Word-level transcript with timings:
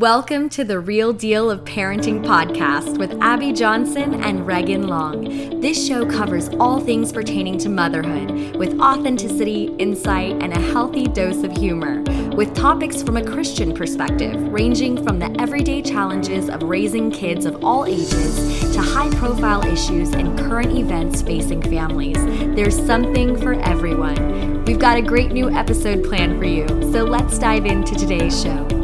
Welcome 0.00 0.48
to 0.50 0.64
the 0.64 0.80
Real 0.80 1.12
Deal 1.12 1.50
of 1.50 1.60
Parenting 1.64 2.24
podcast 2.24 2.96
with 2.96 3.20
Abby 3.20 3.52
Johnson 3.52 4.24
and 4.24 4.46
Regan 4.46 4.88
Long. 4.88 5.60
This 5.60 5.86
show 5.86 6.06
covers 6.06 6.48
all 6.58 6.80
things 6.80 7.12
pertaining 7.12 7.58
to 7.58 7.68
motherhood 7.68 8.56
with 8.56 8.80
authenticity, 8.80 9.64
insight, 9.78 10.42
and 10.42 10.54
a 10.54 10.58
healthy 10.72 11.04
dose 11.04 11.42
of 11.42 11.52
humor, 11.54 12.00
with 12.34 12.54
topics 12.54 13.02
from 13.02 13.18
a 13.18 13.22
Christian 13.22 13.74
perspective, 13.74 14.40
ranging 14.50 15.04
from 15.04 15.18
the 15.18 15.36
everyday 15.38 15.82
challenges 15.82 16.48
of 16.48 16.62
raising 16.62 17.10
kids 17.10 17.44
of 17.44 17.62
all 17.62 17.84
ages 17.84 18.72
to 18.72 18.80
high 18.80 19.10
profile 19.16 19.62
issues 19.66 20.14
and 20.14 20.38
current 20.38 20.72
events 20.72 21.20
facing 21.20 21.60
families. 21.60 22.16
There's 22.56 22.86
something 22.86 23.36
for 23.36 23.52
everyone. 23.52 24.64
We've 24.64 24.78
got 24.78 24.96
a 24.96 25.02
great 25.02 25.32
new 25.32 25.50
episode 25.50 26.04
planned 26.04 26.38
for 26.38 26.46
you, 26.46 26.66
so 26.90 27.04
let's 27.04 27.38
dive 27.38 27.66
into 27.66 27.94
today's 27.94 28.42
show. 28.42 28.79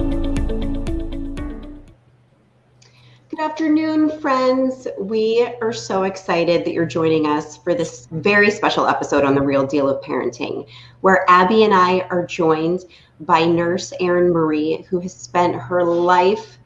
Afternoon, 3.56 4.10
friends. 4.20 4.86
We 4.98 5.48
are 5.62 5.72
so 5.72 6.02
excited 6.02 6.62
that 6.62 6.74
you're 6.74 6.84
joining 6.84 7.26
us 7.26 7.56
for 7.56 7.74
this 7.74 8.06
very 8.10 8.50
special 8.50 8.86
episode 8.86 9.24
on 9.24 9.34
the 9.34 9.40
real 9.40 9.66
deal 9.66 9.88
of 9.88 10.04
parenting, 10.04 10.68
where 11.00 11.24
Abby 11.26 11.64
and 11.64 11.72
I 11.72 12.00
are 12.10 12.26
joined 12.26 12.84
by 13.20 13.46
nurse 13.46 13.94
Erin 13.98 14.30
Marie, 14.30 14.84
who 14.90 15.00
has 15.00 15.14
spent 15.14 15.56
her 15.56 15.82
life 15.82 16.58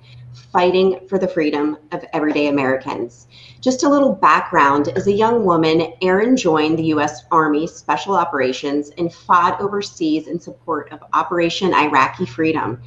fighting 0.50 0.98
for 1.08 1.16
the 1.16 1.28
freedom 1.28 1.76
of 1.92 2.04
everyday 2.12 2.48
Americans. 2.48 3.28
Just 3.60 3.84
a 3.84 3.88
little 3.88 4.12
background 4.12 4.88
as 4.88 5.06
a 5.06 5.12
young 5.12 5.44
woman, 5.44 5.92
Erin 6.02 6.36
joined 6.36 6.76
the 6.76 6.86
U.S. 6.86 7.22
Army 7.30 7.68
Special 7.68 8.16
Operations 8.16 8.90
and 8.98 9.14
fought 9.14 9.60
overseas 9.60 10.26
in 10.26 10.40
support 10.40 10.90
of 10.90 11.04
Operation 11.12 11.72
Iraqi 11.72 12.26
Freedom. 12.26 12.82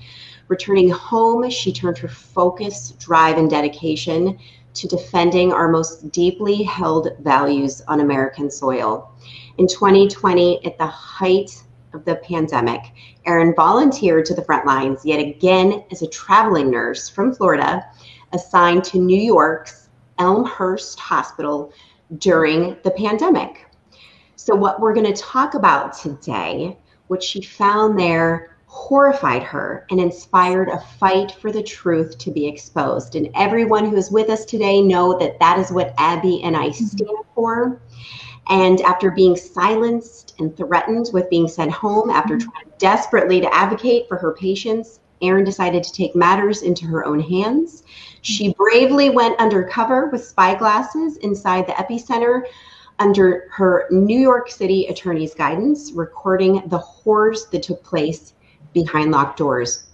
Returning 0.48 0.90
home, 0.90 1.50
she 1.50 1.72
turned 1.72 1.98
her 2.00 2.08
focus, 2.08 2.92
drive, 3.00 3.38
and 3.38 3.50
dedication 3.50 4.38
to 4.74 4.88
defending 4.88 5.54
our 5.54 5.70
most 5.70 6.12
deeply 6.12 6.64
held 6.64 7.10
values 7.22 7.82
on 7.88 8.02
American 8.02 8.50
soil. 8.50 9.12
In 9.58 9.68
2020, 9.68 10.66
at 10.66 10.78
the 10.78 10.88
height 10.88 11.64
of 11.94 12.04
the 12.06 12.16
pandemic, 12.16 12.82
Erin 13.26 13.54
volunteered 13.56 14.26
to 14.26 14.34
the 14.34 14.44
front 14.44 14.66
lines 14.66 15.06
yet 15.06 15.20
again 15.20 15.84
as 15.92 16.02
a 16.02 16.10
traveling 16.10 16.72
nurse 16.72 17.08
from 17.08 17.34
Florida, 17.34 17.86
assigned 18.34 18.84
to 18.86 18.98
New 18.98 19.20
York's 19.20 19.90
Elmhurst 20.20 21.00
Hospital 21.00 21.72
during 22.18 22.78
the 22.84 22.92
pandemic. 22.92 23.68
So, 24.36 24.56
what 24.56 24.82
we're 24.82 24.94
going 24.94 25.12
to 25.12 25.22
talk 25.22 25.54
about 25.54 25.98
today, 25.98 26.78
what 27.08 27.24
she 27.24 27.42
found 27.42 27.98
there 27.98 28.53
horrified 28.74 29.44
her 29.44 29.86
and 29.92 30.00
inspired 30.00 30.68
a 30.68 30.80
fight 30.80 31.32
for 31.34 31.52
the 31.52 31.62
truth 31.62 32.18
to 32.18 32.32
be 32.32 32.48
exposed. 32.48 33.16
And 33.16 33.30
everyone 33.36 33.88
who 33.88 33.96
is 33.96 34.10
with 34.10 34.32
us 34.32 34.46
today 34.46 34.82
know 34.82 35.18
that 35.20 35.40
that 35.40 35.60
is 35.60 35.72
what 35.72 35.94
Abby 36.00 36.42
and 36.42 36.58
I 36.58 36.70
mm-hmm. 36.70 36.86
stand 36.86 37.18
for. 37.36 37.80
And 38.48 38.82
after 38.82 39.12
being 39.12 39.36
silenced 39.36 40.34
and 40.40 40.58
threatened 40.58 41.12
with 41.14 41.30
being 41.30 41.48
sent 41.48 41.72
home, 41.72 42.10
after 42.10 42.36
mm-hmm. 42.36 42.50
trying 42.50 42.66
desperately 42.80 43.40
to 43.42 43.54
advocate 43.54 44.08
for 44.08 44.18
her 44.18 44.34
patients, 44.34 45.00
Erin 45.22 45.46
decided 45.46 45.84
to 45.84 45.94
take 45.94 46.16
matters 46.16 46.64
into 46.64 46.88
her 46.88 47.06
own 47.06 47.20
hands. 47.20 47.84
She 48.24 48.50
mm-hmm. 48.50 48.64
bravely 48.64 49.12
went 49.12 49.40
undercover 49.40 50.10
with 50.10 50.26
spy 50.26 50.56
glasses 50.56 51.18
inside 51.18 51.68
the 51.68 51.74
epicenter 51.74 52.42
under 52.98 53.48
her 53.52 53.86
New 53.92 54.20
York 54.20 54.50
City 54.50 54.88
attorney's 54.88 55.36
guidance, 55.36 55.92
recording 55.92 56.64
the 56.70 56.80
horrors 56.80 57.46
that 57.52 57.62
took 57.62 57.84
place 57.84 58.34
behind 58.74 59.12
locked 59.12 59.38
doors. 59.38 59.86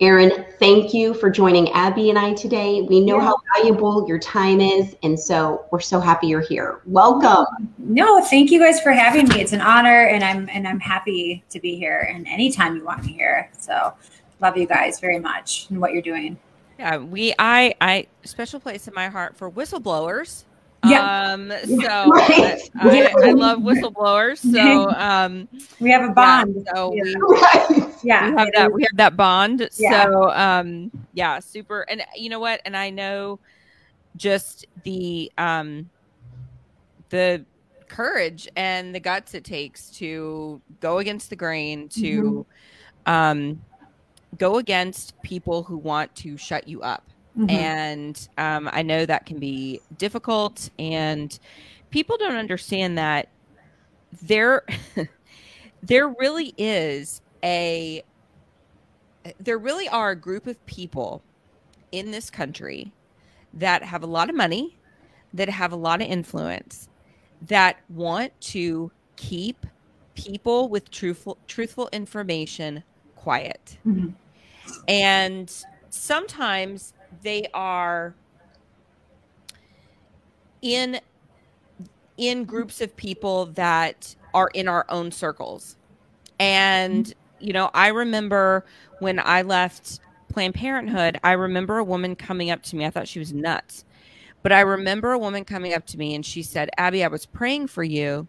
Erin, 0.00 0.44
thank 0.58 0.92
you 0.92 1.14
for 1.14 1.30
joining 1.30 1.70
Abby 1.70 2.10
and 2.10 2.18
I 2.18 2.34
today. 2.34 2.82
We 2.82 3.00
know 3.00 3.16
yeah. 3.16 3.24
how 3.24 3.36
valuable 3.56 4.06
your 4.08 4.18
time 4.18 4.60
is, 4.60 4.96
and 5.02 5.18
so 5.18 5.66
we're 5.70 5.80
so 5.80 6.00
happy 6.00 6.26
you're 6.26 6.40
here. 6.40 6.80
Welcome. 6.84 7.72
No, 7.78 8.20
thank 8.24 8.50
you 8.50 8.58
guys 8.58 8.80
for 8.80 8.90
having 8.90 9.28
me. 9.28 9.40
It's 9.40 9.52
an 9.52 9.60
honor, 9.60 10.06
and 10.06 10.24
I'm 10.24 10.48
and 10.50 10.66
I'm 10.66 10.80
happy 10.80 11.44
to 11.50 11.60
be 11.60 11.76
here. 11.76 12.08
And 12.12 12.26
anytime 12.26 12.76
you 12.76 12.84
want 12.84 13.04
me 13.04 13.12
here, 13.12 13.48
so 13.56 13.94
love 14.40 14.56
you 14.56 14.66
guys 14.66 14.98
very 14.98 15.20
much 15.20 15.68
and 15.70 15.80
what 15.80 15.92
you're 15.92 16.02
doing. 16.02 16.38
Yeah, 16.78 16.96
we 16.96 17.32
I 17.38 17.74
I 17.80 18.06
special 18.24 18.58
place 18.58 18.88
in 18.88 18.94
my 18.94 19.08
heart 19.08 19.36
for 19.36 19.48
whistleblowers 19.48 20.44
yeah. 20.86 21.32
Um, 21.32 21.52
so 21.66 22.08
right. 22.08 22.60
I, 22.80 23.12
I, 23.22 23.30
love 23.32 23.60
whistleblowers. 23.60 24.38
So 24.38 24.90
um, 24.96 25.48
we 25.80 25.90
have 25.90 26.08
a 26.08 26.12
bond. 26.12 26.54
Yeah, 26.56 26.74
so 26.74 26.90
we, 26.90 27.14
right. 27.20 27.93
Yeah, 28.04 28.30
we 28.30 28.36
have 28.36 28.48
that. 28.54 28.72
We 28.72 28.82
have 28.82 28.96
that 28.96 29.16
bond. 29.16 29.68
Yeah. 29.76 30.04
So 30.04 30.30
um, 30.32 30.90
yeah, 31.12 31.38
super. 31.40 31.82
And 31.88 32.02
you 32.16 32.28
know 32.28 32.40
what? 32.40 32.60
And 32.64 32.76
I 32.76 32.90
know 32.90 33.38
just 34.16 34.66
the 34.84 35.32
um, 35.38 35.90
the 37.10 37.44
courage 37.88 38.48
and 38.56 38.94
the 38.94 39.00
guts 39.00 39.34
it 39.34 39.44
takes 39.44 39.90
to 39.90 40.60
go 40.80 40.98
against 40.98 41.30
the 41.30 41.36
grain 41.36 41.88
to 41.88 42.46
mm-hmm. 43.06 43.12
um, 43.12 43.62
go 44.38 44.58
against 44.58 45.20
people 45.22 45.62
who 45.62 45.76
want 45.76 46.14
to 46.16 46.36
shut 46.36 46.66
you 46.66 46.82
up 46.82 47.04
Mm-hmm. 47.38 47.50
And 47.50 48.28
um, 48.38 48.70
I 48.72 48.82
know 48.82 49.04
that 49.06 49.26
can 49.26 49.38
be 49.38 49.80
difficult, 49.98 50.70
and 50.78 51.36
people 51.90 52.16
don't 52.16 52.36
understand 52.36 52.96
that 52.98 53.28
there, 54.22 54.64
there 55.82 56.08
really 56.08 56.54
is 56.56 57.22
a, 57.44 58.02
there 59.38 59.58
really 59.58 59.88
are 59.88 60.10
a 60.10 60.16
group 60.16 60.46
of 60.46 60.64
people 60.66 61.22
in 61.92 62.10
this 62.10 62.30
country 62.30 62.92
that 63.52 63.84
have 63.84 64.02
a 64.02 64.06
lot 64.06 64.28
of 64.28 64.34
money, 64.34 64.76
that 65.32 65.48
have 65.48 65.72
a 65.72 65.76
lot 65.76 66.00
of 66.02 66.08
influence, 66.08 66.88
that 67.42 67.76
want 67.88 68.32
to 68.40 68.90
keep 69.16 69.66
people 70.14 70.68
with 70.68 70.90
truthful 70.90 71.38
truthful 71.46 71.88
information 71.92 72.82
quiet. 73.16 73.78
Mm-hmm. 73.86 74.10
And 74.88 75.64
sometimes 75.90 76.94
they 77.22 77.46
are 77.52 78.14
in 80.62 81.00
in 82.16 82.44
groups 82.44 82.80
of 82.80 82.96
people 82.96 83.46
that 83.46 84.14
are 84.32 84.50
in 84.54 84.68
our 84.68 84.86
own 84.88 85.10
circles. 85.10 85.76
And 86.38 87.12
you 87.44 87.52
know, 87.52 87.70
I 87.74 87.88
remember 87.88 88.64
when 89.00 89.18
I 89.18 89.42
left 89.42 90.00
Planned 90.28 90.54
Parenthood, 90.54 91.18
I 91.22 91.32
remember 91.32 91.78
a 91.78 91.84
woman 91.84 92.16
coming 92.16 92.50
up 92.50 92.62
to 92.64 92.76
me. 92.76 92.84
I 92.84 92.90
thought 92.90 93.08
she 93.08 93.18
was 93.18 93.32
nuts. 93.32 93.84
But 94.42 94.52
I 94.52 94.60
remember 94.60 95.12
a 95.12 95.18
woman 95.18 95.44
coming 95.44 95.72
up 95.72 95.86
to 95.86 95.98
me 95.98 96.14
and 96.14 96.24
she 96.24 96.42
said, 96.42 96.68
"Abby, 96.76 97.02
I 97.04 97.08
was 97.08 97.24
praying 97.24 97.68
for 97.68 97.82
you." 97.82 98.28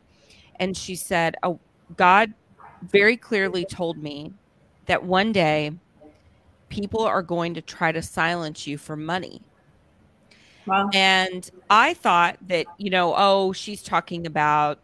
And 0.58 0.78
she 0.78 0.96
said, 0.96 1.36
"Oh, 1.44 1.60
God 1.98 2.34
very 2.82 3.18
clearly 3.18 3.66
told 3.66 3.98
me 3.98 4.34
that 4.86 5.04
one 5.04 5.32
day 5.32 5.74
people 6.70 7.02
are 7.06 7.22
going 7.22 7.54
to 7.54 7.62
try 7.62 7.92
to 7.92 8.02
silence 8.02 8.68
you 8.68 8.78
for 8.78 8.96
money. 8.96 9.42
Wow. 10.66 10.90
And 10.94 11.50
I 11.70 11.94
thought 11.94 12.38
that, 12.48 12.66
you 12.78 12.90
know, 12.90 13.14
oh, 13.16 13.54
she's 13.54 13.84
talking 13.84 14.26
about, 14.26 14.80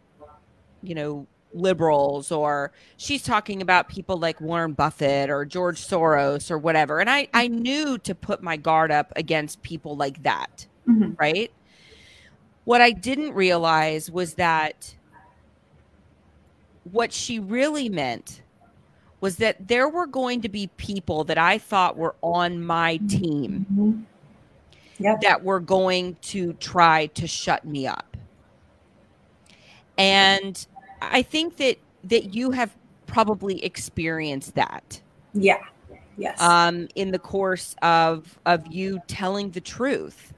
you 0.84 0.96
know, 0.96 1.28
liberals 1.54 2.32
or 2.32 2.72
she's 2.98 3.24
talking 3.24 3.62
about 3.62 3.90
people 3.90 4.18
like 4.18 4.40
Warren 4.42 4.74
Buffett 4.74 5.30
or 5.30 5.46
George 5.46 5.80
Soros 5.86 6.50
or 6.50 6.58
whatever. 6.58 7.00
And 7.00 7.10
I, 7.10 7.28
I 7.34 7.48
knew 7.48 7.98
to 8.00 8.16
put 8.16 8.42
my 8.42 8.58
guard 8.58 8.92
up 8.92 9.12
against 9.16 9.62
people 9.62 9.96
like 9.96 10.24
that. 10.24 10.68
Mm-hmm. 10.88 11.14
Right. 11.18 11.52
What 12.64 12.82
I 12.82 12.92
didn't 12.92 13.34
realize 13.34 14.10
was 14.10 14.36
that 14.36 14.96
what 16.92 17.14
she 17.14 17.40
really 17.40 17.90
meant 17.90 18.42
was 19.20 19.36
that 19.38 19.68
there 19.68 19.88
were 19.88 20.08
going 20.08 20.42
to 20.42 20.50
be 20.50 20.68
people 20.78 21.24
that 21.26 21.38
I 21.38 21.60
thought 21.60 21.96
were 21.96 22.16
on 22.22 22.64
my 22.64 22.98
team 23.08 23.66
mm-hmm. 23.72 24.02
yep. 25.04 25.22
that 25.22 25.44
were 25.44 25.60
going 25.60 26.18
to 26.22 26.54
try 26.54 27.06
to 27.08 27.28
shut 27.28 27.64
me 27.64 27.86
up. 27.86 28.18
And 29.98 30.66
I 31.02 31.22
think 31.22 31.58
that 31.58 31.78
that 32.06 32.34
you 32.34 32.52
have 32.52 32.76
probably 33.08 33.64
experienced 33.64 34.56
that. 34.56 35.02
Yeah. 35.34 35.62
Yes. 36.18 36.42
Um, 36.42 36.88
in 36.96 37.12
the 37.12 37.20
course 37.20 37.76
of 37.82 38.40
of 38.46 38.68
you 38.68 39.02
telling 39.08 39.52
the 39.52 39.62
truth. 39.62 40.34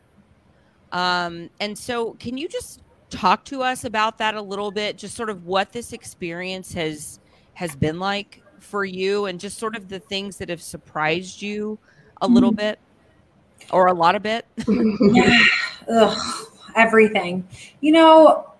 Um, 0.91 1.49
and 1.59 1.77
so 1.77 2.13
can 2.13 2.37
you 2.37 2.47
just 2.47 2.81
talk 3.09 3.43
to 3.45 3.61
us 3.61 3.83
about 3.83 4.17
that 4.19 4.35
a 4.35 4.41
little 4.41 4.71
bit, 4.71 4.97
just 4.97 5.15
sort 5.15 5.29
of 5.29 5.45
what 5.45 5.71
this 5.71 5.93
experience 5.93 6.73
has 6.73 7.19
has 7.55 7.75
been 7.75 7.99
like 7.99 8.41
for 8.59 8.85
you 8.85 9.25
and 9.25 9.39
just 9.39 9.57
sort 9.57 9.75
of 9.75 9.89
the 9.89 9.99
things 9.99 10.37
that 10.37 10.49
have 10.49 10.61
surprised 10.61 11.41
you 11.41 11.77
a 12.21 12.27
little 12.27 12.51
mm-hmm. 12.51 12.57
bit 12.57 12.79
or 13.71 13.87
a 13.87 13.93
lot 13.93 14.15
of 14.15 14.23
bit? 14.23 14.45
Ugh, 15.89 16.47
everything. 16.75 17.47
You 17.81 17.91
know, 17.91 18.52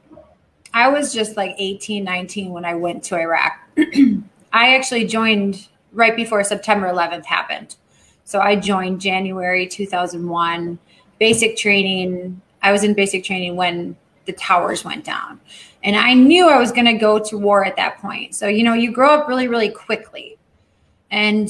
I 0.74 0.90
was 0.90 1.14
just 1.14 1.38
like 1.38 1.56
18, 1.58 2.04
19 2.04 2.52
when 2.52 2.66
I 2.66 2.76
went 2.76 3.04
to 3.06 3.16
Iraq. 3.16 3.54
I 4.54 4.76
actually 4.76 5.06
joined 5.06 5.68
right 5.92 6.16
before 6.16 6.44
September 6.44 6.88
11th 6.88 7.26
happened. 7.26 7.76
So 8.26 8.40
I 8.40 8.56
joined 8.56 9.02
January 9.02 9.68
2001, 9.68 10.80
basic 11.20 11.58
training. 11.58 12.42
I 12.62 12.72
was 12.72 12.84
in 12.84 12.94
basic 12.94 13.24
training 13.24 13.56
when 13.56 13.96
the 14.26 14.34
towers 14.34 14.84
went 14.84 15.04
down. 15.04 15.40
And 15.84 15.96
I 15.96 16.14
knew 16.14 16.50
I 16.50 16.58
was 16.58 16.72
going 16.72 16.86
to 16.86 16.94
go 16.94 17.20
to 17.20 17.38
war 17.38 17.66
at 17.66 17.76
that 17.76 18.00
point. 18.00 18.36
So, 18.36 18.48
you 18.48 18.64
know, 18.64 18.74
you 18.74 18.92
grow 18.92 19.10
up 19.10 19.28
really, 19.28 19.48
really 19.48 19.70
quickly 19.70 20.38
and 21.12 21.50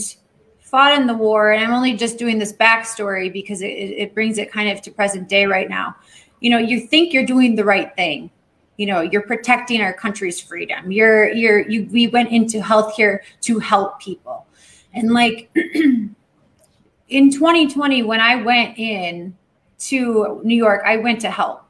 fought 0.59 0.99
in 0.99 1.05
the 1.05 1.13
war. 1.13 1.51
And 1.51 1.63
I'm 1.63 1.71
only 1.71 1.93
just 1.93 2.17
doing 2.17 2.39
this 2.39 2.51
backstory 2.51 3.31
because 3.31 3.61
it, 3.61 3.67
it 3.67 4.13
brings 4.15 4.39
it 4.39 4.51
kind 4.51 4.69
of 4.69 4.81
to 4.81 4.91
present 4.91 5.29
day 5.29 5.45
right 5.45 5.69
now. 5.69 5.95
You 6.39 6.49
know, 6.49 6.57
you 6.57 6.87
think 6.87 7.13
you're 7.13 7.25
doing 7.25 7.55
the 7.55 7.63
right 7.63 7.95
thing. 7.95 8.31
You 8.77 8.87
know, 8.87 9.01
you're 9.01 9.21
protecting 9.21 9.81
our 9.81 9.93
country's 9.93 10.41
freedom. 10.41 10.91
You're, 10.91 11.31
you're, 11.31 11.59
you, 11.69 11.87
we 11.91 12.07
went 12.07 12.31
into 12.31 12.59
healthcare 12.59 13.19
to 13.41 13.59
help 13.59 13.99
people. 13.99 14.47
And 14.93 15.11
like 15.11 15.49
in 15.55 16.15
2020, 17.09 18.03
when 18.03 18.19
I 18.19 18.35
went 18.35 18.77
in 18.77 19.35
to 19.79 20.41
New 20.43 20.55
York, 20.55 20.81
I 20.85 20.97
went 20.97 21.21
to 21.21 21.29
help 21.29 21.63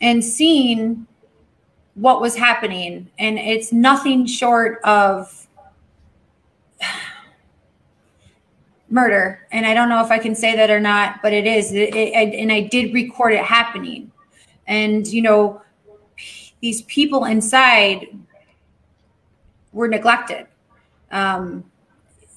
and 0.00 0.24
seeing 0.24 1.06
what 1.94 2.20
was 2.20 2.36
happening. 2.36 3.10
And 3.18 3.38
it's 3.38 3.72
nothing 3.72 4.26
short 4.26 4.80
of 4.84 5.46
murder. 8.88 9.46
And 9.50 9.66
I 9.66 9.74
don't 9.74 9.88
know 9.88 10.04
if 10.04 10.10
I 10.10 10.18
can 10.18 10.34
say 10.34 10.56
that 10.56 10.70
or 10.70 10.80
not, 10.80 11.20
but 11.22 11.32
it 11.32 11.46
is. 11.46 11.72
It, 11.72 11.94
it, 11.94 12.34
and 12.34 12.52
I 12.52 12.60
did 12.60 12.94
record 12.94 13.32
it 13.32 13.44
happening. 13.44 14.12
And, 14.68 15.04
you 15.06 15.22
know, 15.22 15.60
these 16.60 16.82
people 16.82 17.24
inside 17.24 18.06
were 19.72 19.88
neglected. 19.88 20.46
Um, 21.10 21.64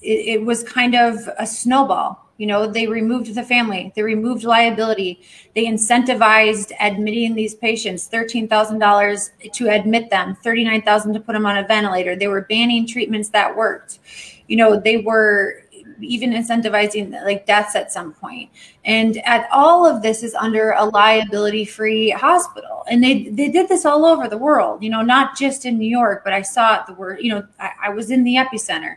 it, 0.00 0.40
it 0.40 0.44
was 0.44 0.64
kind 0.64 0.96
of 0.96 1.28
a 1.38 1.46
snowball 1.46 2.22
you 2.42 2.48
know, 2.48 2.66
they 2.66 2.88
removed 2.88 3.32
the 3.32 3.42
family, 3.44 3.92
they 3.94 4.02
removed 4.02 4.42
liability, 4.42 5.20
they 5.54 5.64
incentivized 5.64 6.72
admitting 6.80 7.36
these 7.36 7.54
patients 7.54 8.08
$13,000 8.12 9.52
to 9.52 9.68
admit 9.68 10.10
them, 10.10 10.36
39000 10.42 11.12
to 11.12 11.20
put 11.20 11.34
them 11.34 11.46
on 11.46 11.58
a 11.58 11.64
ventilator. 11.64 12.16
They 12.16 12.26
were 12.26 12.40
banning 12.40 12.84
treatments 12.84 13.28
that 13.28 13.56
worked. 13.56 14.00
You 14.48 14.56
know, 14.56 14.80
they 14.80 14.96
were 14.96 15.62
even 16.02 16.32
incentivizing 16.32 17.12
like 17.24 17.46
deaths 17.46 17.74
at 17.74 17.92
some 17.92 18.12
point. 18.12 18.50
And 18.84 19.18
at 19.26 19.48
all 19.52 19.86
of 19.86 20.02
this 20.02 20.22
is 20.22 20.34
under 20.34 20.72
a 20.72 20.84
liability 20.84 21.64
free 21.64 22.10
hospital. 22.10 22.84
And 22.90 23.02
they, 23.02 23.28
they 23.28 23.48
did 23.48 23.68
this 23.68 23.84
all 23.84 24.04
over 24.04 24.28
the 24.28 24.38
world, 24.38 24.82
you 24.82 24.90
know, 24.90 25.02
not 25.02 25.36
just 25.36 25.64
in 25.64 25.78
New 25.78 25.88
York, 25.88 26.22
but 26.24 26.32
I 26.32 26.42
saw 26.42 26.80
it 26.80 26.86
the 26.86 26.94
word, 26.94 27.20
you 27.20 27.30
know, 27.30 27.46
I, 27.58 27.70
I 27.84 27.88
was 27.90 28.10
in 28.10 28.24
the 28.24 28.36
epicenter. 28.36 28.96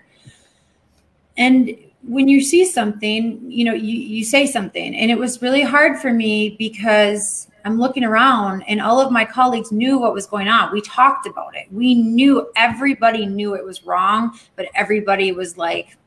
And 1.38 1.78
when 2.04 2.28
you 2.28 2.42
see 2.42 2.66
something, 2.66 3.40
you 3.50 3.66
know, 3.66 3.74
you, 3.74 3.98
you 3.98 4.24
say 4.24 4.46
something. 4.46 4.96
And 4.96 5.12
it 5.12 5.18
was 5.18 5.42
really 5.42 5.64
hard 5.64 6.00
for 6.00 6.14
me 6.14 6.56
because 6.58 7.48
I'm 7.66 7.80
looking 7.80 8.04
around 8.04 8.62
and 8.64 8.80
all 8.80 9.02
of 9.02 9.12
my 9.12 9.26
colleagues 9.26 9.72
knew 9.72 9.98
what 9.98 10.14
was 10.14 10.28
going 10.28 10.48
on. 10.48 10.72
We 10.72 10.82
talked 10.82 11.26
about 11.26 11.56
it. 11.56 11.66
We 11.72 11.96
knew 11.96 12.52
everybody 12.56 13.26
knew 13.26 13.56
it 13.56 13.66
was 13.66 13.84
wrong, 13.84 14.40
but 14.56 14.68
everybody 14.76 15.32
was 15.32 15.58
like, 15.58 15.98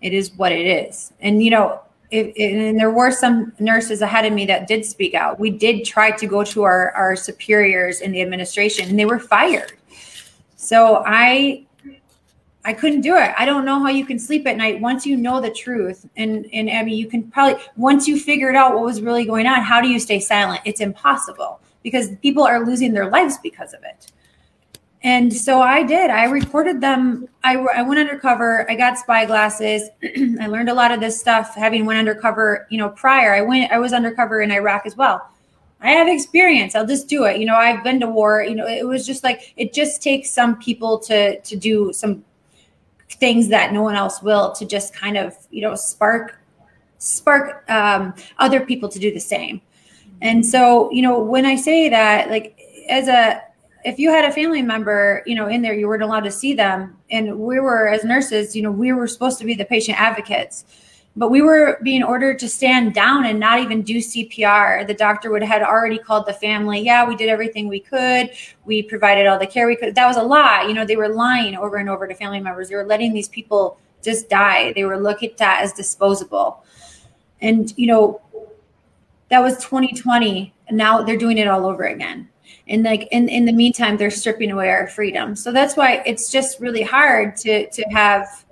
it 0.00 0.12
is 0.12 0.32
what 0.32 0.52
it 0.52 0.66
is. 0.66 1.12
And, 1.20 1.42
you 1.42 1.50
know, 1.50 1.80
if, 2.10 2.32
and 2.38 2.78
there 2.78 2.90
were 2.90 3.10
some 3.10 3.52
nurses 3.58 4.00
ahead 4.00 4.24
of 4.24 4.32
me 4.32 4.46
that 4.46 4.66
did 4.66 4.84
speak 4.84 5.14
out. 5.14 5.38
We 5.38 5.50
did 5.50 5.84
try 5.84 6.10
to 6.12 6.26
go 6.26 6.42
to 6.44 6.62
our, 6.62 6.92
our 6.92 7.16
superiors 7.16 8.00
in 8.00 8.12
the 8.12 8.22
administration 8.22 8.88
and 8.88 8.98
they 8.98 9.04
were 9.04 9.18
fired. 9.18 9.72
So 10.56 11.02
I 11.06 11.66
I 12.64 12.74
couldn't 12.74 13.00
do 13.00 13.16
it. 13.16 13.32
I 13.38 13.46
don't 13.46 13.64
know 13.64 13.80
how 13.80 13.88
you 13.88 14.04
can 14.04 14.18
sleep 14.18 14.46
at 14.46 14.56
night 14.56 14.80
once 14.80 15.06
you 15.06 15.16
know 15.16 15.40
the 15.40 15.50
truth. 15.50 16.06
And 16.16 16.46
and 16.52 16.68
Abby, 16.68 16.92
you 16.92 17.06
can 17.06 17.30
probably 17.30 17.62
once 17.76 18.08
you 18.08 18.18
figured 18.18 18.56
out 18.56 18.74
what 18.74 18.84
was 18.84 19.00
really 19.00 19.24
going 19.24 19.46
on, 19.46 19.62
how 19.62 19.80
do 19.80 19.88
you 19.88 19.98
stay 19.98 20.20
silent? 20.20 20.60
It's 20.64 20.80
impossible 20.80 21.60
because 21.82 22.10
people 22.16 22.42
are 22.42 22.66
losing 22.66 22.92
their 22.92 23.08
lives 23.08 23.38
because 23.38 23.72
of 23.72 23.80
it. 23.84 24.12
And 25.02 25.32
so 25.32 25.62
I 25.62 25.84
did. 25.84 26.10
I 26.10 26.24
reported 26.24 26.80
them. 26.80 27.28
I, 27.44 27.56
I 27.56 27.82
went 27.82 28.00
undercover. 28.00 28.68
I 28.68 28.74
got 28.74 28.98
spy 28.98 29.26
glasses. 29.26 29.88
I 30.40 30.48
learned 30.48 30.68
a 30.68 30.74
lot 30.74 30.90
of 30.90 30.98
this 30.98 31.20
stuff 31.20 31.54
having 31.54 31.86
went 31.86 32.00
undercover. 32.00 32.66
You 32.70 32.78
know, 32.78 32.88
prior 32.90 33.34
I 33.34 33.42
went. 33.42 33.70
I 33.70 33.78
was 33.78 33.92
undercover 33.92 34.40
in 34.40 34.50
Iraq 34.50 34.86
as 34.86 34.96
well. 34.96 35.30
I 35.80 35.92
have 35.92 36.08
experience. 36.08 36.74
I'll 36.74 36.86
just 36.86 37.08
do 37.08 37.24
it. 37.26 37.38
You 37.38 37.46
know, 37.46 37.54
I've 37.54 37.84
been 37.84 38.00
to 38.00 38.08
war. 38.08 38.42
You 38.42 38.56
know, 38.56 38.66
it 38.66 38.86
was 38.86 39.06
just 39.06 39.22
like 39.22 39.54
it 39.56 39.72
just 39.72 40.02
takes 40.02 40.32
some 40.32 40.58
people 40.58 40.98
to 41.00 41.40
to 41.40 41.56
do 41.56 41.92
some 41.92 42.24
things 43.10 43.48
that 43.48 43.72
no 43.72 43.82
one 43.82 43.94
else 43.94 44.22
will 44.22 44.52
to 44.52 44.66
just 44.66 44.94
kind 44.94 45.16
of 45.16 45.36
you 45.50 45.62
know 45.62 45.74
spark 45.74 46.38
spark 46.98 47.68
um, 47.70 48.14
other 48.38 48.60
people 48.60 48.88
to 48.88 48.98
do 48.98 49.12
the 49.12 49.20
same 49.20 49.60
and 50.20 50.44
so 50.44 50.90
you 50.90 51.00
know 51.00 51.18
when 51.18 51.46
i 51.46 51.56
say 51.56 51.88
that 51.88 52.28
like 52.28 52.58
as 52.88 53.08
a 53.08 53.42
if 53.88 53.98
you 53.98 54.10
had 54.10 54.24
a 54.24 54.32
family 54.32 54.62
member 54.62 55.22
you 55.26 55.34
know 55.34 55.48
in 55.48 55.62
there 55.62 55.74
you 55.74 55.88
weren't 55.88 56.02
allowed 56.02 56.24
to 56.24 56.30
see 56.30 56.54
them 56.54 56.96
and 57.10 57.38
we 57.38 57.58
were 57.58 57.88
as 57.88 58.04
nurses 58.04 58.54
you 58.54 58.62
know 58.62 58.70
we 58.70 58.92
were 58.92 59.06
supposed 59.06 59.38
to 59.38 59.44
be 59.44 59.54
the 59.54 59.64
patient 59.64 60.00
advocates 60.00 60.64
but 61.18 61.32
we 61.32 61.42
were 61.42 61.80
being 61.82 62.04
ordered 62.04 62.38
to 62.38 62.48
stand 62.48 62.94
down 62.94 63.26
and 63.26 63.40
not 63.40 63.58
even 63.58 63.82
do 63.82 63.96
CPR. 63.96 64.86
The 64.86 64.94
doctor 64.94 65.32
would 65.32 65.42
had 65.42 65.62
already 65.62 65.98
called 65.98 66.26
the 66.26 66.32
family. 66.32 66.80
Yeah, 66.80 67.04
we 67.04 67.16
did 67.16 67.28
everything 67.28 67.66
we 67.66 67.80
could. 67.80 68.30
We 68.64 68.84
provided 68.84 69.26
all 69.26 69.36
the 69.36 69.46
care 69.46 69.66
we 69.66 69.74
could. 69.74 69.96
That 69.96 70.06
was 70.06 70.16
a 70.16 70.22
lie. 70.22 70.62
You 70.68 70.74
know, 70.74 70.84
they 70.84 70.94
were 70.94 71.08
lying 71.08 71.56
over 71.56 71.78
and 71.78 71.90
over 71.90 72.06
to 72.06 72.14
family 72.14 72.38
members. 72.38 72.68
They 72.68 72.76
were 72.76 72.84
letting 72.84 73.14
these 73.14 73.28
people 73.28 73.80
just 74.00 74.30
die. 74.30 74.72
They 74.74 74.84
were 74.84 74.96
looked 74.96 75.24
at 75.24 75.62
as 75.62 75.72
disposable. 75.72 76.62
And 77.40 77.76
you 77.76 77.88
know, 77.88 78.20
that 79.28 79.40
was 79.40 79.56
2020. 79.56 80.54
And 80.68 80.76
now 80.78 81.02
they're 81.02 81.16
doing 81.16 81.38
it 81.38 81.48
all 81.48 81.66
over 81.66 81.84
again. 81.86 82.28
And 82.68 82.82
like 82.82 83.08
in, 83.10 83.28
in 83.28 83.44
the 83.44 83.52
meantime, 83.52 83.96
they're 83.96 84.10
stripping 84.10 84.50
away 84.50 84.70
our 84.70 84.88
freedom. 84.88 85.34
So 85.34 85.52
that's 85.52 85.76
why 85.76 86.02
it's 86.04 86.30
just 86.30 86.60
really 86.60 86.82
hard 86.82 87.36
to 87.38 87.68
to 87.70 87.82
have 87.90 88.44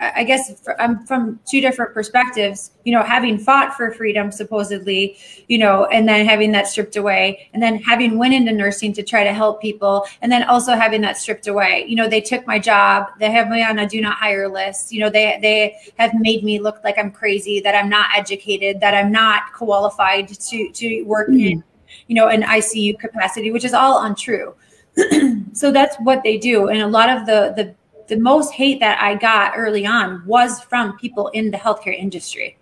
I 0.00 0.22
guess 0.22 0.62
I'm 0.78 1.04
from 1.06 1.40
two 1.44 1.60
different 1.60 1.92
perspectives, 1.92 2.70
you 2.84 2.92
know, 2.92 3.02
having 3.02 3.36
fought 3.36 3.74
for 3.74 3.90
freedom 3.90 4.30
supposedly, 4.30 5.18
you 5.48 5.58
know, 5.58 5.86
and 5.86 6.08
then 6.08 6.24
having 6.24 6.52
that 6.52 6.68
stripped 6.68 6.94
away 6.94 7.48
and 7.52 7.60
then 7.60 7.82
having 7.82 8.16
went 8.16 8.32
into 8.32 8.52
nursing 8.52 8.92
to 8.92 9.02
try 9.02 9.24
to 9.24 9.32
help 9.32 9.60
people 9.60 10.06
and 10.22 10.30
then 10.30 10.44
also 10.44 10.74
having 10.74 11.00
that 11.00 11.16
stripped 11.16 11.48
away. 11.48 11.84
You 11.88 11.96
know, 11.96 12.08
they 12.08 12.20
took 12.20 12.46
my 12.46 12.60
job, 12.60 13.08
they 13.18 13.30
have 13.32 13.48
me 13.48 13.64
on 13.64 13.80
a 13.80 13.88
do 13.88 14.00
not 14.00 14.18
hire 14.18 14.48
list. 14.48 14.92
You 14.92 15.00
know, 15.00 15.10
they 15.10 15.36
they 15.42 15.76
have 15.98 16.14
made 16.14 16.44
me 16.44 16.60
look 16.60 16.82
like 16.84 16.96
I'm 16.96 17.10
crazy, 17.10 17.58
that 17.60 17.74
I'm 17.74 17.88
not 17.88 18.08
educated, 18.16 18.78
that 18.80 18.94
I'm 18.94 19.10
not 19.10 19.52
qualified 19.52 20.28
to 20.28 20.70
to 20.70 21.02
work 21.02 21.28
mm-hmm. 21.28 21.40
in, 21.40 21.64
you 22.08 22.14
know, 22.14 22.28
an 22.28 22.42
ICU 22.42 22.98
capacity, 22.98 23.52
which 23.52 23.64
is 23.64 23.72
all 23.72 24.02
untrue. 24.02 24.54
so 25.52 25.70
that's 25.70 25.96
what 25.96 26.22
they 26.24 26.36
do. 26.36 26.68
And 26.68 26.80
a 26.80 26.88
lot 26.88 27.08
of 27.08 27.26
the 27.26 27.54
the 27.56 27.74
the 28.08 28.20
most 28.20 28.52
hate 28.52 28.80
that 28.80 29.00
I 29.00 29.14
got 29.14 29.52
early 29.56 29.86
on 29.86 30.24
was 30.26 30.60
from 30.62 30.96
people 30.98 31.28
in 31.28 31.50
the 31.50 31.58
healthcare 31.58 31.96
industry 31.96 32.56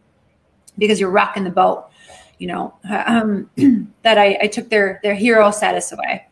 because 0.77 1.01
you're 1.01 1.11
rocking 1.11 1.45
the 1.45 1.51
boat, 1.51 1.87
you 2.39 2.49
know, 2.49 2.75
um, 3.07 3.49
that 4.03 4.19
I, 4.19 4.39
I 4.43 4.47
took 4.49 4.69
their, 4.69 5.01
their 5.03 5.15
hero 5.15 5.51
status 5.51 5.93
away. 5.93 6.27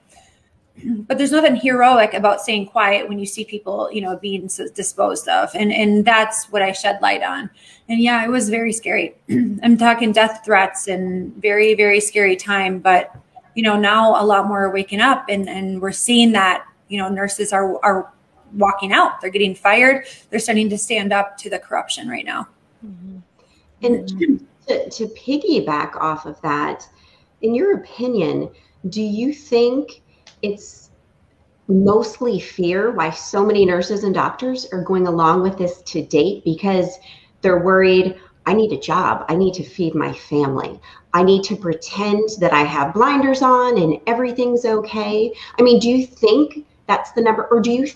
But 0.82 1.18
there's 1.18 1.30
nothing 1.30 1.54
heroic 1.54 2.14
about 2.14 2.40
staying 2.40 2.66
quiet 2.66 3.08
when 3.08 3.20
you 3.20 3.26
see 3.26 3.44
people, 3.44 3.88
you 3.92 4.00
know, 4.00 4.16
being 4.16 4.50
disposed 4.74 5.28
of, 5.28 5.50
and 5.54 5.72
and 5.72 6.04
that's 6.04 6.50
what 6.50 6.62
I 6.62 6.72
shed 6.72 7.00
light 7.00 7.22
on. 7.22 7.48
And 7.88 8.00
yeah, 8.00 8.24
it 8.24 8.28
was 8.28 8.50
very 8.50 8.72
scary. 8.72 9.14
I'm 9.30 9.78
talking 9.78 10.10
death 10.10 10.42
threats 10.44 10.88
and 10.88 11.32
very 11.36 11.74
very 11.74 12.00
scary 12.00 12.34
time. 12.34 12.80
But 12.80 13.16
you 13.54 13.62
know, 13.62 13.78
now 13.78 14.20
a 14.20 14.24
lot 14.24 14.48
more 14.48 14.64
are 14.64 14.72
waking 14.72 15.00
up, 15.00 15.26
and 15.28 15.48
and 15.48 15.80
we're 15.80 15.92
seeing 15.92 16.32
that 16.32 16.66
you 16.88 16.98
know 16.98 17.08
nurses 17.08 17.52
are 17.52 17.78
are 17.84 18.12
walking 18.54 18.92
out. 18.92 19.20
They're 19.20 19.30
getting 19.30 19.54
fired. 19.54 20.06
They're 20.30 20.40
starting 20.40 20.68
to 20.70 20.78
stand 20.78 21.12
up 21.12 21.36
to 21.38 21.50
the 21.50 21.58
corruption 21.58 22.08
right 22.08 22.24
now. 22.24 22.48
Mm-hmm. 22.84 23.18
And 23.86 24.08
to, 24.66 24.90
to 24.90 25.06
piggyback 25.08 25.96
off 25.96 26.26
of 26.26 26.40
that, 26.42 26.88
in 27.42 27.54
your 27.54 27.76
opinion, 27.76 28.50
do 28.88 29.02
you 29.02 29.32
think 29.32 30.02
it's 30.44 30.90
mostly 31.66 32.38
fear 32.38 32.90
why 32.90 33.10
so 33.10 33.44
many 33.44 33.64
nurses 33.64 34.04
and 34.04 34.14
doctors 34.14 34.66
are 34.72 34.82
going 34.82 35.06
along 35.06 35.42
with 35.42 35.56
this 35.56 35.80
to 35.82 36.02
date 36.02 36.44
because 36.44 36.98
they're 37.40 37.64
worried 37.64 38.16
I 38.46 38.52
need 38.52 38.72
a 38.72 38.78
job. 38.78 39.24
I 39.28 39.36
need 39.36 39.54
to 39.54 39.64
feed 39.64 39.94
my 39.94 40.12
family. 40.12 40.78
I 41.14 41.22
need 41.22 41.44
to 41.44 41.56
pretend 41.56 42.28
that 42.40 42.52
I 42.52 42.62
have 42.62 42.92
blinders 42.92 43.40
on 43.40 43.78
and 43.80 43.98
everything's 44.06 44.66
okay. 44.66 45.32
I 45.58 45.62
mean, 45.62 45.78
do 45.78 45.88
you 45.88 46.06
think 46.06 46.66
that's 46.86 47.12
the 47.12 47.22
number, 47.22 47.46
or 47.46 47.60
do 47.60 47.70
you 47.70 47.86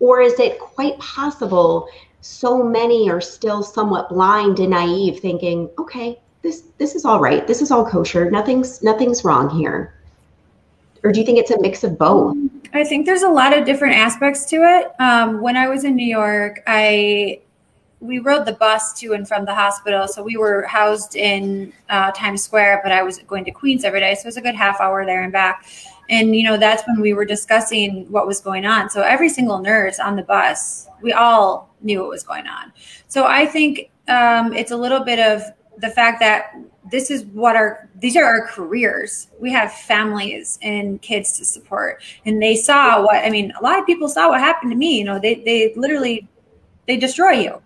or 0.00 0.20
is 0.20 0.38
it 0.38 0.60
quite 0.60 0.96
possible 0.98 1.88
so 2.20 2.62
many 2.62 3.10
are 3.10 3.20
still 3.20 3.62
somewhat 3.62 4.08
blind 4.08 4.60
and 4.60 4.70
naive 4.70 5.18
thinking, 5.18 5.68
okay, 5.78 6.20
this 6.42 6.64
this 6.78 6.94
is 6.94 7.04
all 7.04 7.20
right. 7.20 7.46
This 7.46 7.60
is 7.60 7.72
all 7.72 7.84
kosher. 7.84 8.30
Nothing's 8.30 8.82
nothing's 8.82 9.24
wrong 9.24 9.50
here. 9.50 9.94
Or 11.02 11.12
do 11.12 11.20
you 11.20 11.26
think 11.26 11.38
it's 11.38 11.50
a 11.50 11.60
mix 11.60 11.84
of 11.84 11.98
both? 11.98 12.36
I 12.72 12.84
think 12.84 13.06
there's 13.06 13.22
a 13.22 13.28
lot 13.28 13.56
of 13.56 13.64
different 13.64 13.96
aspects 13.96 14.44
to 14.46 14.56
it. 14.56 15.00
Um, 15.00 15.40
when 15.40 15.56
I 15.56 15.68
was 15.68 15.84
in 15.84 15.96
New 15.96 16.06
York, 16.06 16.62
I 16.66 17.40
we 18.00 18.20
rode 18.20 18.46
the 18.46 18.52
bus 18.52 18.98
to 19.00 19.12
and 19.12 19.26
from 19.26 19.44
the 19.44 19.54
hospital. 19.54 20.06
So 20.06 20.22
we 20.22 20.36
were 20.36 20.62
housed 20.62 21.16
in 21.16 21.72
uh, 21.88 22.12
Times 22.12 22.42
Square, 22.44 22.80
but 22.84 22.92
I 22.92 23.02
was 23.02 23.18
going 23.20 23.44
to 23.46 23.50
Queens 23.50 23.84
every 23.84 24.00
day. 24.00 24.14
So 24.14 24.22
it 24.22 24.26
was 24.26 24.36
a 24.36 24.40
good 24.40 24.54
half 24.54 24.80
hour 24.80 25.04
there 25.04 25.22
and 25.22 25.32
back. 25.32 25.66
And, 26.08 26.34
you 26.34 26.44
know, 26.44 26.56
that's 26.56 26.82
when 26.86 27.00
we 27.00 27.12
were 27.12 27.24
discussing 27.24 28.10
what 28.10 28.26
was 28.26 28.40
going 28.40 28.64
on. 28.64 28.88
So 28.88 29.02
every 29.02 29.28
single 29.28 29.58
nurse 29.58 29.98
on 29.98 30.16
the 30.16 30.22
bus, 30.22 30.86
we 31.02 31.12
all 31.12 31.74
knew 31.80 32.00
what 32.00 32.08
was 32.08 32.22
going 32.22 32.46
on. 32.46 32.72
So 33.08 33.26
I 33.26 33.44
think 33.44 33.90
um, 34.08 34.52
it's 34.52 34.70
a 34.70 34.76
little 34.76 35.00
bit 35.00 35.18
of 35.18 35.42
the 35.80 35.90
fact 35.90 36.20
that 36.20 36.54
this 36.90 37.10
is 37.10 37.24
what 37.26 37.56
our 37.56 37.88
these 37.96 38.16
are 38.16 38.24
our 38.24 38.46
careers. 38.46 39.28
We 39.38 39.52
have 39.52 39.72
families 39.72 40.58
and 40.62 41.00
kids 41.02 41.36
to 41.38 41.44
support. 41.44 42.02
And 42.24 42.42
they 42.42 42.56
saw 42.56 43.02
what 43.04 43.24
i 43.24 43.30
mean 43.30 43.52
a 43.58 43.62
lot 43.62 43.78
of 43.78 43.86
people 43.86 44.08
saw 44.08 44.30
what 44.30 44.40
happened 44.40 44.72
to 44.72 44.76
me 44.76 44.98
you 44.98 45.04
know 45.04 45.18
they 45.18 45.36
they 45.36 45.72
literally 45.74 46.28
they 46.86 46.96
destroy 46.96 47.32
you. 47.32 47.62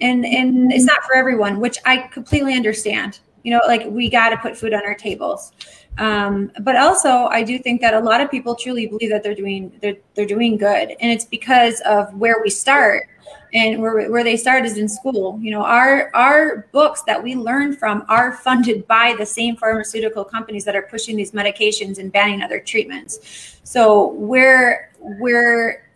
And 0.00 0.24
and 0.26 0.72
it's 0.72 0.84
not 0.84 1.04
for 1.04 1.14
everyone 1.14 1.60
which 1.60 1.78
i 1.84 1.98
completely 1.98 2.54
understand. 2.54 3.20
You 3.42 3.52
know 3.52 3.60
like 3.66 3.86
we 3.86 4.08
got 4.08 4.30
to 4.30 4.36
put 4.36 4.56
food 4.56 4.74
on 4.74 4.84
our 4.84 4.94
tables 4.94 5.52
um, 5.98 6.50
but 6.60 6.76
also 6.76 7.26
i 7.26 7.42
do 7.42 7.58
think 7.58 7.80
that 7.80 7.94
a 7.94 8.00
lot 8.00 8.20
of 8.20 8.30
people 8.30 8.54
truly 8.54 8.86
believe 8.86 9.10
that 9.10 9.22
they're 9.22 9.34
doing 9.34 9.72
they're, 9.80 9.96
they're 10.14 10.26
doing 10.26 10.56
good. 10.56 10.90
And 11.00 11.10
it's 11.10 11.24
because 11.24 11.80
of 11.82 12.12
where 12.14 12.40
we 12.42 12.50
start 12.50 13.08
and 13.52 13.80
where, 13.80 14.10
where 14.10 14.24
they 14.24 14.36
start 14.36 14.64
is 14.64 14.78
in 14.78 14.88
school. 14.88 15.38
You 15.40 15.52
know 15.52 15.62
our 15.62 16.10
our 16.14 16.68
books 16.72 17.02
that 17.02 17.22
we 17.22 17.34
learn 17.34 17.76
from 17.76 18.04
are 18.08 18.32
funded 18.32 18.86
by 18.86 19.14
the 19.16 19.26
same 19.26 19.56
pharmaceutical 19.56 20.24
companies 20.24 20.64
that 20.64 20.76
are 20.76 20.82
pushing 20.82 21.16
these 21.16 21.32
medications 21.32 21.98
and 21.98 22.12
banning 22.12 22.42
other 22.42 22.60
treatments. 22.60 23.58
So 23.64 24.08
where 24.12 24.90
where 24.98 25.88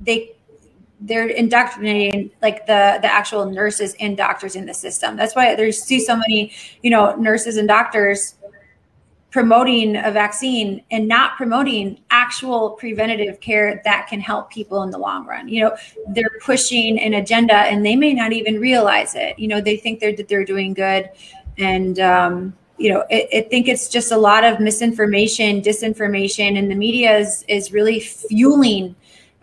they 0.00 0.32
they're 1.00 1.26
indoctrinating 1.26 2.30
like 2.40 2.66
the 2.66 2.98
the 3.02 3.12
actual 3.12 3.46
nurses 3.50 3.94
and 4.00 4.16
doctors 4.16 4.56
in 4.56 4.66
the 4.66 4.74
system. 4.74 5.16
That's 5.16 5.34
why 5.34 5.54
there's 5.54 5.82
see 5.82 6.00
so 6.00 6.16
many 6.16 6.52
you 6.82 6.90
know 6.90 7.14
nurses 7.16 7.56
and 7.56 7.68
doctors 7.68 8.36
promoting 9.32 9.96
a 9.96 10.10
vaccine 10.10 10.84
and 10.90 11.08
not 11.08 11.36
promoting 11.38 11.98
actual 12.10 12.70
preventative 12.72 13.40
care 13.40 13.80
that 13.82 14.06
can 14.06 14.20
help 14.20 14.50
people 14.50 14.82
in 14.82 14.90
the 14.90 14.98
long 14.98 15.26
run. 15.26 15.48
You 15.48 15.62
know, 15.62 15.76
they're 16.10 16.38
pushing 16.42 17.00
an 17.00 17.14
agenda 17.14 17.54
and 17.54 17.84
they 17.84 17.96
may 17.96 18.12
not 18.12 18.32
even 18.34 18.60
realize 18.60 19.14
it. 19.14 19.38
You 19.38 19.48
know, 19.48 19.60
they 19.60 19.78
think 19.78 20.00
they're 20.00 20.14
they're 20.14 20.44
doing 20.44 20.74
good, 20.74 21.10
and 21.58 21.98
um, 21.98 22.54
you 22.76 22.92
know, 22.92 23.04
I, 23.10 23.26
I 23.32 23.40
think 23.48 23.68
it's 23.68 23.88
just 23.88 24.12
a 24.12 24.18
lot 24.18 24.44
of 24.44 24.60
misinformation, 24.60 25.62
disinformation, 25.62 26.58
and 26.58 26.70
the 26.70 26.76
media 26.76 27.16
is 27.16 27.44
is 27.48 27.72
really 27.72 28.00
fueling 28.00 28.94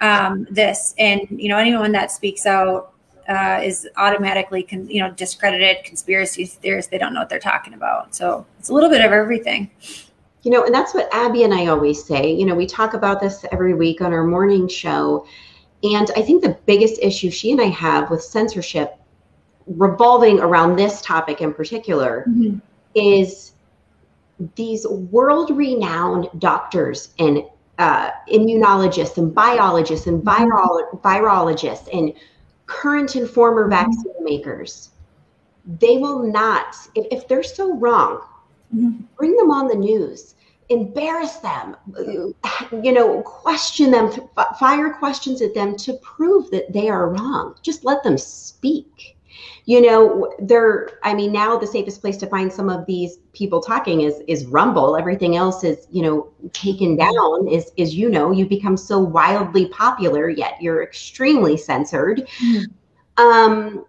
um, 0.02 0.48
this. 0.52 0.94
And 1.00 1.28
you 1.30 1.50
know, 1.50 1.58
anyone 1.58 1.92
that 1.94 2.12
speaks 2.12 2.46
out 2.46 2.94
uh, 3.30 3.62
is 3.64 3.88
automatically, 3.98 4.64
con- 4.64 4.90
you 4.90 5.02
know, 5.02 5.12
discredited 5.12 5.84
conspiracy 5.86 6.46
theorists. 6.46 6.90
They 6.90 6.98
don't 6.98 7.14
know 7.14 7.22
what 7.22 7.30
they're 7.30 7.40
talking 7.40 7.76
about. 7.76 8.16
So 8.16 8.46
it's 8.58 8.70
a 8.70 8.74
little 8.74 8.90
bit 8.90 9.06
of 9.06 9.12
everything. 9.12 9.70
You 10.42 10.52
know, 10.52 10.64
and 10.64 10.74
that's 10.74 10.94
what 10.94 11.14
Abby 11.14 11.44
and 11.44 11.54
I 11.54 11.68
always 11.68 12.04
say. 12.04 12.34
You 12.34 12.46
know, 12.46 12.56
we 12.56 12.66
talk 12.66 12.94
about 12.94 13.22
this 13.22 13.46
every 13.52 13.74
week 13.74 14.02
on 14.02 14.14
our 14.14 14.24
morning 14.24 14.68
show. 14.68 15.28
And 15.84 16.10
I 16.16 16.22
think 16.22 16.42
the 16.42 16.58
biggest 16.66 17.00
issue 17.02 17.30
she 17.30 17.52
and 17.52 17.62
I 17.62 17.68
have 17.68 18.10
with 18.10 18.24
censorship 18.24 18.96
revolving 19.68 20.40
around 20.40 20.76
this 20.76 21.02
topic 21.02 21.42
in 21.42 21.54
particular 21.54 22.26
mm-hmm. 22.28 22.58
is 22.96 23.52
these 24.56 24.88
world 24.88 25.52
renowned 25.52 26.28
doctors 26.40 27.10
and 27.20 27.44
uh, 27.78 28.10
immunologists 28.32 29.18
and 29.18 29.34
biologists 29.36 30.08
and 30.08 30.24
mm-hmm. 30.24 30.98
virologists 30.98 31.88
and 31.94 32.14
current 32.70 33.16
and 33.16 33.30
former 33.30 33.64
mm-hmm. 33.64 33.92
vaccine 33.92 34.24
makers, 34.24 34.92
they 35.80 35.98
will 35.98 36.24
not, 36.24 36.76
if, 36.96 37.06
if 37.12 37.28
they're 37.28 37.44
so 37.44 37.76
wrong, 37.78 38.22
mm-hmm. 38.74 39.02
bring 39.18 39.36
them 39.36 39.52
on 39.52 39.68
the 39.68 39.76
news, 39.76 40.36
embarrass 40.70 41.38
them, 41.38 41.76
you 42.72 42.92
know, 42.94 43.22
question 43.24 43.92
them, 43.92 44.12
fire 44.60 44.94
questions 44.94 45.42
at 45.42 45.54
them 45.54 45.76
to 45.76 45.94
prove 45.96 46.50
that 46.52 46.72
they 46.72 46.90
are 46.90 47.10
wrong. 47.10 47.56
Just 47.64 47.84
let 47.84 48.04
them 48.04 48.18
speak 48.18 49.18
you 49.66 49.82
know 49.82 50.34
they're 50.40 51.00
i 51.04 51.14
mean 51.14 51.32
now 51.32 51.58
the 51.58 51.68
safest 51.68 52.02
place 52.02 52.18
to 52.18 52.28
find 52.28 52.52
some 52.52 52.70
of 52.70 52.86
these 52.86 53.18
people 53.34 53.62
talking 53.62 54.02
is 54.02 54.22
is 54.28 54.46
rumble. 54.46 54.98
Everything 54.98 55.36
else 55.36 55.64
is 55.64 55.88
you 55.92 56.02
know 56.02 56.30
taken 56.54 56.96
down 56.96 57.48
is 57.48 57.72
is 57.78 57.96
you 57.96 58.10
know 58.10 58.32
you 58.32 58.48
become 58.48 58.78
so 58.78 59.00
wildly 59.00 59.68
popular 59.68 60.30
yet 60.30 60.62
you're 60.62 60.84
extremely 60.84 61.58
censored. 61.58 62.28
Mm-hmm. 62.44 63.24
um 63.24 63.86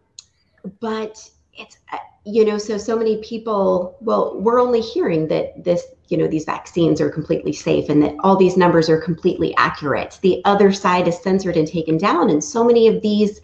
but 0.80 1.28
it's 1.54 1.78
uh, 1.92 1.98
you 2.24 2.44
know 2.44 2.58
so 2.58 2.76
so 2.76 2.96
many 2.96 3.22
people 3.22 3.96
well 4.00 4.38
we're 4.40 4.60
only 4.60 4.80
hearing 4.80 5.26
that 5.28 5.64
this 5.64 5.84
you 6.08 6.16
know 6.16 6.26
these 6.26 6.44
vaccines 6.44 7.00
are 7.00 7.08
completely 7.08 7.52
safe 7.52 7.88
and 7.88 8.02
that 8.02 8.14
all 8.20 8.36
these 8.36 8.56
numbers 8.56 8.90
are 8.90 9.00
completely 9.00 9.54
accurate. 9.56 10.18
The 10.22 10.42
other 10.44 10.72
side 10.72 11.08
is 11.08 11.22
censored 11.22 11.56
and 11.56 11.66
taken 11.66 11.96
down 11.96 12.30
and 12.30 12.42
so 12.42 12.64
many 12.64 12.88
of 12.88 13.00
these 13.00 13.40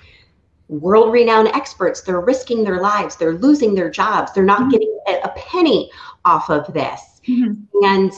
world 0.69 1.13
renowned 1.13 1.49
experts. 1.49 2.01
They're 2.01 2.21
risking 2.21 2.65
their 2.65 2.81
lives, 2.81 3.17
they're 3.17 3.35
losing 3.35 3.75
their 3.75 3.91
jobs, 3.91 4.33
they're 4.33 4.45
not 4.45 4.61
mm-hmm. 4.61 4.71
getting 4.71 4.99
a 5.25 5.29
penny 5.37 5.91
off 6.25 6.51
of 6.51 6.73
this. 6.73 7.21
Mm-hmm. 7.29 7.85
And 7.85 8.13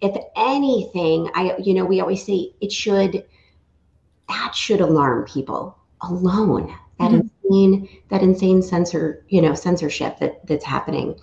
if 0.00 0.16
anything, 0.36 1.30
I, 1.34 1.56
you 1.58 1.74
know, 1.74 1.84
we 1.84 2.00
always 2.00 2.24
say 2.24 2.52
it 2.60 2.70
should, 2.70 3.24
that 4.28 4.54
should 4.54 4.80
alarm 4.80 5.24
people 5.24 5.78
alone. 6.02 6.74
That 7.00 7.10
mm-hmm. 7.10 7.28
insane, 7.44 7.88
that 8.08 8.22
insane 8.22 8.62
censor, 8.62 9.24
you 9.28 9.42
know, 9.42 9.54
censorship 9.54 10.18
that 10.20 10.46
that's 10.46 10.64
happening. 10.64 11.18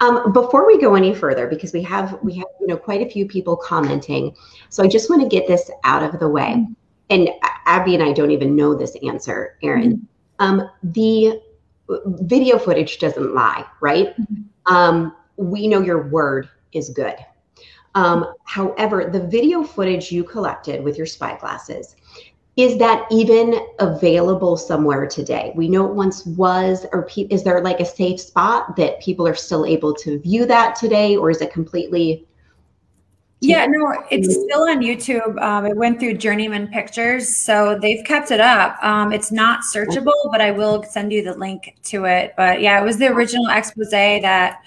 Um, 0.00 0.32
before 0.32 0.66
we 0.66 0.80
go 0.80 0.94
any 0.94 1.14
further, 1.14 1.46
because 1.46 1.74
we 1.74 1.82
have 1.82 2.18
we 2.22 2.36
have 2.36 2.46
you 2.58 2.66
know 2.66 2.78
quite 2.78 3.06
a 3.06 3.10
few 3.10 3.26
people 3.26 3.54
commenting, 3.54 4.34
so 4.70 4.82
I 4.82 4.88
just 4.88 5.10
want 5.10 5.20
to 5.20 5.28
get 5.28 5.46
this 5.46 5.70
out 5.84 6.02
of 6.02 6.18
the 6.20 6.28
way. 6.28 6.54
Mm-hmm. 6.56 6.72
And 7.10 7.28
Abby 7.66 7.94
and 7.94 8.02
I 8.02 8.12
don't 8.12 8.30
even 8.30 8.56
know 8.56 8.74
this 8.74 8.96
answer, 9.06 9.58
Erin. 9.62 10.06
Um, 10.40 10.68
the 10.82 11.40
video 12.06 12.58
footage 12.58 12.98
doesn't 12.98 13.34
lie, 13.34 13.64
right? 13.80 14.16
Mm-hmm. 14.18 14.74
Um, 14.74 15.16
we 15.36 15.68
know 15.68 15.80
your 15.80 16.08
word 16.08 16.48
is 16.72 16.90
good. 16.90 17.16
Um, 17.94 18.34
however, 18.44 19.10
the 19.10 19.26
video 19.26 19.62
footage 19.62 20.12
you 20.12 20.24
collected 20.24 20.82
with 20.82 20.96
your 20.96 21.06
spy 21.06 21.36
glasses, 21.38 21.96
is 22.56 22.78
that 22.78 23.06
even 23.10 23.54
available 23.78 24.56
somewhere 24.56 25.06
today? 25.06 25.52
We 25.56 25.68
know 25.68 25.88
it 25.88 25.94
once 25.94 26.26
was, 26.26 26.86
or 26.92 27.06
pe- 27.06 27.22
is 27.22 27.42
there 27.42 27.60
like 27.62 27.80
a 27.80 27.84
safe 27.84 28.20
spot 28.20 28.76
that 28.76 29.00
people 29.00 29.26
are 29.26 29.34
still 29.34 29.64
able 29.64 29.94
to 29.94 30.18
view 30.18 30.46
that 30.46 30.74
today, 30.74 31.16
or 31.16 31.30
is 31.30 31.40
it 31.40 31.52
completely 31.52 32.26
yeah, 33.42 33.64
no, 33.66 34.04
it's 34.10 34.34
still 34.34 34.62
on 34.68 34.80
YouTube. 34.80 35.40
Um, 35.40 35.64
it 35.64 35.74
went 35.74 35.98
through 35.98 36.14
Journeyman 36.14 36.68
Pictures, 36.68 37.34
so 37.34 37.78
they've 37.80 38.04
kept 38.04 38.30
it 38.30 38.40
up. 38.40 38.76
Um, 38.84 39.12
it's 39.12 39.32
not 39.32 39.60
searchable, 39.74 40.12
but 40.30 40.42
I 40.42 40.50
will 40.50 40.82
send 40.82 41.10
you 41.10 41.24
the 41.24 41.34
link 41.34 41.76
to 41.84 42.04
it. 42.04 42.34
But 42.36 42.60
yeah, 42.60 42.78
it 42.80 42.84
was 42.84 42.98
the 42.98 43.06
original 43.06 43.48
expose 43.48 43.90
that. 43.90 44.62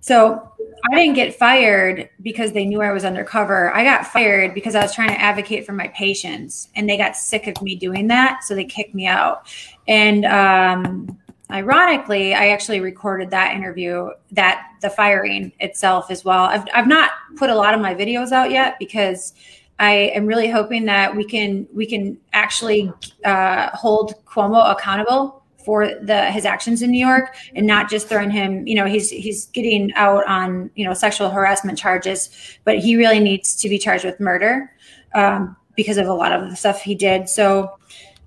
So 0.00 0.50
I 0.90 0.94
didn't 0.94 1.16
get 1.16 1.34
fired 1.38 2.08
because 2.22 2.52
they 2.52 2.64
knew 2.64 2.80
I 2.80 2.92
was 2.92 3.04
undercover. 3.04 3.74
I 3.74 3.84
got 3.84 4.06
fired 4.06 4.54
because 4.54 4.74
I 4.74 4.82
was 4.82 4.94
trying 4.94 5.10
to 5.10 5.20
advocate 5.20 5.66
for 5.66 5.72
my 5.72 5.88
patients, 5.88 6.70
and 6.76 6.88
they 6.88 6.96
got 6.96 7.14
sick 7.14 7.46
of 7.46 7.60
me 7.60 7.76
doing 7.76 8.06
that, 8.06 8.42
so 8.42 8.54
they 8.54 8.64
kicked 8.64 8.94
me 8.94 9.06
out. 9.06 9.46
And 9.86 10.24
um, 10.24 11.18
ironically, 11.50 12.34
I 12.34 12.48
actually 12.48 12.80
recorded 12.80 13.30
that 13.30 13.54
interview, 13.54 14.10
that 14.32 14.66
the 14.82 14.90
firing 14.90 15.52
itself 15.60 16.10
as 16.10 16.24
well. 16.24 16.44
I've, 16.44 16.64
I've 16.74 16.86
not 16.86 17.10
put 17.36 17.50
a 17.50 17.54
lot 17.54 17.74
of 17.74 17.80
my 17.80 17.94
videos 17.94 18.32
out 18.32 18.50
yet 18.50 18.78
because 18.78 19.32
I 19.78 19.92
am 20.14 20.26
really 20.26 20.50
hoping 20.50 20.84
that 20.86 21.14
we 21.14 21.24
can 21.24 21.66
we 21.72 21.86
can 21.86 22.18
actually 22.32 22.92
uh, 23.24 23.70
hold 23.74 24.14
Cuomo 24.26 24.72
accountable 24.72 25.42
for 25.64 25.86
the 26.02 26.30
his 26.30 26.44
actions 26.44 26.82
in 26.82 26.90
New 26.90 27.04
York 27.04 27.36
and 27.54 27.66
not 27.66 27.88
just 27.88 28.08
throwing 28.08 28.30
him. 28.30 28.66
You 28.66 28.74
know, 28.74 28.86
he's 28.86 29.10
he's 29.10 29.46
getting 29.46 29.92
out 29.94 30.26
on 30.26 30.70
you 30.74 30.84
know 30.84 30.94
sexual 30.94 31.30
harassment 31.30 31.78
charges, 31.78 32.30
but 32.64 32.78
he 32.78 32.96
really 32.96 33.20
needs 33.20 33.54
to 33.56 33.68
be 33.68 33.78
charged 33.78 34.04
with 34.04 34.18
murder 34.18 34.72
um, 35.14 35.56
because 35.76 35.96
of 35.96 36.06
a 36.06 36.14
lot 36.14 36.32
of 36.32 36.50
the 36.50 36.56
stuff 36.56 36.82
he 36.82 36.94
did. 36.94 37.28
So. 37.28 37.78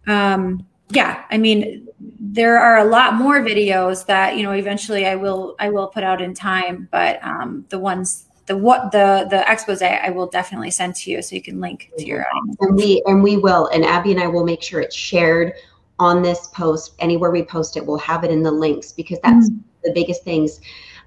Um, 0.07 0.65
yeah, 0.93 1.23
I 1.29 1.37
mean, 1.37 1.87
there 2.19 2.59
are 2.59 2.77
a 2.77 2.85
lot 2.85 3.15
more 3.15 3.41
videos 3.41 4.05
that 4.05 4.37
you 4.37 4.43
know 4.43 4.51
eventually 4.51 5.05
I 5.05 5.15
will 5.15 5.55
I 5.59 5.69
will 5.69 5.87
put 5.87 6.03
out 6.03 6.21
in 6.21 6.33
time, 6.33 6.87
but 6.91 7.23
um, 7.23 7.65
the 7.69 7.79
ones 7.79 8.25
the 8.45 8.57
what 8.57 8.91
the 8.91 9.27
the 9.29 9.49
expose 9.51 9.81
I 9.81 10.09
will 10.09 10.27
definitely 10.27 10.71
send 10.71 10.95
to 10.95 11.11
you 11.11 11.21
so 11.21 11.35
you 11.35 11.41
can 11.41 11.59
link 11.61 11.91
to 11.97 12.05
your 12.05 12.25
um, 12.35 12.55
and 12.59 12.75
we 12.75 13.01
and 13.05 13.23
we 13.23 13.37
will 13.37 13.67
and 13.67 13.85
Abby 13.85 14.11
and 14.11 14.21
I 14.21 14.27
will 14.27 14.43
make 14.43 14.61
sure 14.61 14.81
it's 14.81 14.95
shared 14.95 15.53
on 15.99 16.21
this 16.21 16.47
post. 16.47 16.95
Anywhere 16.99 17.31
we 17.31 17.43
post 17.43 17.77
it 17.77 17.85
we'll 17.85 17.97
have 17.99 18.23
it 18.23 18.31
in 18.31 18.43
the 18.43 18.51
links 18.51 18.91
because 18.91 19.19
that's 19.23 19.49
mm-hmm. 19.49 19.59
the 19.83 19.93
biggest 19.93 20.23
things. 20.23 20.59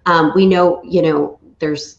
Um, 0.06 0.32
we 0.34 0.46
know 0.46 0.82
you 0.84 1.02
know 1.02 1.38
there's 1.58 1.98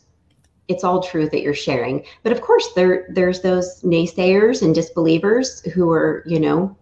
it's 0.68 0.84
all 0.84 1.04
truth 1.04 1.30
that 1.32 1.42
you're 1.42 1.54
sharing. 1.54 2.04
But 2.24 2.32
of 2.32 2.42
course 2.42 2.68
there 2.75 3.08
there's 3.10 3.42
those 3.42 3.82
naysayers 3.82 4.62
and 4.62 4.74
disbelievers 4.74 5.62
who 5.74 5.92
are 5.92 6.24
you 6.25 6.39
know 6.39 6.75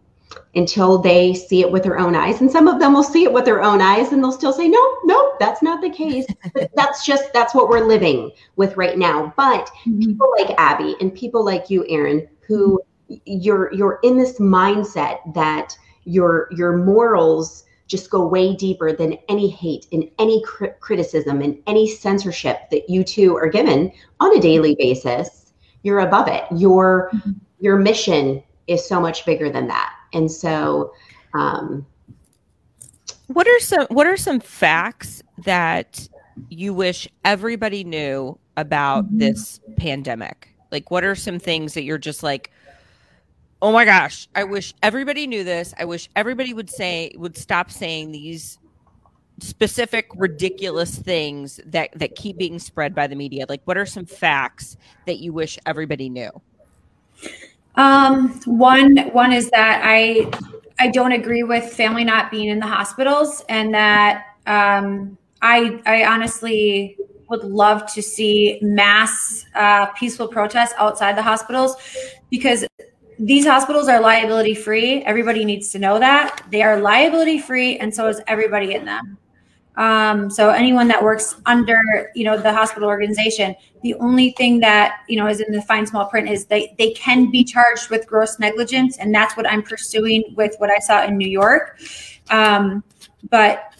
until 0.55 0.99
they 0.99 1.33
see 1.33 1.61
it 1.61 1.71
with 1.71 1.83
their 1.83 1.97
own 1.97 2.15
eyes. 2.15 2.41
And 2.41 2.51
some 2.51 2.67
of 2.67 2.79
them 2.79 2.93
will 2.93 3.03
see 3.03 3.23
it 3.23 3.33
with 3.33 3.45
their 3.45 3.63
own 3.63 3.81
eyes 3.81 4.11
and 4.11 4.23
they'll 4.23 4.31
still 4.31 4.53
say, 4.53 4.67
no, 4.67 4.97
no, 5.03 5.33
that's 5.39 5.63
not 5.63 5.81
the 5.81 5.89
case. 5.89 6.25
but 6.53 6.69
that's 6.75 7.05
just, 7.05 7.33
that's 7.33 7.55
what 7.55 7.69
we're 7.69 7.85
living 7.85 8.31
with 8.55 8.77
right 8.77 8.97
now. 8.97 9.33
But 9.35 9.65
mm-hmm. 9.85 9.99
people 9.99 10.31
like 10.37 10.55
Abby 10.57 10.95
and 11.01 11.13
people 11.13 11.43
like 11.43 11.69
you, 11.69 11.85
Erin, 11.89 12.27
who 12.47 12.81
you're, 13.25 13.73
you're 13.73 13.99
in 14.03 14.17
this 14.17 14.39
mindset 14.39 15.33
that 15.33 15.75
your, 16.03 16.49
your 16.51 16.77
morals 16.77 17.63
just 17.87 18.09
go 18.09 18.25
way 18.25 18.55
deeper 18.55 18.93
than 18.93 19.17
any 19.29 19.49
hate 19.49 19.87
and 19.91 20.09
any 20.19 20.43
cr- 20.43 20.67
criticism 20.79 21.41
and 21.41 21.57
any 21.67 21.87
censorship 21.87 22.69
that 22.69 22.89
you 22.89 23.03
two 23.03 23.35
are 23.35 23.49
given 23.49 23.91
on 24.19 24.37
a 24.37 24.41
daily 24.41 24.75
basis. 24.75 25.53
You're 25.81 25.99
above 25.99 26.27
it. 26.27 26.45
Your, 26.55 27.09
mm-hmm. 27.13 27.31
your 27.59 27.77
mission 27.77 28.43
is 28.67 28.87
so 28.87 29.01
much 29.01 29.25
bigger 29.25 29.49
than 29.49 29.67
that 29.67 29.93
and 30.13 30.31
so, 30.31 30.93
um, 31.33 31.85
what 33.27 33.47
are 33.47 33.59
some 33.59 33.87
what 33.87 34.07
are 34.07 34.17
some 34.17 34.39
facts 34.39 35.23
that 35.39 36.07
you 36.49 36.73
wish 36.73 37.07
everybody 37.25 37.83
knew 37.83 38.37
about 38.57 39.05
mm-hmm. 39.05 39.19
this 39.19 39.59
pandemic? 39.77 40.49
Like, 40.71 40.91
what 40.91 41.03
are 41.03 41.15
some 41.15 41.39
things 41.39 41.73
that 41.73 41.83
you're 41.83 41.97
just 41.97 42.23
like, 42.23 42.51
oh 43.61 43.71
my 43.71 43.85
gosh, 43.85 44.27
I 44.35 44.43
wish 44.43 44.73
everybody 44.83 45.27
knew 45.27 45.43
this. 45.43 45.73
I 45.77 45.85
wish 45.85 46.09
everybody 46.15 46.53
would 46.53 46.69
say 46.69 47.11
would 47.15 47.37
stop 47.37 47.71
saying 47.71 48.11
these 48.11 48.57
specific 49.39 50.07
ridiculous 50.15 50.97
things 50.97 51.59
that 51.65 51.89
that 51.95 52.15
keep 52.15 52.37
being 52.37 52.59
spread 52.59 52.93
by 52.93 53.07
the 53.07 53.15
media. 53.15 53.45
Like, 53.47 53.61
what 53.65 53.77
are 53.77 53.85
some 53.85 54.05
facts 54.05 54.77
that 55.05 55.19
you 55.19 55.33
wish 55.33 55.57
everybody 55.65 56.09
knew? 56.09 56.29
Um, 57.75 58.39
one 58.45 58.97
one 59.13 59.33
is 59.33 59.49
that 59.51 59.81
I 59.83 60.31
I 60.79 60.89
don't 60.89 61.11
agree 61.11 61.43
with 61.43 61.73
family 61.73 62.03
not 62.03 62.29
being 62.29 62.49
in 62.49 62.59
the 62.59 62.67
hospitals, 62.67 63.43
and 63.49 63.73
that 63.73 64.25
um, 64.45 65.17
I 65.41 65.81
I 65.85 66.05
honestly 66.05 66.97
would 67.29 67.43
love 67.43 67.91
to 67.93 68.01
see 68.01 68.59
mass 68.61 69.45
uh, 69.55 69.87
peaceful 69.87 70.27
protests 70.27 70.73
outside 70.77 71.17
the 71.17 71.21
hospitals 71.21 71.75
because 72.29 72.65
these 73.17 73.45
hospitals 73.45 73.87
are 73.87 73.99
liability 73.99 74.53
free. 74.53 75.01
Everybody 75.03 75.45
needs 75.45 75.71
to 75.71 75.79
know 75.79 75.99
that 75.99 76.45
they 76.51 76.61
are 76.61 76.79
liability 76.79 77.39
free, 77.39 77.77
and 77.77 77.93
so 77.93 78.07
is 78.07 78.21
everybody 78.27 78.73
in 78.73 78.85
them. 78.85 79.17
Um, 79.75 80.29
so 80.29 80.49
anyone 80.49 80.87
that 80.89 81.01
works 81.01 81.35
under, 81.45 82.11
you 82.15 82.23
know, 82.23 82.37
the 82.37 82.53
hospital 82.53 82.87
organization, 82.87 83.55
the 83.81 83.95
only 83.95 84.31
thing 84.31 84.59
that, 84.59 85.01
you 85.07 85.17
know, 85.17 85.27
is 85.27 85.41
in 85.41 85.51
the 85.51 85.61
fine 85.63 85.87
small 85.87 86.05
print 86.05 86.29
is 86.29 86.45
they, 86.45 86.75
they 86.77 86.91
can 86.91 87.31
be 87.31 87.43
charged 87.43 87.89
with 87.89 88.05
gross 88.05 88.39
negligence. 88.39 88.97
And 88.97 89.13
that's 89.13 89.35
what 89.35 89.49
I'm 89.49 89.63
pursuing 89.63 90.23
with 90.35 90.55
what 90.59 90.69
I 90.69 90.79
saw 90.79 91.03
in 91.03 91.17
New 91.17 91.27
York. 91.27 91.79
Um, 92.29 92.83
but 93.29 93.73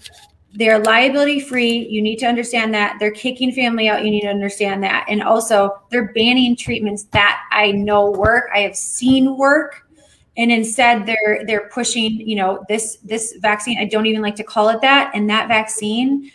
they're 0.56 0.80
liability 0.80 1.40
free. 1.40 1.88
You 1.88 2.02
need 2.02 2.18
to 2.18 2.28
understand 2.28 2.74
that 2.74 2.98
they're 3.00 3.12
kicking 3.12 3.52
family 3.52 3.90
out. 3.90 4.04
You 4.04 4.12
need 4.12 4.22
to 4.22 4.30
understand 4.30 4.84
that. 4.84 5.06
And 5.10 5.24
also 5.24 5.82
they're 5.90 6.14
banning 6.14 6.56
treatments 6.56 7.04
that 7.06 7.42
I 7.52 7.72
know 7.72 8.12
work. 8.12 8.50
I 8.54 8.60
have 8.60 8.76
seen 8.76 9.38
work 9.38 9.88
and 10.38 10.52
instead 10.52 11.06
they're 11.06 11.44
they're 11.46 11.70
pushing 11.70 12.12
you 12.28 12.36
know 12.36 12.64
this 12.68 12.98
this 13.04 13.36
vaccine 13.40 13.78
i 13.78 13.86
don't 13.86 14.06
even 14.06 14.22
like 14.22 14.36
to 14.36 14.44
call 14.44 14.70
it 14.70 14.82
that. 14.82 15.12
And 15.14 15.30
that 15.30 15.48
vaccine 15.48 16.32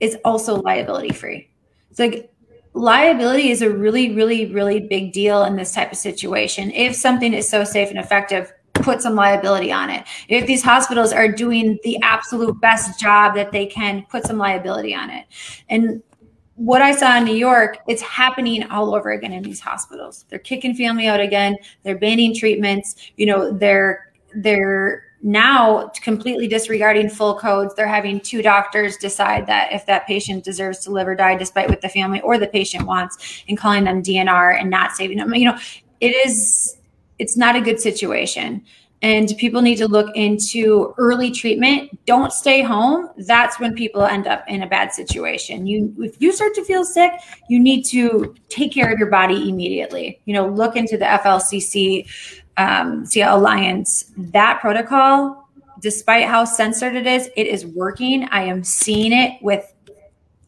is 0.00 0.16
also 0.24 0.56
liability 0.56 1.10
free. 1.10 1.50
It's 1.90 1.98
like 1.98 2.32
liability 2.74 3.50
is 3.50 3.62
a 3.62 3.70
really 3.70 4.14
really 4.14 4.46
really 4.46 4.80
big 4.80 5.12
deal 5.12 5.44
in 5.44 5.56
this 5.56 5.72
type 5.72 5.92
of 5.92 5.98
situation. 5.98 6.70
If 6.72 6.94
something 6.94 7.34
is 7.34 7.48
so 7.48 7.64
safe 7.64 7.90
and 7.90 7.98
effective 7.98 8.52
put 8.74 9.02
some 9.02 9.16
liability 9.16 9.72
on 9.72 9.90
it. 9.90 10.04
If 10.28 10.46
these 10.46 10.62
hospitals 10.62 11.12
are 11.12 11.26
doing 11.26 11.78
the 11.82 11.98
absolute 12.02 12.60
best 12.60 13.00
job 13.00 13.34
that 13.34 13.50
they 13.50 13.66
can 13.66 14.06
put 14.08 14.24
some 14.24 14.38
liability 14.38 14.94
on 14.94 15.10
it. 15.10 15.26
And 15.68 16.00
what 16.58 16.82
I 16.82 16.92
saw 16.92 17.16
in 17.16 17.24
New 17.24 17.36
York, 17.36 17.78
it's 17.86 18.02
happening 18.02 18.64
all 18.64 18.92
over 18.92 19.12
again 19.12 19.32
in 19.32 19.44
these 19.44 19.60
hospitals. 19.60 20.24
They're 20.28 20.40
kicking 20.40 20.74
family 20.74 21.06
out 21.06 21.20
again. 21.20 21.56
They're 21.84 21.98
banning 21.98 22.34
treatments. 22.34 22.96
You 23.16 23.26
know, 23.26 23.52
they're 23.52 24.12
they're 24.34 25.04
now 25.22 25.88
completely 26.02 26.48
disregarding 26.48 27.10
full 27.10 27.38
codes. 27.38 27.74
They're 27.76 27.86
having 27.86 28.20
two 28.20 28.42
doctors 28.42 28.96
decide 28.96 29.46
that 29.46 29.72
if 29.72 29.86
that 29.86 30.06
patient 30.08 30.42
deserves 30.42 30.80
to 30.80 30.90
live 30.90 31.06
or 31.06 31.14
die, 31.14 31.36
despite 31.36 31.68
what 31.68 31.80
the 31.80 31.88
family 31.88 32.20
or 32.22 32.38
the 32.38 32.48
patient 32.48 32.86
wants, 32.86 33.44
and 33.48 33.56
calling 33.56 33.84
them 33.84 34.02
DNR 34.02 34.60
and 34.60 34.68
not 34.68 34.92
saving 34.92 35.18
them. 35.18 35.32
You 35.34 35.52
know, 35.52 35.58
it 36.00 36.10
is 36.26 36.76
it's 37.20 37.36
not 37.36 37.54
a 37.54 37.60
good 37.60 37.80
situation 37.80 38.64
and 39.02 39.32
people 39.38 39.62
need 39.62 39.76
to 39.76 39.86
look 39.86 40.14
into 40.16 40.94
early 40.98 41.30
treatment? 41.30 41.98
Don't 42.06 42.32
stay 42.32 42.62
home. 42.62 43.10
That's 43.18 43.60
when 43.60 43.74
people 43.74 44.02
end 44.04 44.26
up 44.26 44.44
in 44.48 44.62
a 44.62 44.66
bad 44.66 44.92
situation. 44.92 45.66
You 45.66 45.94
if 45.98 46.20
you 46.20 46.32
start 46.32 46.54
to 46.54 46.64
feel 46.64 46.84
sick 46.84 47.12
you 47.48 47.60
need 47.60 47.84
to 47.84 48.34
take 48.48 48.72
care 48.72 48.92
of 48.92 48.98
your 48.98 49.10
body 49.10 49.48
immediately. 49.48 50.20
You 50.24 50.34
know 50.34 50.48
look 50.48 50.76
into 50.76 50.96
the 50.96 51.04
FLCCC 51.04 52.08
um, 52.56 53.04
alliance 53.22 54.12
that 54.16 54.60
protocol. 54.60 55.48
Despite 55.80 56.26
how 56.26 56.44
censored 56.44 56.96
it 56.96 57.06
is 57.06 57.30
it 57.36 57.46
is 57.46 57.64
working. 57.66 58.28
I 58.30 58.42
am 58.42 58.64
seeing 58.64 59.12
it 59.12 59.40
with 59.42 59.72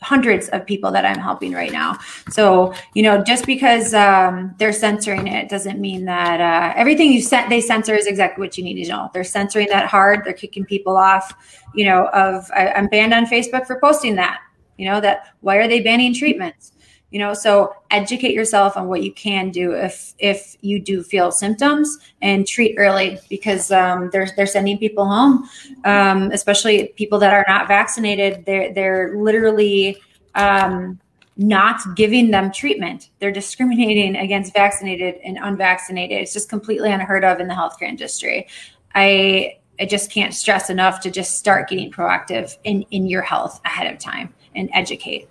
hundreds 0.02 0.48
of 0.48 0.64
people 0.64 0.90
that 0.90 1.04
I'm 1.04 1.18
helping 1.18 1.52
right 1.52 1.72
now. 1.72 1.98
So, 2.30 2.72
you 2.94 3.02
know, 3.02 3.22
just 3.22 3.46
because 3.46 3.92
um, 3.92 4.54
they're 4.58 4.72
censoring 4.72 5.26
it 5.26 5.48
doesn't 5.48 5.78
mean 5.78 6.04
that 6.06 6.40
uh, 6.40 6.72
everything 6.76 7.12
you 7.12 7.20
sent 7.20 7.50
they 7.50 7.60
censor 7.60 7.94
is 7.94 8.06
exactly 8.06 8.42
what 8.42 8.56
you 8.56 8.64
need 8.64 8.82
to 8.82 8.88
know. 8.88 9.10
They're 9.12 9.24
censoring 9.24 9.68
that 9.68 9.86
hard. 9.86 10.24
They're 10.24 10.32
kicking 10.32 10.64
people 10.64 10.96
off. 10.96 11.34
You 11.74 11.84
know, 11.86 12.06
of 12.08 12.50
I, 12.52 12.68
I'm 12.72 12.88
banned 12.88 13.12
on 13.12 13.26
Facebook 13.26 13.66
for 13.66 13.78
posting 13.78 14.16
that. 14.16 14.40
You 14.78 14.86
know 14.86 15.00
that 15.02 15.34
why 15.40 15.56
are 15.56 15.68
they 15.68 15.80
banning 15.80 16.14
treatments? 16.14 16.72
You 17.10 17.18
know, 17.18 17.34
so 17.34 17.74
educate 17.90 18.34
yourself 18.34 18.76
on 18.76 18.86
what 18.86 19.02
you 19.02 19.12
can 19.12 19.50
do 19.50 19.72
if 19.72 20.14
if 20.18 20.56
you 20.60 20.78
do 20.78 21.02
feel 21.02 21.32
symptoms 21.32 21.98
and 22.22 22.46
treat 22.46 22.76
early 22.78 23.18
because 23.28 23.72
um, 23.72 24.10
they're 24.12 24.28
they're 24.36 24.46
sending 24.46 24.78
people 24.78 25.04
home, 25.04 25.48
um, 25.84 26.30
especially 26.30 26.88
people 26.96 27.18
that 27.18 27.32
are 27.32 27.44
not 27.48 27.66
vaccinated. 27.66 28.44
They're 28.46 28.72
they're 28.72 29.16
literally 29.16 29.98
um, 30.36 31.00
not 31.36 31.80
giving 31.96 32.30
them 32.30 32.52
treatment. 32.52 33.10
They're 33.18 33.32
discriminating 33.32 34.16
against 34.16 34.52
vaccinated 34.52 35.16
and 35.24 35.38
unvaccinated. 35.40 36.18
It's 36.18 36.32
just 36.32 36.48
completely 36.48 36.92
unheard 36.92 37.24
of 37.24 37.40
in 37.40 37.48
the 37.48 37.54
healthcare 37.54 37.88
industry. 37.88 38.46
I 38.94 39.56
I 39.80 39.86
just 39.86 40.12
can't 40.12 40.34
stress 40.34 40.68
enough 40.68 41.00
to 41.00 41.10
just 41.10 41.36
start 41.36 41.68
getting 41.68 41.90
proactive 41.90 42.56
in 42.64 42.82
in 42.90 43.06
your 43.06 43.22
health 43.22 43.60
ahead 43.64 43.92
of 43.92 43.98
time 43.98 44.34
and 44.54 44.68
educate. 44.74 45.28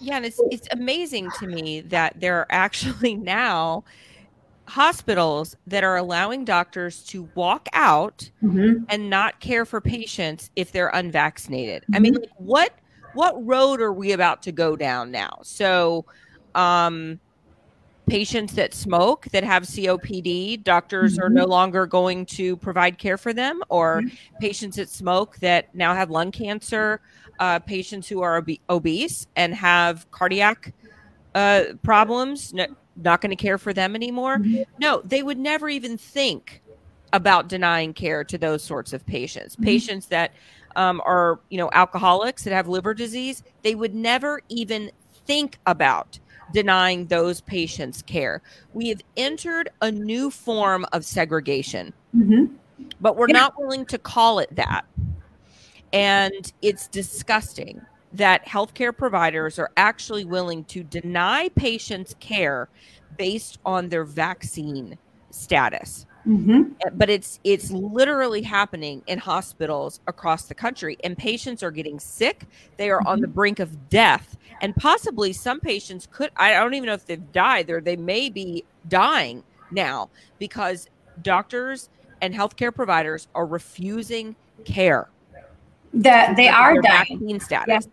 Yeah, 0.00 0.16
and 0.16 0.24
it's 0.24 0.40
it's 0.50 0.68
amazing 0.72 1.30
to 1.38 1.46
me 1.46 1.82
that 1.82 2.18
there 2.20 2.38
are 2.38 2.46
actually 2.50 3.14
now 3.16 3.84
hospitals 4.70 5.56
that 5.66 5.82
are 5.82 5.96
allowing 5.96 6.44
doctors 6.44 7.02
to 7.02 7.28
walk 7.34 7.68
out 7.72 8.30
mm-hmm. 8.42 8.84
and 8.88 9.10
not 9.10 9.40
care 9.40 9.64
for 9.64 9.80
patients 9.80 10.50
if 10.54 10.70
they're 10.70 10.90
unvaccinated. 10.90 11.82
Mm-hmm. 11.82 11.94
I 11.94 11.98
mean, 11.98 12.14
mm-hmm. 12.14 12.22
like, 12.22 12.32
what 12.38 12.74
what 13.12 13.46
road 13.46 13.80
are 13.80 13.92
we 13.92 14.12
about 14.12 14.42
to 14.42 14.52
go 14.52 14.76
down 14.76 15.10
now? 15.10 15.40
So, 15.42 16.06
um, 16.54 17.18
patients 18.08 18.54
that 18.54 18.72
smoke 18.72 19.26
that 19.32 19.44
have 19.44 19.64
COPD, 19.64 20.62
doctors 20.62 21.14
mm-hmm. 21.14 21.24
are 21.24 21.30
no 21.30 21.44
longer 21.44 21.86
going 21.86 22.24
to 22.26 22.56
provide 22.56 22.96
care 22.96 23.18
for 23.18 23.32
them, 23.32 23.62
or 23.68 24.02
mm-hmm. 24.02 24.36
patients 24.40 24.76
that 24.76 24.88
smoke 24.88 25.36
that 25.38 25.74
now 25.74 25.94
have 25.94 26.10
lung 26.10 26.30
cancer 26.30 27.00
uh, 27.40 27.58
patients 27.58 28.06
who 28.06 28.22
are 28.22 28.36
ob- 28.36 28.50
obese 28.68 29.26
and 29.34 29.54
have 29.54 30.08
cardiac 30.10 30.72
uh, 31.34 31.64
problems, 31.82 32.52
no, 32.52 32.66
not 32.96 33.20
going 33.20 33.30
to 33.30 33.36
care 33.36 33.58
for 33.58 33.72
them 33.72 33.94
anymore. 33.94 34.38
No, 34.78 35.00
they 35.04 35.22
would 35.22 35.38
never 35.38 35.68
even 35.68 35.96
think 35.96 36.62
about 37.12 37.48
denying 37.48 37.92
care 37.92 38.22
to 38.24 38.38
those 38.38 38.62
sorts 38.62 38.92
of 38.92 39.04
patients. 39.06 39.54
Mm-hmm. 39.54 39.64
Patients 39.64 40.06
that 40.06 40.32
um, 40.76 41.02
are, 41.04 41.40
you 41.48 41.58
know, 41.58 41.70
alcoholics 41.72 42.44
that 42.44 42.52
have 42.52 42.68
liver 42.68 42.94
disease, 42.94 43.42
they 43.62 43.74
would 43.74 43.94
never 43.94 44.40
even 44.48 44.90
think 45.26 45.58
about 45.66 46.18
denying 46.52 47.06
those 47.06 47.40
patients 47.40 48.02
care. 48.02 48.42
We 48.74 48.88
have 48.88 49.00
entered 49.16 49.70
a 49.80 49.90
new 49.90 50.30
form 50.30 50.84
of 50.92 51.04
segregation, 51.04 51.92
mm-hmm. 52.16 52.54
but 53.00 53.16
we're 53.16 53.28
yeah. 53.28 53.38
not 53.38 53.58
willing 53.58 53.86
to 53.86 53.98
call 53.98 54.40
it 54.40 54.54
that. 54.56 54.84
And 55.92 56.52
it's 56.62 56.86
disgusting 56.88 57.80
that 58.12 58.44
healthcare 58.46 58.96
providers 58.96 59.58
are 59.58 59.70
actually 59.76 60.24
willing 60.24 60.64
to 60.64 60.82
deny 60.82 61.48
patients 61.50 62.14
care 62.20 62.68
based 63.16 63.58
on 63.64 63.88
their 63.88 64.04
vaccine 64.04 64.96
status. 65.30 66.06
Mm-hmm. 66.26 66.72
Eh, 66.84 66.90
but 66.92 67.08
it's 67.08 67.40
it's 67.44 67.70
literally 67.70 68.42
happening 68.42 69.02
in 69.06 69.18
hospitals 69.18 70.00
across 70.06 70.44
the 70.44 70.54
country, 70.54 70.98
and 71.02 71.16
patients 71.16 71.62
are 71.62 71.70
getting 71.70 71.98
sick. 71.98 72.44
They 72.76 72.90
are 72.90 72.98
mm-hmm. 72.98 73.08
on 73.08 73.20
the 73.20 73.28
brink 73.28 73.58
of 73.58 73.88
death, 73.88 74.36
and 74.60 74.76
possibly 74.76 75.32
some 75.32 75.60
patients 75.60 76.06
could. 76.10 76.30
I 76.36 76.52
don't 76.52 76.74
even 76.74 76.88
know 76.88 76.94
if 76.94 77.06
they've 77.06 77.32
died. 77.32 77.70
Or 77.70 77.80
they 77.80 77.96
may 77.96 78.28
be 78.28 78.64
dying 78.88 79.42
now 79.70 80.10
because 80.38 80.88
doctors 81.22 81.88
and 82.20 82.34
healthcare 82.34 82.74
providers 82.74 83.28
are 83.34 83.46
refusing 83.46 84.36
care. 84.64 85.08
That 85.92 86.36
they 86.36 86.48
are 86.48 86.80
dying. 86.80 87.18
Vaccine 87.18 87.40
status. 87.40 87.68
Yes. 87.68 87.88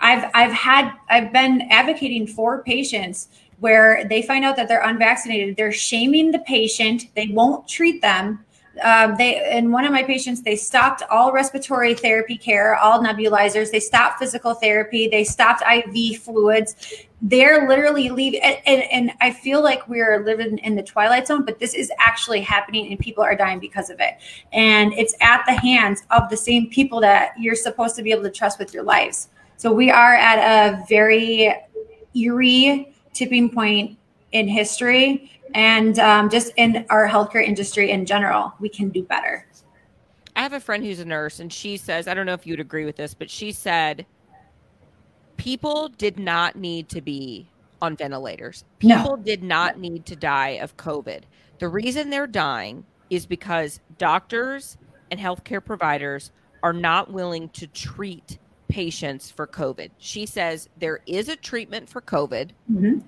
I've 0.00 0.30
I've 0.34 0.52
had 0.52 0.92
I've 1.10 1.32
been 1.32 1.62
advocating 1.70 2.26
for 2.26 2.62
patients 2.62 3.28
where 3.60 4.04
they 4.08 4.22
find 4.22 4.44
out 4.44 4.56
that 4.56 4.68
they're 4.68 4.84
unvaccinated. 4.84 5.56
They're 5.56 5.72
shaming 5.72 6.30
the 6.30 6.38
patient. 6.40 7.06
They 7.16 7.28
won't 7.28 7.66
treat 7.66 8.00
them. 8.00 8.44
Um, 8.82 9.16
they 9.16 9.56
in 9.56 9.72
one 9.72 9.84
of 9.84 9.90
my 9.90 10.04
patients, 10.04 10.42
they 10.42 10.54
stopped 10.54 11.02
all 11.10 11.32
respiratory 11.32 11.94
therapy 11.94 12.38
care, 12.38 12.76
all 12.76 13.02
nebulizers. 13.02 13.72
They 13.72 13.80
stopped 13.80 14.20
physical 14.20 14.54
therapy. 14.54 15.08
They 15.08 15.24
stopped 15.24 15.62
IV 15.68 16.18
fluids. 16.22 16.76
They're 17.20 17.68
literally 17.68 18.10
leaving, 18.10 18.40
and, 18.42 18.58
and, 18.66 18.82
and 18.92 19.12
I 19.20 19.32
feel 19.32 19.62
like 19.62 19.88
we're 19.88 20.24
living 20.24 20.58
in 20.58 20.76
the 20.76 20.82
twilight 20.82 21.26
zone. 21.26 21.44
But 21.44 21.58
this 21.58 21.74
is 21.74 21.90
actually 21.98 22.40
happening, 22.40 22.90
and 22.90 22.98
people 22.98 23.24
are 23.24 23.34
dying 23.34 23.58
because 23.58 23.90
of 23.90 23.98
it. 24.00 24.14
And 24.52 24.92
it's 24.92 25.14
at 25.20 25.44
the 25.46 25.54
hands 25.54 26.04
of 26.10 26.28
the 26.30 26.36
same 26.36 26.70
people 26.70 27.00
that 27.00 27.32
you're 27.38 27.56
supposed 27.56 27.96
to 27.96 28.02
be 28.02 28.12
able 28.12 28.22
to 28.22 28.30
trust 28.30 28.58
with 28.58 28.72
your 28.72 28.84
lives. 28.84 29.30
So 29.56 29.72
we 29.72 29.90
are 29.90 30.14
at 30.14 30.38
a 30.38 30.84
very 30.88 31.52
eerie 32.14 32.94
tipping 33.12 33.50
point 33.50 33.98
in 34.32 34.46
history 34.46 35.32
and 35.54 35.98
um, 35.98 36.30
just 36.30 36.52
in 36.56 36.86
our 36.90 37.08
healthcare 37.08 37.44
industry 37.44 37.90
in 37.90 38.06
general. 38.06 38.52
We 38.60 38.68
can 38.68 38.90
do 38.90 39.02
better. 39.02 39.46
I 40.36 40.42
have 40.42 40.52
a 40.52 40.60
friend 40.60 40.84
who's 40.84 41.00
a 41.00 41.04
nurse, 41.04 41.40
and 41.40 41.52
she 41.52 41.76
says, 41.76 42.06
I 42.06 42.14
don't 42.14 42.26
know 42.26 42.34
if 42.34 42.46
you'd 42.46 42.60
agree 42.60 42.84
with 42.84 42.94
this, 42.94 43.12
but 43.12 43.28
she 43.28 43.50
said 43.50 44.06
people 45.38 45.88
did 45.88 46.18
not 46.18 46.56
need 46.56 46.90
to 46.90 47.00
be 47.00 47.48
on 47.80 47.96
ventilators. 47.96 48.64
People 48.78 49.16
no. 49.16 49.22
did 49.22 49.42
not 49.42 49.78
need 49.78 50.04
to 50.06 50.16
die 50.16 50.58
of 50.60 50.76
COVID. 50.76 51.22
The 51.58 51.68
reason 51.68 52.10
they're 52.10 52.26
dying 52.26 52.84
is 53.08 53.24
because 53.24 53.80
doctors 53.96 54.76
and 55.10 55.18
healthcare 55.18 55.64
providers 55.64 56.30
are 56.62 56.72
not 56.72 57.10
willing 57.10 57.48
to 57.50 57.66
treat 57.68 58.38
patients 58.68 59.30
for 59.30 59.46
COVID. 59.46 59.90
She 59.98 60.26
says 60.26 60.68
there 60.78 61.00
is 61.06 61.28
a 61.28 61.36
treatment 61.36 61.88
for 61.88 62.02
COVID. 62.02 62.50
Mm-hmm. 62.70 62.98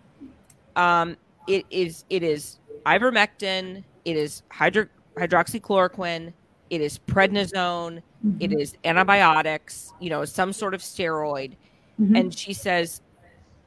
Um, 0.80 1.16
it 1.46 1.66
is 1.70 2.04
it 2.08 2.22
is 2.22 2.58
ivermectin. 2.86 3.84
It 4.04 4.16
is 4.16 4.42
hydro, 4.50 4.86
hydroxychloroquine. 5.16 6.32
It 6.70 6.80
is 6.80 6.98
prednisone. 6.98 8.02
Mm-hmm. 8.24 8.36
It 8.40 8.52
is 8.52 8.76
antibiotics. 8.84 9.92
You 10.00 10.10
know, 10.10 10.24
some 10.24 10.52
sort 10.52 10.74
of 10.74 10.80
steroid. 10.80 11.54
Mm-hmm. 12.00 12.16
And 12.16 12.34
she 12.34 12.52
says, 12.52 13.02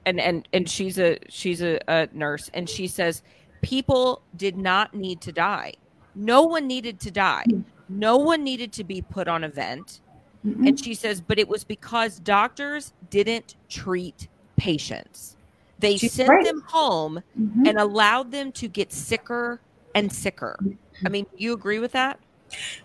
and 0.06 0.19
and 0.19 0.48
and 0.52 0.69
she's 0.69 0.98
a 1.00 1.17
she's 1.30 1.62
a, 1.62 1.80
a 1.88 2.08
nurse, 2.13 2.50
and 2.54 2.69
she 2.69 2.88
says 2.88 3.22
people 3.62 4.22
did 4.36 4.58
not 4.58 4.93
need 4.93 5.22
to 5.22 5.32
die. 5.32 5.74
No 6.15 6.43
one 6.43 6.67
needed 6.67 7.00
to 7.02 7.12
die. 7.12 7.46
Mm-hmm. 7.48 7.62
No 7.89 8.17
one 8.17 8.43
needed 8.43 8.72
to 8.74 8.84
be 8.84 9.02
put 9.02 9.28
on 9.28 9.43
a 9.43 9.50
vent. 9.50 10.02
Mm-hmm. 10.46 10.67
And 10.67 10.80
she 10.80 10.93
says, 10.93 11.22
but 11.22 11.39
it 11.39 11.48
was 11.48 11.63
because 11.63 12.19
doctors 12.19 12.93
didn't 13.10 13.56
treat 13.69 14.28
patients. 14.58 15.38
They 15.80 15.98
She's 15.98 16.13
sent 16.13 16.30
right. 16.30 16.46
them 16.46 16.62
home 16.67 17.22
mm-hmm. 17.39 17.65
and 17.65 17.78
allowed 17.78 18.32
them 18.32 18.52
to 18.54 18.67
get 18.67 18.91
sicker 18.91 19.62
and 19.96 20.12
sicker. 20.12 20.58
I 21.06 21.10
mean, 21.10 21.26
you 21.38 21.54
agree 21.54 21.80
with 21.80 21.91
that? 21.93 22.19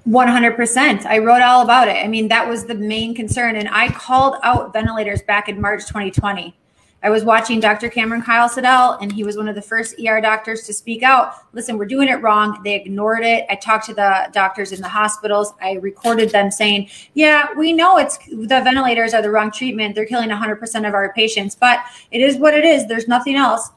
100%. 0.07 1.07
I 1.07 1.19
wrote 1.19 1.43
all 1.43 1.63
about 1.63 1.89
it. 1.89 1.97
I 1.97 2.09
mean, 2.09 2.29
that 2.29 2.49
was 2.49 2.65
the 2.65 2.75
main 2.75 3.15
concern. 3.15 3.57
And 3.57 3.69
I 3.69 3.89
called 3.91 4.37
out 4.43 4.73
ventilators 4.73 5.23
back 5.23 5.49
in 5.49 5.61
March 5.61 5.87
2020. 5.87 6.55
I 7.01 7.11
was 7.11 7.23
watching 7.23 7.61
Dr. 7.61 7.89
Cameron 7.89 8.23
Kyle-Sidell, 8.23 8.99
and 9.01 9.13
he 9.13 9.23
was 9.23 9.37
one 9.37 9.47
of 9.49 9.55
the 9.55 9.63
first 9.63 9.95
ER 10.05 10.21
doctors 10.21 10.67
to 10.67 10.73
speak 10.73 11.05
out. 11.05 11.33
Listen, 11.53 11.79
we're 11.79 11.87
doing 11.87 12.09
it 12.09 12.21
wrong. 12.23 12.61
They 12.65 12.75
ignored 12.75 13.23
it. 13.23 13.47
I 13.49 13.55
talked 13.55 13.87
to 13.87 13.95
the 13.95 14.29
doctors 14.33 14.73
in 14.73 14.81
the 14.81 14.89
hospitals. 14.89 15.55
I 15.63 15.75
recorded 15.75 16.31
them 16.31 16.51
saying, 16.51 16.91
Yeah, 17.15 17.47
we 17.57 17.73
know 17.73 17.99
it's 17.99 18.19
the 18.27 18.47
ventilators 18.47 19.15
are 19.15 19.23
the 19.23 19.31
wrong 19.31 19.53
treatment. 19.53 19.95
They're 19.95 20.07
killing 20.07 20.29
100% 20.29 20.89
of 20.89 20.95
our 20.95 21.13
patients, 21.13 21.55
but 21.55 21.79
it 22.11 22.21
is 22.21 22.37
what 22.37 22.53
it 22.53 22.65
is. 22.65 22.89
There's 22.89 23.07
nothing 23.07 23.37
else 23.37 23.71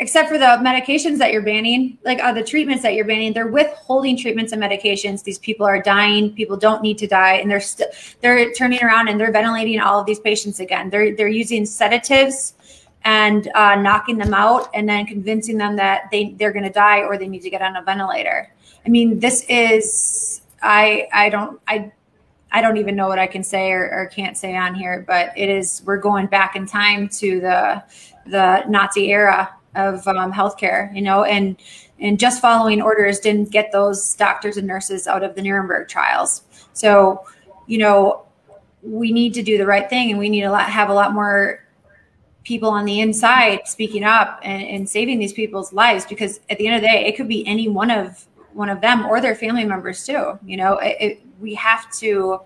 except 0.00 0.28
for 0.28 0.38
the 0.38 0.44
medications 0.44 1.18
that 1.18 1.32
you're 1.32 1.42
banning, 1.42 1.96
like 2.04 2.20
uh, 2.20 2.32
the 2.32 2.42
treatments 2.42 2.82
that 2.82 2.94
you're 2.94 3.04
banning, 3.04 3.32
they're 3.32 3.46
withholding 3.46 4.16
treatments 4.16 4.52
and 4.52 4.60
medications. 4.60 5.22
These 5.22 5.38
people 5.38 5.66
are 5.66 5.80
dying. 5.80 6.32
People 6.32 6.56
don't 6.56 6.82
need 6.82 6.98
to 6.98 7.06
die, 7.06 7.34
and 7.34 7.50
they're 7.50 7.60
still 7.60 7.86
they're 8.20 8.52
turning 8.54 8.82
around 8.82 9.08
and 9.08 9.20
they're 9.20 9.32
ventilating 9.32 9.80
all 9.80 10.00
of 10.00 10.06
these 10.06 10.18
patients 10.20 10.60
again. 10.60 10.90
They're 10.90 11.14
they're 11.14 11.28
using 11.28 11.64
sedatives 11.64 12.54
and 13.04 13.48
uh, 13.54 13.76
knocking 13.76 14.18
them 14.18 14.34
out, 14.34 14.68
and 14.74 14.88
then 14.88 15.06
convincing 15.06 15.58
them 15.58 15.76
that 15.76 16.10
they 16.10 16.30
they're 16.38 16.52
going 16.52 16.64
to 16.64 16.72
die 16.72 17.00
or 17.00 17.16
they 17.16 17.28
need 17.28 17.42
to 17.42 17.50
get 17.50 17.62
on 17.62 17.76
a 17.76 17.82
ventilator. 17.82 18.52
I 18.84 18.88
mean, 18.88 19.20
this 19.20 19.44
is 19.48 20.42
I 20.62 21.08
I 21.12 21.28
don't 21.28 21.60
I. 21.68 21.92
I 22.52 22.60
don't 22.60 22.76
even 22.76 22.94
know 22.94 23.08
what 23.08 23.18
I 23.18 23.26
can 23.26 23.42
say 23.42 23.72
or, 23.72 23.90
or 23.90 24.06
can't 24.06 24.36
say 24.36 24.54
on 24.54 24.76
here, 24.76 25.04
but 25.08 25.32
it 25.36 25.48
is 25.48 25.82
we're 25.86 25.96
going 25.96 26.28
back 26.28 26.54
in 26.54 26.66
time 26.66 27.08
to 27.08 27.40
the 27.40 27.82
the 28.26 28.64
Nazi 28.68 29.10
era 29.10 29.52
of 29.74 30.06
um, 30.08 30.32
healthcare, 30.32 30.94
you 30.94 31.02
know, 31.02 31.24
and 31.24 31.56
and 32.00 32.18
just 32.18 32.40
following 32.40 32.82
orders 32.82 33.20
didn't 33.20 33.50
get 33.50 33.70
those 33.72 34.14
doctors 34.14 34.56
and 34.56 34.66
nurses 34.66 35.06
out 35.06 35.22
of 35.22 35.34
the 35.34 35.42
Nuremberg 35.42 35.88
trials. 35.88 36.42
So, 36.72 37.24
you 37.66 37.78
know, 37.78 38.26
we 38.82 39.12
need 39.12 39.34
to 39.34 39.42
do 39.42 39.56
the 39.58 39.66
right 39.66 39.88
thing, 39.88 40.10
and 40.10 40.18
we 40.18 40.28
need 40.28 40.42
to 40.42 40.56
have 40.56 40.90
a 40.90 40.94
lot 40.94 41.12
more 41.12 41.64
people 42.42 42.68
on 42.68 42.84
the 42.84 43.00
inside 43.00 43.66
speaking 43.66 44.04
up 44.04 44.38
and, 44.42 44.62
and 44.62 44.88
saving 44.88 45.18
these 45.18 45.32
people's 45.32 45.72
lives. 45.72 46.04
Because 46.04 46.40
at 46.50 46.58
the 46.58 46.66
end 46.66 46.76
of 46.76 46.82
the 46.82 46.88
day, 46.88 47.06
it 47.06 47.16
could 47.16 47.28
be 47.28 47.46
any 47.46 47.68
one 47.68 47.90
of 47.90 48.26
one 48.52 48.68
of 48.68 48.80
them 48.80 49.06
or 49.06 49.20
their 49.20 49.34
family 49.34 49.64
members 49.64 50.04
too. 50.04 50.38
You 50.44 50.56
know, 50.56 50.78
it, 50.78 50.96
it, 51.00 51.20
we 51.40 51.54
have 51.54 51.90
to 51.98 52.40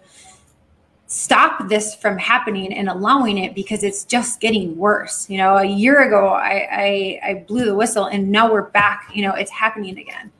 stop 1.08 1.68
this 1.68 1.94
from 1.94 2.18
happening 2.18 2.72
and 2.72 2.88
allowing 2.88 3.38
it 3.38 3.54
because 3.54 3.82
it's 3.82 4.04
just 4.04 4.40
getting 4.40 4.76
worse. 4.76 5.28
You 5.28 5.38
know, 5.38 5.56
a 5.56 5.64
year 5.64 6.06
ago 6.06 6.28
I, 6.28 6.68
I, 6.70 7.20
I 7.30 7.44
blew 7.48 7.64
the 7.64 7.74
whistle 7.74 8.04
and 8.04 8.30
now 8.30 8.52
we're 8.52 8.70
back. 8.70 9.10
You 9.12 9.22
know, 9.22 9.32
it's 9.32 9.50
happening 9.50 9.98
again, 9.98 10.30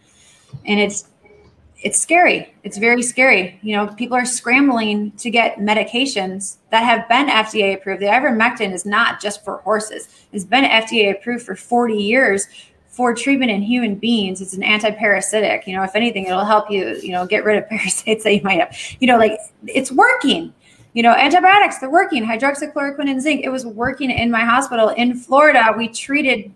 and 0.65 0.79
it's 0.79 1.09
it's 1.81 1.99
scary. 1.99 2.55
It's 2.65 2.77
very 2.77 3.03
scary. 3.03 3.59
You 3.63 3.77
know, 3.77 3.87
people 3.87 4.17
are 4.17 4.25
scrambling 4.25 5.13
to 5.13 5.31
get 5.31 5.59
medications 5.59 6.57
that 6.71 6.83
have 6.83 7.09
been 7.09 7.29
FDA 7.29 7.75
approved. 7.75 8.03
The 8.03 8.07
ivermectin 8.07 8.73
is 8.73 8.85
not 8.85 9.21
just 9.21 9.45
for 9.45 9.59
horses. 9.59 10.09
It's 10.33 10.45
been 10.45 10.65
FDA 10.65 11.17
approved 11.17 11.47
for 11.47 11.55
40 11.55 11.95
years 11.95 12.49
for 12.89 13.15
treatment 13.15 13.53
in 13.53 13.63
human 13.63 13.95
beings. 13.95 14.41
It's 14.41 14.55
an 14.55 14.65
anti-parasitic. 14.65 15.69
You 15.69 15.77
know, 15.77 15.85
if 15.85 15.95
anything, 15.95 16.27
it'll 16.27 16.45
help 16.45 16.69
you, 16.69 16.97
you 16.97 17.13
know, 17.13 17.25
get 17.27 17.45
rid 17.45 17.57
of 17.57 17.69
parasites 17.69 18.25
that 18.25 18.35
you 18.35 18.43
might 18.43 18.59
have. 18.59 18.77
You 18.99 19.07
know, 19.07 19.17
like 19.17 19.39
it's 19.69 19.93
working 19.93 20.53
you 20.99 21.05
know, 21.05 21.13
antibiotics, 21.13 21.79
they're 21.79 21.89
working, 21.89 22.25
hydroxychloroquine 22.25 23.09
and 23.09 23.23
zinc. 23.23 23.45
It 23.45 23.51
was 23.51 23.65
working 23.65 24.11
in 24.11 24.33
my 24.33 24.41
hospital 24.41 24.89
in 24.89 25.15
Florida. 25.15 25.73
We 25.77 25.87
treated 25.87 26.53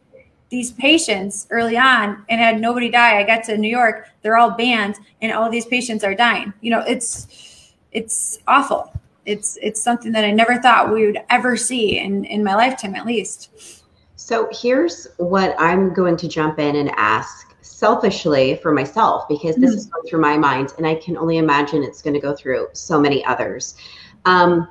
these 0.48 0.72
patients 0.72 1.46
early 1.50 1.76
on 1.76 2.24
and 2.28 2.40
had 2.40 2.60
nobody 2.60 2.90
die. 2.90 3.20
I 3.20 3.22
got 3.22 3.44
to 3.44 3.56
New 3.56 3.70
York, 3.70 4.08
they're 4.22 4.36
all 4.36 4.50
banned, 4.50 4.96
and 5.20 5.30
all 5.30 5.48
these 5.48 5.66
patients 5.66 6.02
are 6.02 6.16
dying. 6.16 6.52
You 6.60 6.72
know, 6.72 6.80
it's 6.80 7.72
it's 7.92 8.40
awful. 8.48 8.92
It's 9.26 9.58
it's 9.62 9.80
something 9.80 10.10
that 10.10 10.24
I 10.24 10.32
never 10.32 10.60
thought 10.60 10.92
we 10.92 11.06
would 11.06 11.20
ever 11.30 11.56
see 11.56 12.00
in, 12.00 12.24
in 12.24 12.42
my 12.42 12.56
lifetime 12.56 12.96
at 12.96 13.06
least. 13.06 13.84
So 14.16 14.48
here's 14.50 15.06
what 15.18 15.54
I'm 15.56 15.94
going 15.94 16.16
to 16.16 16.26
jump 16.26 16.58
in 16.58 16.74
and 16.74 16.90
ask 16.96 17.54
selfishly 17.60 18.56
for 18.56 18.72
myself 18.72 19.28
because 19.28 19.54
this 19.54 19.70
mm-hmm. 19.70 19.78
is 19.78 19.86
going 19.86 20.04
through 20.08 20.20
my 20.20 20.36
mind 20.36 20.72
and 20.78 20.86
I 20.86 20.96
can 20.96 21.16
only 21.16 21.36
imagine 21.36 21.84
it's 21.84 22.02
going 22.02 22.14
to 22.14 22.20
go 22.20 22.34
through 22.34 22.70
so 22.72 22.98
many 23.00 23.24
others. 23.24 23.76
Um, 24.24 24.68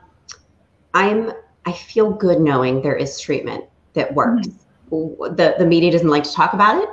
I'm 0.94 1.32
I 1.66 1.74
feel 1.74 2.12
good 2.12 2.40
knowing 2.40 2.82
there 2.82 2.96
is 2.96 3.20
treatment 3.20 3.66
that 3.94 4.14
works. 4.14 4.48
Mm-hmm. 4.48 5.36
The 5.36 5.56
the 5.58 5.66
media 5.66 5.92
doesn't 5.92 6.10
like 6.10 6.24
to 6.24 6.34
talk 6.34 6.54
about 6.54 6.82
it 6.82 6.90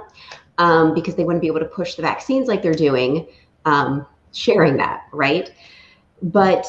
um, 0.58 0.94
because 0.94 1.14
they 1.14 1.24
wouldn't 1.24 1.40
be 1.40 1.48
able 1.48 1.60
to 1.60 1.66
push 1.66 1.94
the 1.94 2.02
vaccines 2.02 2.48
like 2.48 2.62
they're 2.62 2.74
doing, 2.74 3.26
um, 3.64 4.06
sharing 4.32 4.76
that 4.76 5.06
right. 5.12 5.52
But 6.22 6.66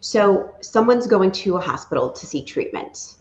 so 0.00 0.54
someone's 0.60 1.06
going 1.06 1.32
to 1.32 1.56
a 1.56 1.60
hospital 1.60 2.10
to 2.10 2.26
seek 2.26 2.46
treatment, 2.46 3.16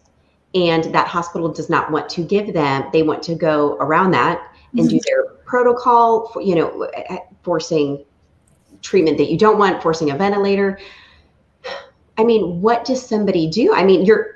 and 0.53 0.83
that 0.93 1.07
hospital 1.07 1.49
does 1.49 1.69
not 1.69 1.91
want 1.91 2.09
to 2.09 2.23
give 2.23 2.53
them. 2.53 2.89
They 2.91 3.03
want 3.03 3.23
to 3.23 3.35
go 3.35 3.77
around 3.77 4.11
that 4.11 4.51
and 4.73 4.81
mm-hmm. 4.81 4.97
do 4.97 4.99
their 5.07 5.23
protocol. 5.45 6.27
For, 6.27 6.41
you 6.41 6.55
know, 6.55 6.89
forcing 7.41 8.05
treatment 8.81 9.17
that 9.17 9.31
you 9.31 9.37
don't 9.37 9.57
want, 9.57 9.81
forcing 9.81 10.11
a 10.11 10.15
ventilator 10.17 10.79
I 12.19 12.23
mean, 12.25 12.61
what 12.61 12.83
does 12.83 13.03
somebody 13.03 13.49
do? 13.49 13.73
I 13.73 13.83
mean, 13.83 14.05
you're 14.05 14.35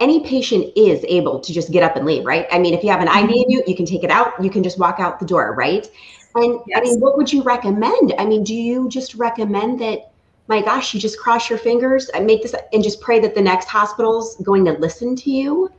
any 0.00 0.26
patient 0.26 0.66
is 0.74 1.04
able 1.06 1.38
to 1.38 1.52
just 1.52 1.70
get 1.70 1.84
up 1.84 1.94
and 1.94 2.04
leave, 2.04 2.24
right? 2.24 2.48
I 2.50 2.58
mean, 2.58 2.74
if 2.74 2.82
you 2.82 2.90
have 2.90 3.00
an 3.00 3.06
IV 3.06 3.30
in 3.30 3.50
you, 3.50 3.62
you 3.68 3.76
can 3.76 3.86
take 3.86 4.02
it 4.02 4.10
out, 4.10 4.32
you 4.42 4.50
can 4.50 4.64
just 4.64 4.80
walk 4.80 4.98
out 4.98 5.20
the 5.20 5.26
door, 5.26 5.54
right? 5.54 5.88
And 6.34 6.58
yes. 6.66 6.78
I 6.78 6.80
mean, 6.80 6.98
what 6.98 7.16
would 7.16 7.32
you 7.32 7.42
recommend? 7.42 8.14
I 8.18 8.24
mean, 8.24 8.42
do 8.42 8.52
you 8.52 8.88
just 8.88 9.14
recommend 9.14 9.80
that, 9.80 10.10
my 10.48 10.60
gosh, 10.60 10.92
you 10.92 10.98
just 10.98 11.20
cross 11.20 11.48
your 11.48 11.58
fingers 11.58 12.08
and 12.08 12.26
make 12.26 12.42
this 12.42 12.52
and 12.72 12.82
just 12.82 13.00
pray 13.00 13.20
that 13.20 13.36
the 13.36 13.42
next 13.42 13.66
hospital's 13.66 14.34
going 14.38 14.64
to 14.64 14.72
listen 14.72 15.14
to 15.14 15.30
you? 15.30 15.70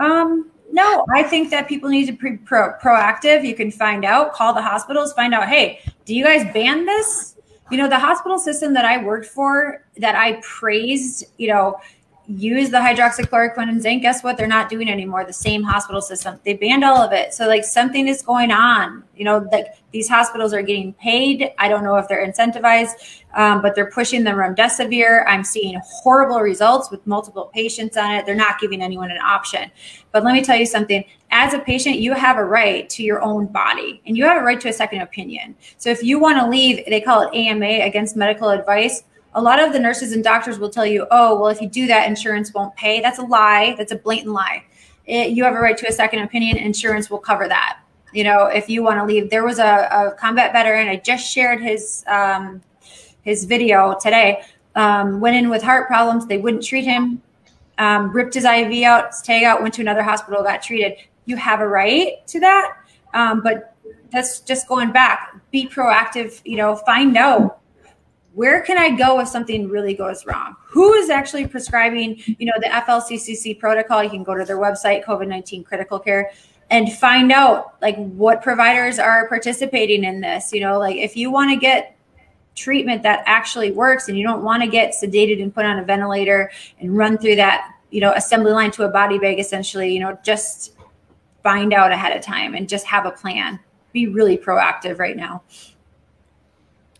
Um, 0.00 0.50
no, 0.72 1.06
I 1.14 1.22
think 1.22 1.50
that 1.50 1.68
people 1.68 1.88
need 1.88 2.06
to 2.06 2.12
be 2.12 2.38
pro- 2.38 2.76
proactive. 2.82 3.46
You 3.46 3.54
can 3.54 3.70
find 3.70 4.04
out, 4.04 4.32
call 4.32 4.54
the 4.54 4.62
hospitals, 4.62 5.12
find 5.12 5.34
out, 5.34 5.48
hey, 5.48 5.80
do 6.04 6.16
you 6.16 6.24
guys 6.24 6.52
ban 6.52 6.84
this? 6.84 7.35
You 7.70 7.78
know, 7.78 7.88
the 7.88 7.98
hospital 7.98 8.38
system 8.38 8.74
that 8.74 8.84
I 8.84 9.02
worked 9.02 9.26
for 9.26 9.84
that 9.98 10.14
I 10.14 10.40
praised, 10.42 11.24
you 11.36 11.48
know, 11.48 11.80
use 12.28 12.70
the 12.70 12.78
hydroxychloroquine 12.78 13.68
and 13.68 13.80
zinc, 13.80 14.02
guess 14.02 14.24
what? 14.24 14.36
They're 14.36 14.46
not 14.46 14.68
doing 14.68 14.90
anymore. 14.90 15.24
The 15.24 15.32
same 15.32 15.62
hospital 15.62 16.00
system. 16.00 16.40
They 16.44 16.54
banned 16.54 16.84
all 16.84 16.98
of 16.98 17.12
it. 17.12 17.32
So 17.32 17.46
like 17.46 17.64
something 17.64 18.08
is 18.08 18.22
going 18.22 18.50
on. 18.50 19.04
You 19.16 19.24
know, 19.24 19.48
like 19.52 19.66
these 19.92 20.08
hospitals 20.08 20.52
are 20.52 20.62
getting 20.62 20.92
paid. 20.94 21.52
I 21.58 21.68
don't 21.68 21.84
know 21.84 21.96
if 21.96 22.08
they're 22.08 22.26
incentivized, 22.26 23.22
um, 23.34 23.62
but 23.62 23.74
they're 23.74 23.90
pushing 23.90 24.24
the 24.24 24.30
remdesivir. 24.30 25.24
I'm 25.26 25.44
seeing 25.44 25.80
horrible 25.84 26.40
results 26.40 26.90
with 26.90 27.06
multiple 27.06 27.50
patients 27.54 27.96
on 27.96 28.12
it. 28.12 28.26
They're 28.26 28.34
not 28.34 28.58
giving 28.60 28.82
anyone 28.82 29.10
an 29.10 29.18
option. 29.18 29.70
But 30.10 30.24
let 30.24 30.32
me 30.32 30.42
tell 30.42 30.56
you 30.56 30.66
something. 30.66 31.04
As 31.30 31.54
a 31.54 31.58
patient, 31.58 31.98
you 31.98 32.14
have 32.14 32.36
a 32.36 32.44
right 32.44 32.88
to 32.90 33.02
your 33.02 33.20
own 33.22 33.46
body 33.46 34.00
and 34.06 34.16
you 34.16 34.24
have 34.24 34.40
a 34.40 34.44
right 34.44 34.60
to 34.60 34.68
a 34.68 34.72
second 34.72 35.00
opinion. 35.00 35.56
So 35.76 35.90
if 35.90 36.02
you 36.02 36.18
want 36.18 36.38
to 36.38 36.48
leave, 36.48 36.84
they 36.86 37.00
call 37.00 37.22
it 37.22 37.34
AMA 37.34 37.84
against 37.84 38.16
medical 38.16 38.48
advice 38.48 39.02
a 39.36 39.40
lot 39.40 39.62
of 39.62 39.74
the 39.74 39.78
nurses 39.78 40.12
and 40.12 40.24
doctors 40.24 40.58
will 40.58 40.70
tell 40.70 40.86
you, 40.86 41.06
oh, 41.10 41.38
well, 41.38 41.50
if 41.50 41.60
you 41.60 41.68
do 41.68 41.86
that, 41.86 42.08
insurance 42.08 42.54
won't 42.54 42.74
pay. 42.74 43.00
That's 43.00 43.18
a 43.18 43.22
lie. 43.22 43.74
That's 43.76 43.92
a 43.92 43.96
blatant 43.96 44.32
lie. 44.32 44.64
It, 45.04 45.30
you 45.30 45.44
have 45.44 45.54
a 45.54 45.60
right 45.60 45.76
to 45.76 45.86
a 45.86 45.92
second 45.92 46.20
opinion. 46.20 46.56
Insurance 46.56 47.10
will 47.10 47.18
cover 47.18 47.46
that. 47.46 47.80
You 48.14 48.24
know, 48.24 48.46
if 48.46 48.70
you 48.70 48.82
want 48.82 48.98
to 48.98 49.04
leave, 49.04 49.28
there 49.28 49.44
was 49.44 49.58
a, 49.58 49.88
a, 49.92 50.16
combat 50.18 50.54
veteran. 50.54 50.88
I 50.88 50.96
just 50.96 51.30
shared 51.30 51.60
his 51.60 52.02
um, 52.06 52.62
his 53.22 53.44
video 53.44 53.94
today. 54.00 54.42
Um, 54.74 55.20
went 55.20 55.36
in 55.36 55.50
with 55.50 55.62
heart 55.62 55.86
problems. 55.86 56.26
They 56.26 56.38
wouldn't 56.38 56.64
treat 56.64 56.84
him. 56.84 57.20
Um, 57.76 58.12
ripped 58.12 58.32
his 58.32 58.44
IV 58.44 58.84
out, 58.84 59.12
tag 59.22 59.44
out, 59.44 59.60
went 59.60 59.74
to 59.74 59.82
another 59.82 60.02
hospital, 60.02 60.42
got 60.42 60.62
treated. 60.62 60.96
You 61.26 61.36
have 61.36 61.60
a 61.60 61.68
right 61.68 62.26
to 62.28 62.40
that, 62.40 62.76
um, 63.14 63.42
but 63.42 63.74
that's 64.10 64.40
just 64.40 64.66
going 64.68 64.92
back. 64.92 65.34
Be 65.50 65.68
proactive. 65.68 66.40
You 66.44 66.56
know, 66.56 66.76
find 66.76 67.16
out 67.16 67.60
where 68.36 68.60
can 68.60 68.76
I 68.76 68.90
go 68.90 69.18
if 69.20 69.28
something 69.28 69.68
really 69.68 69.94
goes 69.94 70.26
wrong? 70.26 70.56
Who 70.66 70.92
is 70.92 71.08
actually 71.08 71.46
prescribing, 71.46 72.20
you 72.38 72.44
know, 72.44 72.52
the 72.58 72.68
FLCCC 72.68 73.58
protocol? 73.58 74.04
You 74.04 74.10
can 74.10 74.24
go 74.24 74.34
to 74.34 74.44
their 74.44 74.58
website, 74.58 75.04
COVID 75.04 75.26
19 75.26 75.64
Critical 75.64 75.98
Care, 75.98 76.30
and 76.70 76.92
find 76.92 77.32
out 77.32 77.76
like 77.80 77.96
what 77.96 78.42
providers 78.42 78.98
are 78.98 79.26
participating 79.28 80.04
in 80.04 80.20
this. 80.20 80.52
You 80.52 80.60
know, 80.60 80.78
like 80.78 80.96
if 80.96 81.16
you 81.16 81.30
want 81.30 81.50
to 81.50 81.56
get 81.56 81.96
treatment 82.54 83.02
that 83.04 83.22
actually 83.26 83.72
works 83.72 84.08
and 84.08 84.18
you 84.18 84.24
don't 84.24 84.42
want 84.42 84.62
to 84.62 84.68
get 84.68 84.94
sedated 84.94 85.42
and 85.42 85.54
put 85.54 85.64
on 85.64 85.78
a 85.78 85.84
ventilator 85.84 86.50
and 86.80 86.96
run 86.96 87.16
through 87.16 87.36
that, 87.36 87.72
you 87.90 88.02
know, 88.02 88.12
assembly 88.12 88.52
line 88.52 88.70
to 88.72 88.82
a 88.82 88.88
body 88.88 89.18
bag, 89.18 89.38
essentially, 89.38 89.92
you 89.94 90.00
know, 90.00 90.18
just 90.22 90.75
find 91.46 91.72
out 91.72 91.92
ahead 91.92 92.16
of 92.16 92.22
time 92.22 92.54
and 92.54 92.68
just 92.68 92.86
have 92.86 93.06
a 93.06 93.12
plan. 93.12 93.60
Be 93.92 94.08
really 94.08 94.36
proactive 94.36 94.98
right 94.98 95.16
now 95.16 95.42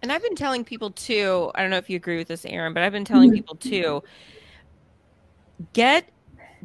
and 0.02 0.12
I've 0.12 0.22
been 0.22 0.37
telling 0.37 0.64
people 0.64 0.90
too, 0.92 1.50
I 1.56 1.62
don't 1.62 1.70
know 1.70 1.78
if 1.78 1.90
you 1.90 1.96
agree 1.96 2.16
with 2.16 2.28
this, 2.28 2.44
Erin, 2.44 2.72
but 2.72 2.85
I've 2.85 2.92
been 2.92 3.04
telling 3.04 3.30
mm-hmm. 3.30 3.37
people 3.37 3.56
too, 3.56 4.04
get 5.72 6.09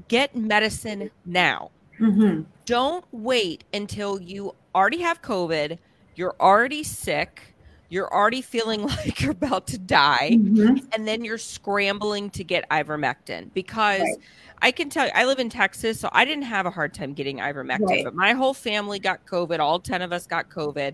get 0.08 0.36
medicine 0.36 1.10
now. 1.26 1.72
Mm-hmm. 2.00 2.44
Don't 2.66 3.04
wait 3.12 3.64
until 3.74 4.22
you 4.22 4.54
already 4.76 5.02
have 5.02 5.24
COVID, 5.24 5.80
you're 6.16 6.36
already 6.40 6.84
sick, 6.84 7.51
you're 7.92 8.12
already 8.12 8.42
feeling 8.42 8.82
like 8.88 9.22
you're 9.22 9.32
about 9.32 9.68
to 9.68 9.78
die, 9.78 10.32
mm-hmm. 10.34 10.78
and 10.94 11.08
then 11.08 11.24
you're 11.24 11.38
scrambling 11.38 12.32
to 12.32 12.44
get 12.44 12.68
ivermectin 12.70 13.54
because 13.54 14.00
right. 14.00 14.18
I 14.62 14.72
can 14.72 14.90
tell 14.90 15.06
you, 15.06 15.12
I 15.14 15.26
live 15.26 15.40
in 15.40 15.50
Texas, 15.50 16.00
so 16.00 16.10
I 16.14 16.24
didn't 16.24 16.46
have 16.46 16.66
a 16.66 16.70
hard 16.70 16.94
time 16.94 17.14
getting 17.14 17.40
ivermectin, 17.40 17.88
right. 17.88 18.04
but 18.06 18.16
my 18.16 18.34
whole 18.34 18.54
family 18.54 18.98
got 18.98 19.26
COVID. 19.26 19.60
All 19.60 19.80
10 19.80 20.02
of 20.02 20.14
us 20.14 20.26
got 20.26 20.50
COVID. 20.50 20.94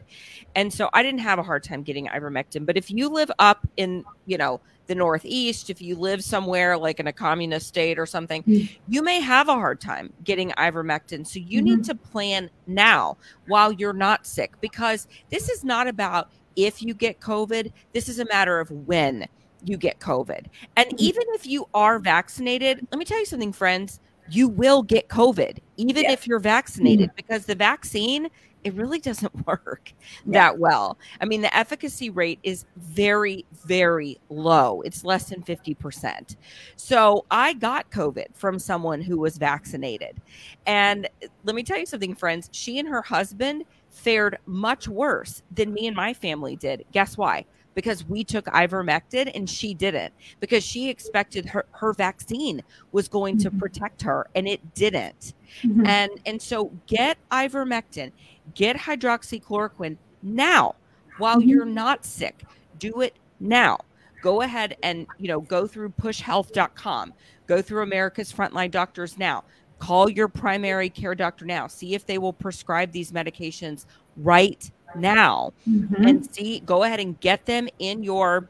And 0.56 0.74
so 0.74 0.90
I 0.94 1.04
didn't 1.04 1.20
have 1.20 1.38
a 1.38 1.44
hard 1.44 1.64
time 1.64 1.84
getting 1.84 2.08
ivermectin. 2.08 2.66
But 2.66 2.78
if 2.78 2.90
you 2.90 3.10
live 3.10 3.30
up 3.40 3.68
in, 3.76 4.06
you 4.26 4.38
know, 4.38 4.62
the 4.88 4.96
Northeast, 4.96 5.70
if 5.70 5.82
you 5.82 5.98
live 5.98 6.24
somewhere 6.24 6.78
like 6.78 7.02
in 7.02 7.08
a 7.08 7.14
communist 7.14 7.68
state 7.68 8.00
or 8.00 8.06
something, 8.06 8.42
mm-hmm. 8.44 8.74
you 8.88 9.04
may 9.04 9.20
have 9.20 9.50
a 9.50 9.54
hard 9.54 9.82
time 9.82 10.14
getting 10.24 10.52
ivermectin. 10.52 11.28
So 11.28 11.40
you 11.40 11.60
mm-hmm. 11.60 11.76
need 11.76 11.84
to 11.84 11.96
plan 11.96 12.50
now 12.66 13.18
while 13.48 13.74
you're 13.74 13.92
not 13.92 14.26
sick 14.26 14.54
because 14.62 15.08
this 15.30 15.50
is 15.50 15.66
not 15.66 15.88
about 15.88 16.32
if 16.58 16.82
you 16.82 16.94
get 16.94 17.22
COVID, 17.22 17.72
this 17.94 18.10
is 18.10 18.20
a 18.20 18.26
matter 18.26 18.60
of 18.60 18.70
when 18.72 19.26
you 19.64 19.78
get 19.78 20.00
COVID. 20.00 20.46
And 20.76 20.88
mm-hmm. 20.88 20.96
even 21.00 21.24
if 21.30 21.46
you 21.46 21.68
are 21.74 22.00
vaccinated, 22.00 22.86
let 22.92 23.00
me 23.00 23.06
tell 23.06 23.20
you 23.20 23.26
something, 23.26 23.54
friends, 23.54 24.02
you 24.30 24.50
will 24.50 24.84
get 24.84 25.08
COVID, 25.08 25.60
even 25.78 26.04
yeah. 26.04 26.12
if 26.12 26.28
you're 26.28 26.40
vaccinated, 26.40 27.10
mm-hmm. 27.10 27.16
because 27.16 27.46
the 27.46 27.56
vaccine, 27.56 28.28
it 28.64 28.74
really 28.74 29.00
doesn't 29.00 29.48
work 29.48 29.94
yeah. 30.26 30.34
that 30.34 30.60
well. 30.60 30.98
I 31.22 31.26
mean, 31.26 31.42
the 31.42 31.56
efficacy 31.56 32.10
rate 32.10 32.40
is 32.44 32.66
very, 32.76 33.46
very 33.66 34.20
low. 34.30 34.82
It's 34.82 35.06
less 35.06 35.30
than 35.30 35.44
50%. 35.44 36.36
So 36.76 37.26
I 37.32 37.54
got 37.54 37.90
COVID 37.90 38.36
from 38.36 38.60
someone 38.60 39.02
who 39.02 39.18
was 39.18 39.38
vaccinated. 39.38 40.18
And 40.66 41.08
let 41.46 41.56
me 41.56 41.64
tell 41.64 41.78
you 41.78 41.86
something, 41.86 42.16
friends, 42.16 42.50
she 42.52 42.80
and 42.80 42.88
her 42.90 43.02
husband 43.02 43.64
fared 43.90 44.38
much 44.46 44.88
worse 44.88 45.42
than 45.52 45.74
me 45.74 45.88
and 45.88 45.96
my 45.96 46.14
family 46.14 46.56
did. 46.56 46.86
Guess 46.92 47.18
why? 47.18 47.46
because 47.78 48.04
we 48.06 48.24
took 48.24 48.46
ivermectin 48.46 49.30
and 49.36 49.48
she 49.48 49.76
didn't 49.76 50.12
because 50.40 50.64
she 50.64 50.90
expected 50.90 51.46
her, 51.46 51.64
her 51.74 51.94
vaccine 51.94 52.60
was 52.92 53.08
going 53.08 53.38
to 53.38 53.52
mm-hmm. 53.52 53.60
protect 53.60 54.02
her 54.02 54.26
and 54.34 54.48
it 54.48 54.74
didn't. 54.74 55.36
Mm-hmm. 55.62 55.86
And 55.86 56.12
and 56.26 56.42
so 56.42 56.72
get 56.88 57.20
ivermectin, 57.32 58.12
get 58.56 58.78
hydroxychloroquine 58.78 59.96
now 60.24 60.74
while 61.20 61.38
mm-hmm. 61.38 61.50
you're 61.50 61.66
not 61.66 62.04
sick. 62.04 62.46
Do 62.80 63.02
it 63.02 63.16
now. 63.40 63.78
Go 64.24 64.42
ahead 64.42 64.76
and 64.82 65.06
you 65.20 65.28
know 65.28 65.42
go 65.42 65.68
through 65.68 65.90
pushhealth.com. 66.02 67.14
Go 67.46 67.62
through 67.62 67.84
America's 67.84 68.34
Frontline 68.34 68.72
Doctors 68.72 69.20
now. 69.20 69.44
Call 69.80 70.10
your 70.10 70.28
primary 70.28 70.90
care 70.90 71.16
doctor 71.16 71.46
now. 71.46 71.68
See 71.68 71.94
if 71.94 72.06
they 72.06 72.18
will 72.18 72.34
prescribe 72.34 72.92
these 72.92 73.12
medications 73.12 73.86
right 74.18 74.72
now 74.96 75.54
mm-hmm. 75.68 76.06
and 76.06 76.34
see 76.34 76.60
go 76.62 76.84
ahead 76.84 77.00
and 77.00 77.20
get 77.20 77.46
them 77.46 77.68
in 77.80 78.04
your 78.04 78.50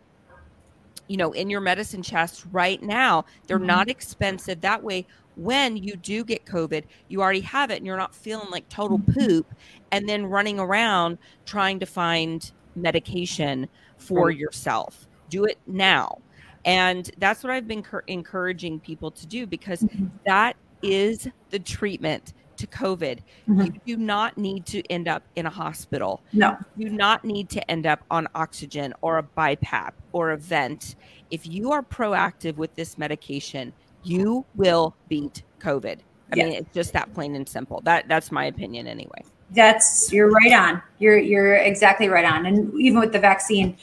you 1.08 1.18
know 1.18 1.32
in 1.32 1.50
your 1.50 1.62
medicine 1.62 2.02
chest 2.02 2.46
right 2.52 2.82
now 2.82 3.26
they're 3.48 3.58
mm-hmm. 3.58 3.68
not 3.68 3.90
expensive 3.90 4.62
that 4.62 4.82
way 4.82 5.06
when 5.36 5.76
you 5.76 5.96
do 5.96 6.24
get 6.24 6.46
covid 6.46 6.84
you 7.08 7.22
already 7.22 7.42
have 7.42 7.72
it 7.72 7.78
and 7.78 7.86
you're 7.86 7.98
not 7.98 8.14
feeling 8.14 8.50
like 8.50 8.68
total 8.70 9.00
mm-hmm. 9.00 9.20
poop 9.20 9.54
and 9.92 10.08
then 10.08 10.26
running 10.26 10.60
around 10.60 11.18
trying 11.46 11.80
to 11.80 11.86
find 11.86 12.52
medication 12.76 13.68
for 13.98 14.28
right. 14.28 14.38
yourself 14.38 15.08
do 15.30 15.46
it 15.46 15.58
now 15.66 16.18
and 16.66 17.12
that's 17.18 17.44
what 17.44 17.52
i've 17.52 17.68
been 17.68 17.84
cur- 17.84 18.04
encouraging 18.08 18.80
people 18.80 19.12
to 19.12 19.26
do 19.26 19.46
because 19.46 19.82
mm-hmm. 19.82 20.06
that 20.26 20.56
is 20.82 21.28
the 21.50 21.60
treatment 21.60 22.34
to 22.58 22.68
COVID, 22.68 23.20
mm-hmm. 23.48 23.62
you 23.62 23.72
do 23.86 23.98
not 23.98 24.38
need 24.38 24.66
to 24.68 24.82
end 24.92 25.08
up 25.08 25.24
in 25.36 25.46
a 25.46 25.50
hospital. 25.50 26.22
No. 26.34 26.58
You 26.76 26.90
do 26.90 26.96
not 26.96 27.24
need 27.24 27.50
to 27.50 27.72
end 27.72 27.86
up 27.86 28.04
on 28.12 28.28
oxygen 28.36 28.94
or 29.02 29.20
a 29.20 29.24
BiPAP 29.24 29.92
or 30.12 30.32
a 30.32 30.38
vent. 30.38 30.96
If 31.32 31.48
you 31.48 31.72
are 31.72 31.84
proactive 31.84 32.56
with 32.56 32.76
this 32.76 32.98
medication, 32.98 33.74
you 34.04 34.46
will 34.56 34.96
beat 35.08 35.44
COVID. 35.60 36.00
I 36.32 36.36
yeah. 36.36 36.46
mean, 36.46 36.54
it's 36.54 36.74
just 36.74 36.94
that 36.94 37.14
plain 37.14 37.36
and 37.36 37.48
simple. 37.48 37.82
That 37.82 38.08
that's 38.08 38.32
my 38.32 38.46
opinion 38.46 38.88
anyway. 38.88 39.24
That's 39.52 40.12
you're 40.12 40.30
right 40.30 40.52
on. 40.52 40.82
You're 41.00 41.18
you're 41.18 41.56
exactly 41.56 42.10
right 42.10 42.26
on. 42.26 42.46
And 42.46 42.74
even 42.80 43.00
with 43.00 43.14
the 43.14 43.20
vaccine, 43.20 43.78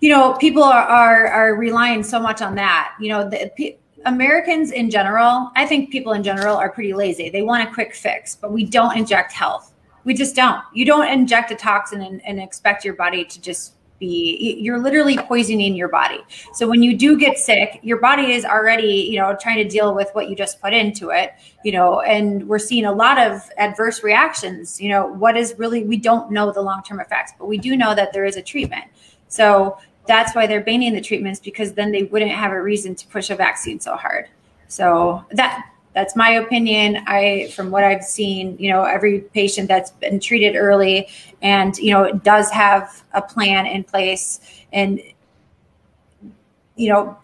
you 0.00 0.08
know, 0.08 0.32
people 0.34 0.62
are 0.62 0.82
are, 0.82 1.26
are 1.26 1.54
relying 1.56 2.02
so 2.02 2.18
much 2.18 2.40
on 2.40 2.54
that. 2.54 2.94
You 2.98 3.10
know, 3.10 3.28
the 3.28 3.76
Americans 4.04 4.72
in 4.72 4.90
general, 4.90 5.50
I 5.54 5.66
think 5.66 5.90
people 5.90 6.12
in 6.12 6.22
general 6.22 6.56
are 6.56 6.70
pretty 6.70 6.94
lazy. 6.94 7.30
They 7.30 7.42
want 7.42 7.68
a 7.68 7.72
quick 7.72 7.94
fix, 7.94 8.36
but 8.36 8.52
we 8.52 8.64
don't 8.64 8.96
inject 8.96 9.32
health. 9.32 9.72
We 10.04 10.14
just 10.14 10.34
don't. 10.34 10.62
You 10.74 10.84
don't 10.84 11.06
inject 11.06 11.50
a 11.50 11.54
toxin 11.54 12.02
and, 12.02 12.24
and 12.26 12.40
expect 12.40 12.84
your 12.84 12.94
body 12.94 13.24
to 13.24 13.40
just 13.40 13.74
be 14.02 14.58
you're 14.60 14.80
literally 14.80 15.16
poisoning 15.16 15.76
your 15.76 15.88
body. 15.88 16.18
So 16.54 16.68
when 16.68 16.82
you 16.82 16.96
do 16.96 17.16
get 17.16 17.38
sick, 17.38 17.78
your 17.82 18.00
body 18.00 18.32
is 18.32 18.44
already, 18.44 19.08
you 19.08 19.18
know, 19.18 19.36
trying 19.40 19.58
to 19.58 19.68
deal 19.68 19.94
with 19.94 20.08
what 20.12 20.28
you 20.28 20.34
just 20.34 20.60
put 20.60 20.72
into 20.72 21.10
it, 21.10 21.34
you 21.64 21.70
know, 21.70 22.00
and 22.00 22.48
we're 22.48 22.58
seeing 22.58 22.84
a 22.84 22.92
lot 22.92 23.18
of 23.18 23.48
adverse 23.58 24.02
reactions. 24.02 24.80
You 24.80 24.88
know, 24.88 25.06
what 25.06 25.36
is 25.36 25.54
really 25.56 25.84
we 25.84 25.96
don't 25.96 26.32
know 26.32 26.50
the 26.52 26.62
long-term 26.62 26.98
effects, 26.98 27.32
but 27.38 27.46
we 27.46 27.58
do 27.58 27.76
know 27.76 27.94
that 27.94 28.12
there 28.12 28.24
is 28.24 28.36
a 28.36 28.42
treatment. 28.42 28.84
So 29.28 29.78
that's 30.06 30.34
why 30.34 30.46
they're 30.46 30.62
banning 30.62 30.94
the 30.94 31.00
treatments 31.00 31.40
because 31.40 31.72
then 31.74 31.92
they 31.92 32.04
wouldn't 32.04 32.32
have 32.32 32.52
a 32.52 32.60
reason 32.60 32.94
to 32.94 33.06
push 33.08 33.30
a 33.30 33.36
vaccine 33.36 33.80
so 33.80 33.96
hard. 33.96 34.28
So 34.68 35.24
that 35.32 35.68
that's 35.94 36.16
my 36.16 36.30
opinion. 36.30 37.04
I 37.06 37.52
from 37.54 37.70
what 37.70 37.84
I've 37.84 38.02
seen, 38.02 38.56
you 38.58 38.70
know, 38.70 38.84
every 38.84 39.20
patient 39.20 39.68
that's 39.68 39.90
been 39.90 40.18
treated 40.18 40.56
early 40.56 41.08
and 41.42 41.76
you 41.76 41.92
know 41.92 42.12
does 42.12 42.50
have 42.50 43.04
a 43.12 43.22
plan 43.22 43.66
in 43.66 43.84
place 43.84 44.40
and 44.72 45.00
you 46.76 46.88
know 46.88 47.16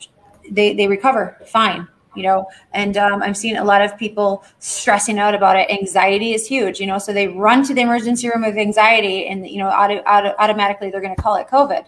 they 0.51 0.75
they 0.75 0.87
recover 0.87 1.37
fine. 1.47 1.87
you 2.17 2.23
know 2.23 2.47
and 2.73 2.97
um, 2.97 3.23
i'm 3.23 3.35
seeing 3.35 3.57
a 3.59 3.65
lot 3.65 3.83
of 3.83 3.97
people 3.97 4.43
stressing 4.59 5.19
out 5.19 5.35
about 5.35 5.57
it 5.57 5.71
anxiety 5.71 6.33
is 6.33 6.47
huge 6.47 6.81
you 6.81 6.87
know 6.87 6.99
so 6.99 7.13
they 7.13 7.29
run 7.29 7.63
to 7.63 7.75
the 7.75 7.81
emergency 7.81 8.29
room 8.29 8.43
with 8.43 8.57
anxiety 8.57 9.27
and 9.27 9.47
you 9.47 9.59
know 9.59 9.69
auto, 9.69 9.97
auto, 9.99 10.35
automatically 10.39 10.91
they're 10.91 11.01
going 11.01 11.15
to 11.15 11.23
call 11.23 11.37
it 11.37 11.47
covid 11.49 11.85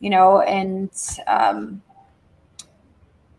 you 0.00 0.10
know 0.10 0.40
and 0.40 0.90
um, 1.26 1.82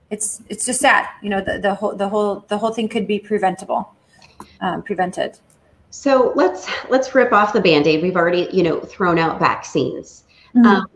it's 0.09 0.41
it's 0.49 0.65
just 0.65 0.79
sad 0.79 1.07
you 1.21 1.29
know 1.29 1.41
the, 1.41 1.59
the 1.59 1.73
whole 1.73 1.95
the 1.95 2.07
whole 2.07 2.45
the 2.47 2.57
whole 2.57 2.71
thing 2.71 2.87
could 2.87 3.07
be 3.07 3.19
preventable 3.19 3.95
um, 4.61 4.81
prevented. 4.83 5.37
So 5.89 6.33
let's 6.35 6.67
let's 6.89 7.13
rip 7.15 7.31
off 7.31 7.53
the 7.53 7.61
band-aid. 7.61 8.01
We've 8.01 8.15
already 8.15 8.49
you 8.51 8.63
know 8.63 8.79
thrown 8.81 9.17
out 9.17 9.39
vaccines. 9.39 10.23
Mm-hmm. 10.55 10.65
um, 10.65 10.87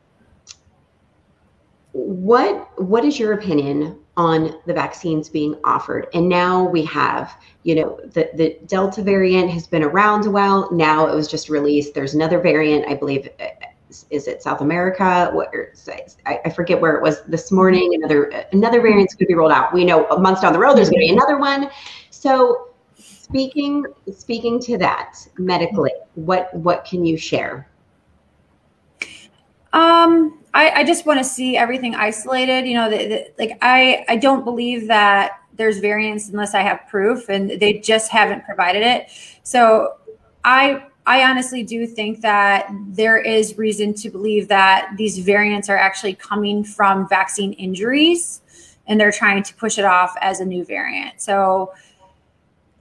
what 1.93 2.79
what 2.79 3.03
is 3.03 3.19
your 3.19 3.33
opinion 3.33 3.97
on 4.15 4.59
the 4.65 4.73
vaccines 4.73 5.29
being 5.29 5.55
offered? 5.63 6.07
And 6.13 6.27
now 6.27 6.63
we 6.63 6.83
have 6.85 7.33
you 7.63 7.75
know 7.75 7.99
the 8.03 8.29
the 8.33 8.57
delta 8.65 9.01
variant 9.01 9.49
has 9.51 9.67
been 9.67 9.83
around 9.83 10.25
a 10.25 10.31
while. 10.31 10.69
Now 10.71 11.07
it 11.07 11.15
was 11.15 11.27
just 11.27 11.49
released. 11.49 11.93
There's 11.93 12.13
another 12.13 12.39
variant 12.39 12.85
i 12.87 12.93
believe 12.93 13.29
is 14.09 14.27
it 14.27 14.43
south 14.43 14.61
america? 14.61 15.29
What 15.33 15.51
I, 16.25 16.39
I 16.45 16.49
forget 16.49 16.79
where 16.79 16.95
it 16.95 17.01
was 17.01 17.23
this 17.23 17.51
morning. 17.51 17.95
Another 17.95 18.25
another 18.51 18.81
variant's 18.81 19.15
going 19.15 19.25
to 19.25 19.27
be 19.27 19.33
rolled 19.35 19.51
out. 19.51 19.73
We 19.73 19.85
know 19.85 20.07
months 20.17 20.41
down 20.41 20.53
the 20.53 20.59
road 20.59 20.75
there's 20.77 20.89
going 20.89 21.01
to 21.01 21.07
be 21.07 21.13
another 21.13 21.37
one. 21.37 21.69
So 22.09 22.69
speaking 22.97 23.85
speaking 24.11 24.59
to 24.61 24.77
that 24.77 25.15
medically 25.37 25.91
what 26.15 26.53
what 26.53 26.85
can 26.85 27.05
you 27.05 27.17
share? 27.17 27.69
Um 29.73 30.39
I, 30.53 30.71
I 30.71 30.83
just 30.83 31.05
want 31.05 31.19
to 31.19 31.23
see 31.23 31.57
everything 31.57 31.93
isolated. 31.93 32.67
You 32.67 32.73
know, 32.73 32.89
the, 32.89 32.97
the, 32.97 33.31
like 33.37 33.57
I 33.61 34.03
I 34.09 34.15
don't 34.15 34.43
believe 34.43 34.87
that 34.87 35.33
there's 35.59 35.79
variants 35.79 36.29
unless 36.29 36.55
I 36.55 36.61
have 36.61 36.87
proof, 36.87 37.29
and 37.29 37.51
they 37.51 37.73
just 37.73 38.09
haven't 38.09 38.45
provided 38.45 38.81
it. 38.81 39.11
So 39.43 39.97
I 40.43 40.85
I 41.05 41.23
honestly 41.23 41.63
do 41.63 41.87
think 41.87 42.21
that 42.21 42.69
there 42.89 43.17
is 43.17 43.57
reason 43.57 43.93
to 43.95 44.09
believe 44.09 44.47
that 44.49 44.91
these 44.97 45.17
variants 45.19 45.69
are 45.69 45.77
actually 45.77 46.13
coming 46.13 46.63
from 46.63 47.07
vaccine 47.09 47.53
injuries, 47.53 48.41
and 48.87 48.99
they're 48.99 49.11
trying 49.11 49.43
to 49.43 49.53
push 49.55 49.77
it 49.77 49.85
off 49.85 50.15
as 50.21 50.39
a 50.39 50.45
new 50.45 50.63
variant. 50.65 51.21
So 51.21 51.71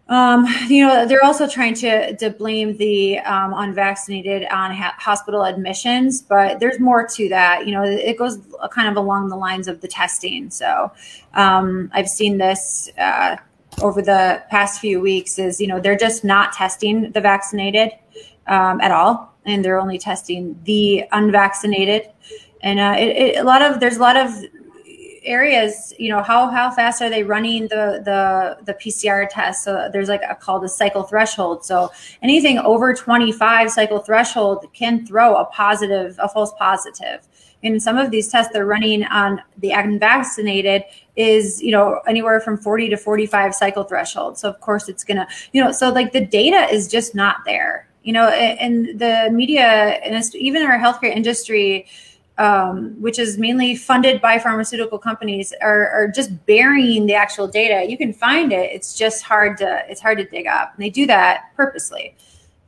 um, 0.08 0.46
you 0.68 0.86
know, 0.86 1.06
they're 1.06 1.24
also 1.24 1.46
trying 1.46 1.74
to 1.74 2.16
to 2.16 2.30
blame 2.30 2.76
the 2.76 3.18
um, 3.20 3.52
unvaccinated 3.54 4.46
on 4.50 4.74
ha- 4.74 4.94
hospital 4.98 5.44
admissions, 5.44 6.22
but 6.22 6.60
there's 6.60 6.80
more 6.80 7.06
to 7.06 7.28
that. 7.28 7.66
You 7.66 7.74
know, 7.74 7.84
it 7.84 8.16
goes 8.16 8.38
kind 8.72 8.88
of 8.88 8.96
along 8.96 9.28
the 9.28 9.36
lines 9.36 9.68
of 9.68 9.80
the 9.80 9.88
testing. 9.88 10.50
So 10.50 10.90
um, 11.34 11.90
I've 11.92 12.08
seen 12.08 12.38
this 12.38 12.88
uh, 12.98 13.36
over 13.82 14.00
the 14.00 14.42
past 14.50 14.80
few 14.80 15.00
weeks. 15.00 15.38
Is 15.38 15.60
you 15.60 15.66
know 15.66 15.78
they're 15.78 15.96
just 15.96 16.24
not 16.24 16.52
testing 16.52 17.12
the 17.12 17.20
vaccinated 17.20 17.92
um, 18.48 18.80
at 18.80 18.90
all, 18.90 19.34
and 19.44 19.64
they're 19.64 19.80
only 19.80 19.98
testing 19.98 20.58
the 20.64 21.04
unvaccinated. 21.12 22.10
And 22.62 22.80
uh, 22.80 22.94
it, 22.98 23.16
it, 23.16 23.36
a 23.38 23.44
lot 23.44 23.62
of 23.62 23.80
there's 23.80 23.96
a 23.96 24.00
lot 24.00 24.16
of 24.16 24.32
areas, 25.28 25.92
you 25.98 26.08
know, 26.08 26.22
how 26.22 26.48
how 26.48 26.70
fast 26.70 27.02
are 27.02 27.10
they 27.10 27.22
running 27.22 27.62
the 27.68 28.02
the 28.04 28.58
the 28.64 28.74
PCR 28.74 29.28
test? 29.30 29.62
So 29.62 29.88
there's 29.92 30.08
like 30.08 30.22
a 30.28 30.34
called 30.34 30.64
a 30.64 30.68
cycle 30.68 31.02
threshold. 31.02 31.64
So 31.64 31.92
anything 32.22 32.58
over 32.58 32.94
25 32.94 33.70
cycle 33.70 34.00
threshold 34.00 34.66
can 34.72 35.06
throw 35.06 35.36
a 35.36 35.44
positive, 35.46 36.18
a 36.20 36.28
false 36.28 36.52
positive. 36.58 37.28
And 37.62 37.82
some 37.82 37.98
of 37.98 38.10
these 38.10 38.28
tests 38.28 38.52
they're 38.52 38.66
running 38.66 39.04
on 39.04 39.42
the 39.58 39.72
unvaccinated 39.72 40.84
is 41.16 41.62
you 41.62 41.72
know 41.72 42.00
anywhere 42.06 42.40
from 42.40 42.56
40 42.56 42.88
to 42.90 42.96
45 42.96 43.54
cycle 43.54 43.84
threshold. 43.84 44.38
So 44.38 44.48
of 44.48 44.60
course 44.60 44.88
it's 44.88 45.04
gonna 45.04 45.28
you 45.52 45.62
know 45.62 45.72
so 45.72 45.90
like 45.90 46.12
the 46.12 46.24
data 46.24 46.72
is 46.72 46.88
just 46.88 47.14
not 47.14 47.38
there. 47.44 47.87
You 48.08 48.14
know, 48.14 48.28
and 48.28 48.98
the 48.98 49.28
media 49.30 49.66
and 50.02 50.34
even 50.34 50.62
our 50.62 50.78
healthcare 50.78 51.14
industry 51.14 51.86
um, 52.38 52.94
which 53.02 53.18
is 53.18 53.36
mainly 53.36 53.74
funded 53.74 54.22
by 54.22 54.38
pharmaceutical 54.38 54.98
companies, 54.98 55.52
are, 55.60 55.88
are, 55.90 56.08
just 56.08 56.30
burying 56.46 57.06
the 57.06 57.14
actual 57.14 57.48
data. 57.48 57.90
You 57.90 57.98
can 57.98 58.12
find 58.12 58.52
it; 58.52 58.70
it's 58.72 58.96
just 58.96 59.24
hard 59.24 59.58
to 59.58 59.82
it's 59.90 60.00
hard 60.00 60.18
to 60.18 60.24
dig 60.24 60.46
up, 60.46 60.72
and 60.74 60.82
they 60.82 60.88
do 60.88 61.04
that 61.06 61.50
purposely, 61.56 62.14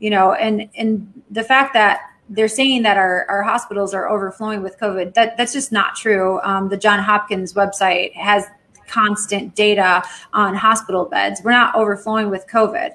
you 0.01 0.11
know. 0.11 0.35
And 0.35 0.69
and 0.77 1.23
the 1.31 1.45
fact 1.45 1.73
that 1.73 2.01
they're 2.29 2.49
saying 2.49 2.83
that 2.83 2.99
our, 2.99 3.27
our 3.31 3.43
hospitals 3.43 3.95
are 3.95 4.09
overflowing 4.09 4.63
with 4.63 4.79
COVID, 4.79 5.15
that 5.15 5.37
that's 5.39 5.53
just 5.53 5.73
not 5.73 5.97
true. 5.97 6.41
Um, 6.43 6.69
the 6.69 6.77
John 6.77 6.99
Hopkins 6.99 7.55
website 7.55 8.13
has 8.15 8.45
constant 8.89 9.55
data 9.55 10.03
on 10.33 10.55
hospital 10.55 11.05
beds. 11.05 11.41
We're 11.45 11.53
not 11.53 11.77
overflowing 11.77 12.29
with 12.29 12.45
COVID 12.49 12.91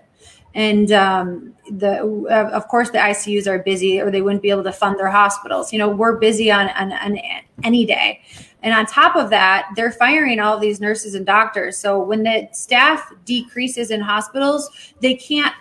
and 0.56 0.92
um, 0.92 1.55
the 1.70 2.26
uh, 2.30 2.50
of 2.52 2.68
course 2.68 2.90
the 2.92 2.98
ICUs 2.98 3.48
are 3.48 3.60
busy 3.60 4.00
or 4.00 4.12
they 4.12 4.22
wouldn't 4.22 4.42
be 4.42 4.50
able 4.50 4.64
to 4.64 4.72
fund 4.72 5.00
their 5.00 5.10
hospitals. 5.10 5.74
You 5.74 5.80
know, 5.80 5.90
we're 5.90 6.18
busy 6.18 6.52
on, 6.52 6.70
on, 6.70 6.92
on 6.92 7.18
any 7.64 7.86
day. 7.86 8.22
And 8.64 8.74
on 8.74 8.86
top 8.86 9.16
of 9.16 9.30
that, 9.30 9.70
they're 9.76 9.92
firing 9.92 10.40
all 10.40 10.58
these 10.58 10.80
nurses 10.80 11.14
and 11.14 11.26
doctors. 11.26 11.78
So 11.78 12.02
when 12.02 12.24
the 12.24 12.50
staff 12.52 13.12
decreases 13.24 13.92
in 13.92 14.02
hospitals, 14.02 14.70
they 15.02 15.14
can't 15.14 15.54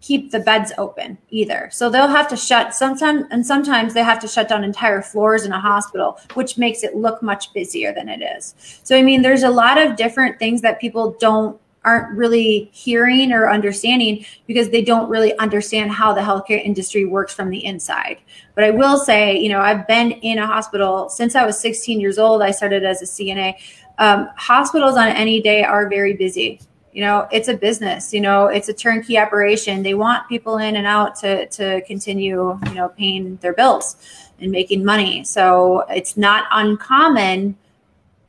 keep 0.00 0.30
the 0.30 0.40
beds 0.40 0.70
open 0.76 1.16
either. 1.30 1.70
So 1.72 1.88
they'll 1.88 2.08
have 2.08 2.28
to 2.28 2.36
shut 2.36 2.74
sometimes 2.74 3.24
and 3.30 3.44
sometimes 3.44 3.94
they 3.94 4.02
have 4.02 4.20
to 4.20 4.28
shut 4.28 4.48
down 4.48 4.62
entire 4.62 5.00
floors 5.00 5.44
in 5.44 5.52
a 5.52 5.58
hospital, 5.58 6.20
which 6.34 6.58
makes 6.58 6.82
it 6.82 6.94
look 6.94 7.22
much 7.22 7.54
busier 7.54 7.92
than 7.94 8.10
it 8.10 8.22
is. 8.36 8.54
So 8.84 8.96
I 8.96 9.02
mean 9.02 9.22
there's 9.22 9.44
a 9.44 9.50
lot 9.50 9.78
of 9.78 9.96
different 9.96 10.38
things 10.38 10.60
that 10.60 10.78
people 10.78 11.16
don't 11.18 11.58
aren't 11.84 12.16
really 12.16 12.70
hearing 12.72 13.32
or 13.32 13.50
understanding 13.50 14.24
because 14.46 14.70
they 14.70 14.82
don't 14.82 15.08
really 15.08 15.36
understand 15.38 15.90
how 15.90 16.12
the 16.12 16.20
healthcare 16.20 16.62
industry 16.64 17.04
works 17.04 17.34
from 17.34 17.50
the 17.50 17.64
inside. 17.64 18.18
But 18.54 18.64
I 18.64 18.70
will 18.70 18.96
say, 18.96 19.38
you 19.38 19.48
know, 19.48 19.60
I've 19.60 19.86
been 19.86 20.12
in 20.12 20.38
a 20.38 20.46
hospital 20.46 21.08
since 21.08 21.34
I 21.34 21.44
was 21.44 21.58
16 21.60 22.00
years 22.00 22.18
old. 22.18 22.42
I 22.42 22.50
started 22.50 22.84
as 22.84 23.02
a 23.02 23.04
CNA. 23.04 23.54
Um, 23.98 24.28
hospitals 24.36 24.96
on 24.96 25.08
any 25.08 25.40
day 25.40 25.62
are 25.62 25.88
very 25.88 26.14
busy. 26.14 26.60
You 26.92 27.02
know, 27.02 27.28
it's 27.32 27.48
a 27.48 27.56
business. 27.56 28.14
You 28.14 28.20
know, 28.20 28.46
it's 28.46 28.68
a 28.68 28.72
turnkey 28.72 29.18
operation. 29.18 29.82
They 29.82 29.94
want 29.94 30.28
people 30.28 30.58
in 30.58 30.76
and 30.76 30.86
out 30.86 31.16
to 31.16 31.46
to 31.48 31.82
continue, 31.82 32.58
you 32.66 32.74
know, 32.74 32.88
paying 32.90 33.36
their 33.38 33.52
bills 33.52 33.96
and 34.40 34.50
making 34.50 34.84
money. 34.84 35.24
So 35.24 35.80
it's 35.90 36.16
not 36.16 36.44
uncommon 36.52 37.56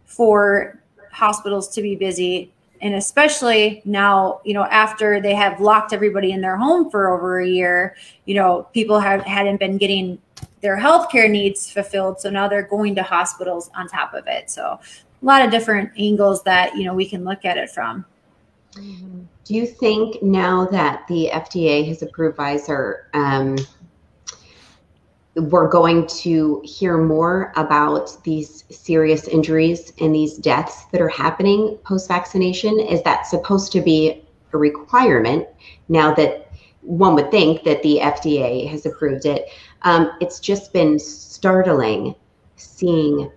for 0.06 0.82
hospitals 1.12 1.70
to 1.70 1.82
be 1.82 1.96
busy 1.96 2.52
and 2.82 2.96
especially 2.96 3.82
now 3.86 4.42
you 4.44 4.54
know 4.54 4.64
after 4.66 5.22
they 5.22 5.34
have 5.34 5.60
locked 5.60 5.94
everybody 5.94 6.32
in 6.32 6.42
their 6.42 6.58
home 6.58 6.90
for 6.90 7.14
over 7.14 7.40
a 7.40 7.48
year 7.48 7.96
you 8.26 8.36
know 8.36 8.68
people 8.74 9.00
have 9.00 9.22
hadn't 9.24 9.60
been 9.60 9.78
getting 9.78 10.20
their 10.66 10.78
healthcare 10.78 11.30
needs 11.30 11.70
fulfilled. 11.70 12.20
So 12.20 12.30
now 12.32 12.48
they're 12.48 12.64
going 12.64 12.96
to 12.96 13.04
hospitals 13.04 13.70
on 13.76 13.88
top 13.88 14.16
of 14.16 14.26
it. 14.26 14.50
So 14.50 14.64
a 14.64 15.26
lot 15.26 15.46
of 15.46 15.52
different 15.52 15.92
angles 15.98 16.44
that 16.44 16.76
you 16.76 16.86
know 16.86 16.94
we 16.94 17.08
can 17.08 17.24
look 17.24 17.46
at 17.46 17.58
it 17.58 17.70
from. 17.70 18.04
Do 18.74 19.54
you 19.54 19.66
think 19.66 20.22
now 20.22 20.66
that 20.66 21.08
the 21.08 21.30
fda 21.32 21.88
has 21.88 22.02
approved 22.02 22.38
pfizer 22.38 23.04
um, 23.14 23.56
we're 25.36 25.68
going 25.68 26.08
to 26.08 26.62
hear 26.64 26.98
more 26.98 27.52
about 27.58 28.24
these 28.24 28.64
serious 28.70 29.28
injuries 29.28 29.92
and 30.00 30.16
these 30.16 30.38
deaths 30.38 30.86
that 30.92 31.02
are 31.02 31.10
happening 31.10 31.78
post 31.84 32.08
vaccination. 32.08 32.80
Is 32.80 33.04
that 33.04 33.28
supposed 33.28 33.72
to 33.74 33.82
be 33.82 34.24
a 34.54 34.58
requirement 34.58 35.48
now 35.90 36.14
that 36.16 36.50
one 36.82 37.16
would 37.16 37.32
think 37.32 37.64
that 37.64 37.84
the 37.84 38.00
FDA 38.02 38.70
has 38.70 38.86
approved 38.86 39.26
it? 39.26 39.50
Um, 39.82 40.12
it's 40.22 40.40
just 40.40 40.72
been 40.72 40.98
startling 40.98 42.16
seeing 42.56 43.30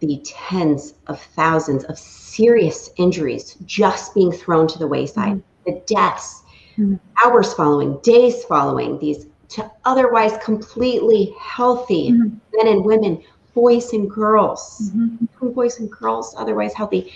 the 0.00 0.22
tens 0.24 0.94
of 1.08 1.20
thousands 1.20 1.84
of 1.84 1.98
serious 1.98 2.90
injuries 2.96 3.56
just 3.66 4.14
being 4.14 4.32
thrown 4.32 4.66
to 4.68 4.78
the 4.78 4.86
wayside, 4.86 5.34
mm-hmm. 5.34 5.72
the 5.72 5.82
deaths, 5.86 6.42
mm-hmm. 6.78 6.96
hours 7.24 7.52
following, 7.52 7.98
days 8.02 8.44
following 8.44 8.98
these 8.98 9.26
to 9.50 9.70
otherwise 9.84 10.36
completely 10.42 11.34
healthy 11.38 12.10
mm-hmm. 12.10 12.36
men 12.54 12.68
and 12.68 12.84
women, 12.84 13.22
boys 13.54 13.92
and 13.92 14.10
girls, 14.10 14.90
mm-hmm. 14.94 15.48
boys 15.50 15.78
and 15.78 15.90
girls, 15.90 16.34
otherwise 16.36 16.74
healthy. 16.74 17.12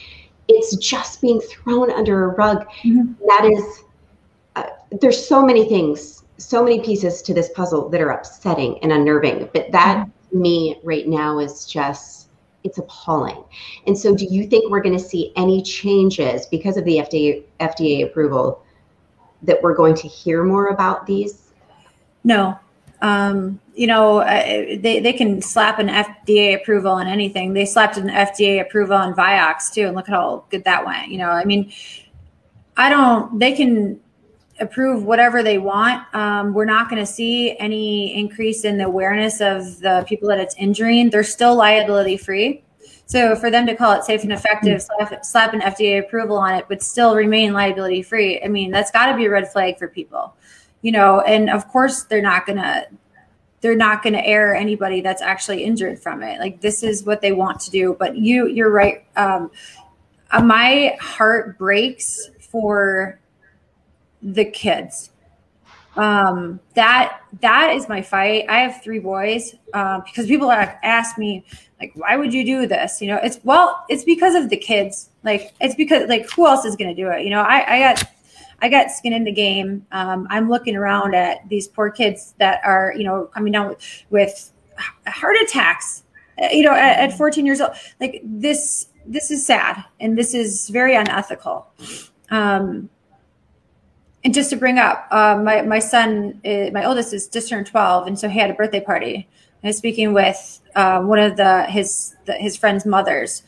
It's 0.48 0.76
just 0.76 1.20
being 1.20 1.40
thrown 1.40 1.90
under 1.90 2.24
a 2.24 2.28
rug. 2.28 2.66
Mm-hmm. 2.82 3.12
That 3.26 3.44
is, 3.44 3.84
uh, 4.56 4.64
there's 5.00 5.26
so 5.26 5.44
many 5.44 5.68
things, 5.68 6.24
so 6.38 6.62
many 6.62 6.80
pieces 6.80 7.22
to 7.22 7.34
this 7.34 7.50
puzzle 7.54 7.88
that 7.90 8.00
are 8.00 8.10
upsetting 8.10 8.78
and 8.82 8.92
unnerving. 8.92 9.50
But 9.52 9.70
that, 9.72 10.06
mm-hmm. 10.06 10.40
me, 10.40 10.80
right 10.82 11.06
now 11.06 11.38
is 11.38 11.66
just, 11.66 12.28
it's 12.64 12.78
appalling. 12.78 13.44
And 13.86 13.96
so, 13.96 14.14
do 14.14 14.24
you 14.24 14.46
think 14.46 14.70
we're 14.70 14.82
going 14.82 14.96
to 14.96 15.02
see 15.02 15.32
any 15.36 15.62
changes 15.62 16.46
because 16.46 16.76
of 16.76 16.84
the 16.84 16.98
FDA 16.98 17.44
FDA 17.60 18.04
approval 18.04 18.62
that 19.42 19.62
we're 19.62 19.74
going 19.74 19.94
to 19.94 20.08
hear 20.08 20.44
more 20.44 20.68
about 20.68 21.06
these 21.06 21.47
no, 22.28 22.58
Um, 23.00 23.60
you 23.74 23.86
know, 23.86 24.18
uh, 24.18 24.76
they, 24.80 25.00
they 25.00 25.12
can 25.12 25.40
slap 25.40 25.78
an 25.78 25.88
FDA 25.88 26.54
approval 26.60 26.92
on 26.92 27.06
anything. 27.06 27.54
They 27.54 27.64
slapped 27.64 27.96
an 27.96 28.08
FDA 28.08 28.60
approval 28.60 28.96
on 28.96 29.14
Vioxx 29.14 29.72
too, 29.72 29.86
and 29.86 29.94
look 29.96 30.08
at 30.08 30.14
how 30.14 30.44
good 30.50 30.64
that 30.64 30.84
went. 30.84 31.08
You 31.08 31.18
know, 31.18 31.30
I 31.30 31.44
mean, 31.44 31.72
I 32.76 32.90
don't. 32.90 33.38
They 33.38 33.52
can 33.52 34.00
approve 34.60 35.04
whatever 35.04 35.42
they 35.42 35.58
want. 35.58 36.02
Um, 36.12 36.52
we're 36.52 36.64
not 36.64 36.90
going 36.90 37.00
to 37.00 37.06
see 37.06 37.56
any 37.58 38.14
increase 38.18 38.64
in 38.64 38.76
the 38.76 38.84
awareness 38.84 39.40
of 39.40 39.78
the 39.78 40.04
people 40.08 40.28
that 40.28 40.40
it's 40.40 40.56
injuring. 40.56 41.10
They're 41.10 41.22
still 41.22 41.54
liability 41.54 42.16
free. 42.16 42.64
So 43.06 43.34
for 43.36 43.50
them 43.50 43.66
to 43.66 43.74
call 43.74 43.92
it 43.92 44.04
safe 44.04 44.22
and 44.22 44.32
effective, 44.32 44.82
slap, 44.82 45.24
slap 45.24 45.54
an 45.54 45.60
FDA 45.60 45.98
approval 46.00 46.36
on 46.36 46.54
it, 46.54 46.66
but 46.68 46.82
still 46.82 47.14
remain 47.14 47.54
liability 47.54 48.02
free, 48.02 48.42
I 48.42 48.48
mean, 48.48 48.70
that's 48.70 48.90
got 48.90 49.06
to 49.06 49.16
be 49.16 49.24
a 49.24 49.30
red 49.30 49.50
flag 49.50 49.78
for 49.78 49.88
people, 49.88 50.34
you 50.82 50.92
know. 50.92 51.20
And 51.20 51.50
of 51.50 51.68
course, 51.68 52.04
they're 52.04 52.22
not 52.22 52.46
to 52.46 52.86
they're 53.60 53.76
not 53.76 54.02
going 54.02 54.12
to 54.12 54.24
air 54.24 54.54
anybody 54.54 55.00
that's 55.00 55.22
actually 55.22 55.64
injured 55.64 55.98
from 55.98 56.22
it. 56.22 56.38
Like 56.38 56.60
this 56.60 56.82
is 56.82 57.04
what 57.04 57.20
they 57.20 57.32
want 57.32 57.60
to 57.60 57.70
do. 57.70 57.96
But 57.98 58.16
you, 58.16 58.46
you're 58.46 58.70
right. 58.70 59.04
Um, 59.16 59.50
uh, 60.30 60.42
my 60.42 60.96
heart 61.00 61.58
breaks 61.58 62.30
for 62.40 63.18
the 64.22 64.44
kids. 64.44 65.10
Um, 65.96 66.60
that 66.74 67.22
that 67.40 67.74
is 67.74 67.88
my 67.88 68.02
fight. 68.02 68.44
I 68.48 68.60
have 68.60 68.82
three 68.84 69.00
boys 69.00 69.56
uh, 69.74 70.00
because 70.00 70.26
people 70.26 70.50
ask 70.52 71.18
me 71.18 71.44
like, 71.80 71.90
why 71.94 72.16
would 72.16 72.32
you 72.32 72.44
do 72.44 72.66
this? 72.68 73.00
You 73.00 73.08
know, 73.08 73.16
it's 73.16 73.40
well, 73.42 73.84
it's 73.88 74.04
because 74.04 74.36
of 74.36 74.48
the 74.48 74.56
kids. 74.56 75.10
Like, 75.24 75.52
it's 75.60 75.74
because 75.74 76.08
like 76.08 76.30
who 76.30 76.46
else 76.46 76.64
is 76.64 76.76
going 76.76 76.94
to 76.94 77.02
do 77.02 77.10
it? 77.10 77.24
You 77.24 77.30
know, 77.30 77.40
I, 77.40 77.74
I 77.74 77.78
got 77.80 78.04
I 78.60 78.68
got 78.68 78.90
skin 78.90 79.12
in 79.12 79.24
the 79.24 79.32
game. 79.32 79.86
Um, 79.92 80.26
I'm 80.30 80.48
looking 80.48 80.76
around 80.76 81.14
at 81.14 81.48
these 81.48 81.68
poor 81.68 81.90
kids 81.90 82.34
that 82.38 82.60
are 82.64 82.92
you 82.96 83.04
know 83.04 83.26
coming 83.26 83.52
down 83.52 83.68
with, 83.68 84.04
with 84.10 84.52
heart 85.06 85.36
attacks. 85.42 86.04
Uh, 86.40 86.48
you 86.52 86.62
know, 86.62 86.72
at, 86.72 87.10
at 87.10 87.18
14 87.18 87.44
years 87.44 87.60
old, 87.60 87.72
like 88.00 88.20
this 88.24 88.88
this 89.06 89.30
is 89.30 89.44
sad 89.44 89.84
and 90.00 90.16
this 90.16 90.34
is 90.34 90.68
very 90.68 90.94
unethical. 90.94 91.66
Um, 92.30 92.90
and 94.24 94.34
just 94.34 94.50
to 94.50 94.56
bring 94.56 94.78
up, 94.78 95.06
uh, 95.10 95.40
my 95.42 95.62
my 95.62 95.78
son, 95.78 96.40
uh, 96.44 96.70
my 96.72 96.84
oldest 96.84 97.14
is 97.14 97.28
just 97.28 97.48
turned 97.48 97.66
twelve, 97.66 98.06
and 98.06 98.18
so 98.18 98.28
he 98.28 98.38
had 98.38 98.50
a 98.50 98.54
birthday 98.54 98.80
party. 98.80 99.28
I 99.62 99.68
was 99.68 99.78
speaking 99.78 100.12
with 100.12 100.60
uh, 100.74 101.00
one 101.02 101.18
of 101.18 101.36
the 101.36 101.64
his 101.64 102.16
the, 102.26 102.34
his 102.34 102.56
friend's 102.56 102.84
mothers, 102.84 103.42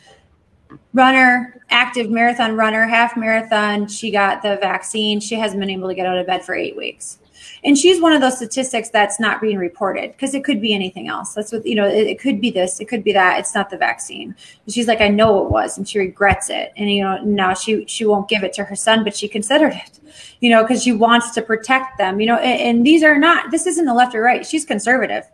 runner, 0.92 1.60
active 1.70 2.10
marathon 2.10 2.56
runner, 2.56 2.86
half 2.86 3.16
marathon. 3.16 3.86
She 3.88 4.10
got 4.10 4.42
the 4.42 4.56
vaccine. 4.56 5.20
She 5.20 5.34
hasn't 5.34 5.60
been 5.60 5.70
able 5.70 5.88
to 5.88 5.94
get 5.94 6.06
out 6.06 6.18
of 6.18 6.26
bed 6.26 6.44
for 6.44 6.54
eight 6.54 6.76
weeks. 6.76 7.18
And 7.62 7.76
she's 7.76 8.00
one 8.00 8.12
of 8.12 8.20
those 8.20 8.36
statistics 8.36 8.88
that's 8.88 9.20
not 9.20 9.40
being 9.40 9.58
reported 9.58 10.12
because 10.12 10.34
it 10.34 10.44
could 10.44 10.60
be 10.60 10.74
anything 10.74 11.08
else. 11.08 11.34
That's 11.34 11.52
what, 11.52 11.66
you 11.66 11.74
know, 11.74 11.86
it, 11.86 12.06
it, 12.06 12.20
could 12.20 12.40
be 12.40 12.50
this, 12.50 12.80
it 12.80 12.86
could 12.86 13.04
be 13.04 13.12
that. 13.12 13.38
It's 13.38 13.54
not 13.54 13.70
the 13.70 13.76
vaccine. 13.76 14.34
And 14.64 14.74
she's 14.74 14.88
like, 14.88 15.00
I 15.00 15.08
know 15.08 15.44
it 15.44 15.50
was. 15.50 15.76
And 15.76 15.88
she 15.88 15.98
regrets 15.98 16.48
it. 16.48 16.72
And, 16.76 16.90
you 16.90 17.02
know, 17.02 17.22
now 17.22 17.54
she, 17.54 17.84
she 17.86 18.04
won't 18.06 18.28
give 18.28 18.44
it 18.44 18.52
to 18.54 18.64
her 18.64 18.76
son, 18.76 19.04
but 19.04 19.16
she 19.16 19.28
considered 19.28 19.74
it, 19.74 20.00
you 20.40 20.50
know, 20.50 20.62
because 20.62 20.82
she 20.82 20.92
wants 20.92 21.32
to 21.32 21.42
protect 21.42 21.98
them, 21.98 22.20
you 22.20 22.26
know, 22.26 22.36
and, 22.36 22.60
and 22.78 22.86
these 22.86 23.02
are 23.02 23.18
not, 23.18 23.50
this 23.50 23.66
isn't 23.66 23.84
the 23.84 23.94
left 23.94 24.14
or 24.14 24.22
right. 24.22 24.46
She's 24.46 24.64
conservative. 24.64 25.24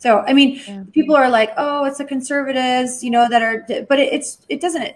So, 0.00 0.24
I 0.26 0.32
mean, 0.32 0.60
yeah. 0.66 0.82
people 0.92 1.14
are 1.14 1.30
like, 1.30 1.52
oh, 1.56 1.84
it's 1.84 1.98
the 1.98 2.04
conservatives, 2.04 3.04
you 3.04 3.10
know, 3.10 3.28
that 3.28 3.42
are, 3.42 3.64
but 3.88 4.00
it, 4.00 4.12
it's, 4.12 4.38
it 4.48 4.60
doesn't, 4.60 4.94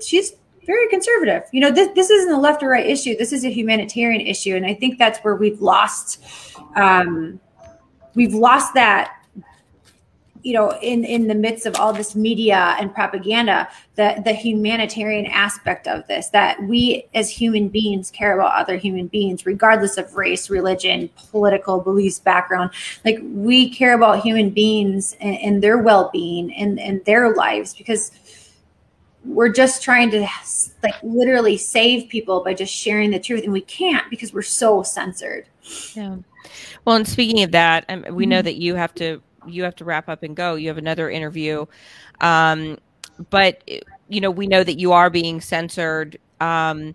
she's 0.00 0.34
very 0.66 0.88
conservative. 0.88 1.42
You 1.52 1.60
know, 1.60 1.70
this 1.70 1.88
this 1.94 2.10
isn't 2.10 2.32
a 2.32 2.38
left 2.38 2.62
or 2.62 2.68
right 2.68 2.86
issue. 2.86 3.16
This 3.16 3.32
is 3.32 3.44
a 3.44 3.50
humanitarian 3.50 4.20
issue, 4.20 4.54
and 4.54 4.64
I 4.64 4.74
think 4.74 4.98
that's 4.98 5.18
where 5.20 5.34
we've 5.34 5.60
lost 5.60 6.22
um, 6.76 7.40
we've 8.14 8.34
lost 8.34 8.74
that. 8.74 9.21
You 10.42 10.54
know, 10.54 10.78
in 10.82 11.04
in 11.04 11.28
the 11.28 11.34
midst 11.34 11.66
of 11.66 11.76
all 11.76 11.92
this 11.92 12.16
media 12.16 12.76
and 12.80 12.92
propaganda, 12.92 13.68
the 13.94 14.20
the 14.24 14.32
humanitarian 14.32 15.26
aspect 15.26 15.86
of 15.86 16.06
this 16.08 16.28
that 16.30 16.62
we 16.62 17.04
as 17.14 17.30
human 17.30 17.68
beings 17.68 18.10
care 18.10 18.38
about 18.38 18.60
other 18.60 18.76
human 18.76 19.06
beings, 19.06 19.46
regardless 19.46 19.98
of 19.98 20.14
race, 20.16 20.50
religion, 20.50 21.08
political 21.30 21.80
beliefs, 21.80 22.18
background. 22.18 22.70
Like 23.04 23.18
we 23.22 23.70
care 23.70 23.94
about 23.94 24.22
human 24.22 24.50
beings 24.50 25.16
and, 25.20 25.36
and 25.38 25.62
their 25.62 25.78
well 25.78 26.10
being 26.12 26.52
and 26.54 26.80
and 26.80 27.04
their 27.04 27.34
lives 27.34 27.74
because 27.74 28.10
we're 29.24 29.52
just 29.52 29.82
trying 29.82 30.10
to 30.10 30.26
like 30.82 30.94
literally 31.02 31.56
save 31.56 32.08
people 32.08 32.42
by 32.42 32.54
just 32.54 32.72
sharing 32.72 33.10
the 33.10 33.20
truth 33.20 33.44
and 33.44 33.52
we 33.52 33.60
can't 33.60 34.08
because 34.10 34.32
we're 34.32 34.42
so 34.42 34.82
censored 34.82 35.46
yeah 35.94 36.16
well 36.84 36.96
and 36.96 37.06
speaking 37.06 37.42
of 37.42 37.52
that 37.52 37.84
um, 37.88 38.04
we 38.12 38.26
know 38.26 38.38
mm-hmm. 38.38 38.46
that 38.46 38.56
you 38.56 38.74
have 38.74 38.94
to 38.94 39.20
you 39.46 39.62
have 39.64 39.74
to 39.76 39.84
wrap 39.84 40.08
up 40.08 40.22
and 40.22 40.34
go. 40.36 40.54
You 40.54 40.68
have 40.68 40.78
another 40.78 41.10
interview. 41.10 41.66
Um, 42.20 42.78
but 43.30 43.62
you 44.08 44.20
know 44.20 44.30
we 44.30 44.46
know 44.46 44.62
that 44.64 44.78
you 44.78 44.92
are 44.92 45.10
being 45.10 45.40
censored. 45.40 46.18
Um, 46.40 46.94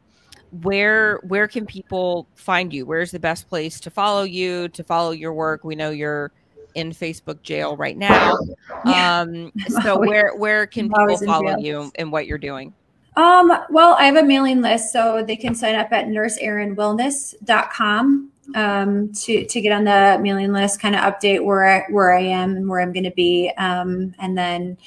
where 0.61 1.17
where 1.23 1.47
can 1.47 1.65
people 1.65 2.27
find 2.35 2.71
you? 2.73 2.85
Where's 2.85 3.11
the 3.11 3.19
best 3.19 3.49
place 3.49 3.79
to 3.81 3.89
follow 3.89 4.23
you 4.23 4.69
to 4.69 4.83
follow 4.83 5.11
your 5.11 5.33
work? 5.33 5.63
We 5.63 5.75
know 5.75 5.89
you're 5.89 6.31
in 6.75 6.91
Facebook 6.91 7.41
jail 7.41 7.75
right 7.75 7.97
now. 7.97 8.37
Yeah. 8.85 9.21
Um, 9.21 9.51
so 9.81 9.97
where 10.05 10.35
where 10.35 10.67
can 10.67 10.89
people 10.89 11.17
follow 11.25 11.57
you 11.57 11.91
and 11.95 12.11
what 12.11 12.27
you're 12.27 12.37
doing? 12.37 12.73
Um, 13.15 13.51
well, 13.71 13.95
I 13.97 14.05
have 14.05 14.15
a 14.15 14.23
mailing 14.23 14.61
list, 14.61 14.93
so 14.93 15.23
they 15.25 15.35
can 15.35 15.55
sign 15.55 15.73
up 15.75 15.91
at 15.91 16.05
nurseerinwellness.com 16.05 18.31
um, 18.55 19.11
to 19.13 19.45
to 19.45 19.61
get 19.61 19.71
on 19.71 19.83
the 19.83 20.19
mailing 20.21 20.53
list, 20.53 20.79
kind 20.79 20.95
of 20.95 21.01
update 21.01 21.43
where 21.43 21.67
I, 21.67 21.91
where 21.91 22.13
I 22.13 22.21
am 22.21 22.55
and 22.55 22.69
where 22.69 22.81
I'm 22.81 22.93
going 22.93 23.03
to 23.03 23.11
be, 23.11 23.51
um, 23.57 24.13
and 24.19 24.37
then 24.37 24.77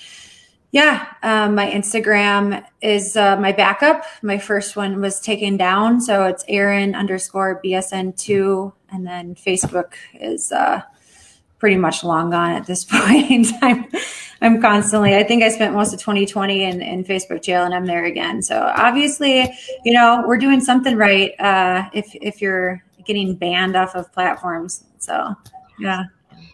yeah, 0.73 1.09
um, 1.25 1.57
my 1.57 1.69
Instagram 1.69 2.65
is 2.81 3.17
uh, 3.17 3.37
my 3.37 3.51
backup. 3.51 4.05
My 4.23 4.39
first 4.39 4.77
one 4.77 5.01
was 5.01 5.21
taken 5.21 5.57
down, 5.57 6.01
so 6.01 6.25
it's 6.25 6.45
Erin 6.49 6.95
underscore 6.95 7.61
BSN 7.65 8.17
two, 8.17 8.73
and 8.93 9.07
then 9.07 9.35
Facebook 9.35 9.95
is 10.15 10.53
uh, 10.53 10.83
pretty 11.61 11.77
much 11.77 12.03
long 12.03 12.31
gone 12.31 12.53
at 12.53 12.67
this 12.67 12.85
point. 12.91 13.49
I'm, 13.63 13.87
I'm 14.41 14.61
constantly, 14.61 15.15
I 15.15 15.23
think 15.23 15.45
I 15.45 15.51
spent 15.51 15.75
most 15.75 15.93
of 15.93 16.01
2020 16.01 16.65
in, 16.65 16.83
in 16.83 17.05
Facebook 17.05 17.43
jail 17.43 17.65
and 17.65 17.75
I'm 17.75 17.87
there 17.87 18.07
again. 18.07 18.43
So 18.43 18.73
obviously, 18.75 19.55
you 19.85 19.93
know, 19.93 20.25
we're 20.27 20.39
doing 20.39 20.61
something 20.61 20.97
right 20.97 21.39
uh, 21.39 21.89
if, 21.93 22.15
if 22.15 22.41
you're 22.41 22.83
getting 23.05 23.35
banned 23.37 23.77
off 23.77 23.95
of 23.95 24.13
platforms. 24.13 24.85
So, 24.99 25.35
yeah. 25.79 26.05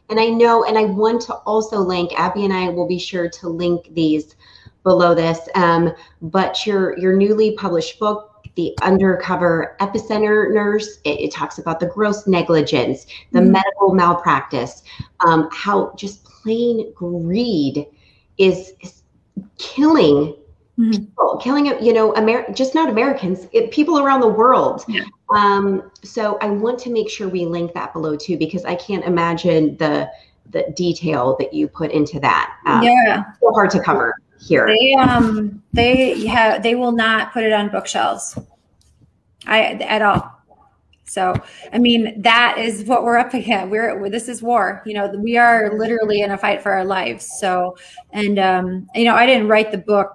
And 0.09 0.21
I 0.21 0.27
know, 0.27 0.65
and 0.65 0.79
I 0.79 0.85
want 0.85 1.23
to 1.23 1.35
also 1.35 1.79
link, 1.79 2.13
Abby 2.19 2.45
and 2.45 2.53
I 2.53 2.69
will 2.69 2.87
be 2.87 2.99
sure 2.99 3.29
to 3.29 3.49
link 3.49 3.93
these 3.93 4.37
below 4.85 5.15
this. 5.15 5.41
Um, 5.55 5.93
but 6.23 6.65
your 6.65 6.97
your 6.99 7.17
newly 7.17 7.57
published 7.57 7.99
book, 7.99 8.37
the 8.57 8.75
undercover 8.83 9.77
epicenter 9.81 10.53
nurse. 10.53 10.99
It, 11.05 11.21
it 11.21 11.33
talks 11.33 11.59
about 11.59 11.79
the 11.79 11.87
gross 11.87 12.27
negligence, 12.27 13.07
the 13.33 13.41
mm-hmm. 13.41 13.53
medical 13.53 13.95
malpractice, 13.95 14.83
um, 15.21 15.49
how 15.53 15.93
just 15.97 16.25
plain 16.25 16.93
greed 16.95 17.87
is, 18.39 18.73
is 18.81 19.03
killing 19.59 20.35
mm-hmm. 20.79 20.91
people, 20.91 21.41
killing 21.43 21.67
you 21.83 21.93
know, 21.93 22.17
Amer- 22.17 22.53
just 22.53 22.75
not 22.75 22.89
Americans, 22.89 23.47
it, 23.53 23.71
people 23.71 23.99
around 23.99 24.21
the 24.21 24.29
world. 24.29 24.85
Yeah. 24.89 25.05
Um, 25.35 25.91
so 26.03 26.39
I 26.41 26.51
want 26.51 26.79
to 26.81 26.91
make 26.91 27.11
sure 27.11 27.29
we 27.29 27.47
link 27.47 27.75
that 27.75 27.93
below 27.93 28.17
too, 28.17 28.37
because 28.37 28.65
I 28.65 28.75
can't 28.75 29.05
imagine 29.05 29.77
the 29.77 30.11
the 30.51 30.73
detail 30.77 31.37
that 31.41 31.53
you 31.53 31.67
put 31.67 31.91
into 31.91 32.21
that. 32.21 32.57
Um, 32.67 32.83
yeah, 32.83 33.25
so 33.41 33.53
hard 33.53 33.71
to 33.71 33.81
cover 33.81 34.15
here. 34.41 34.67
They 34.67 34.95
um 34.95 35.63
they 35.73 36.27
have 36.27 36.63
they 36.63 36.75
will 36.75 36.93
not 36.93 37.33
put 37.33 37.43
it 37.43 37.53
on 37.53 37.69
bookshelves. 37.71 38.39
I 39.47 39.63
at 39.75 40.03
all. 40.03 40.37
So, 41.09 41.35
I 41.73 41.79
mean, 41.79 42.21
that 42.23 42.59
is 42.59 42.83
what 42.85 43.05
we're 43.05 43.17
up 43.17 43.33
against. 43.33 43.71
We're 43.71 44.11
this 44.11 44.29
is 44.29 44.43
war. 44.43 44.83
You 44.85 44.95
know, 44.95 45.09
we 45.09 45.37
are 45.37 45.79
literally 45.79 46.21
in 46.21 46.33
a 46.33 46.39
fight 46.39 46.63
for 46.63 46.73
our 46.73 46.85
lives. 46.85 47.31
So, 47.39 47.77
and 48.11 48.41
um, 48.41 48.89
you 48.95 49.05
know, 49.05 49.15
I 49.15 49.25
didn't 49.25 49.47
write 49.47 49.71
the 49.71 49.79
book. 49.79 50.13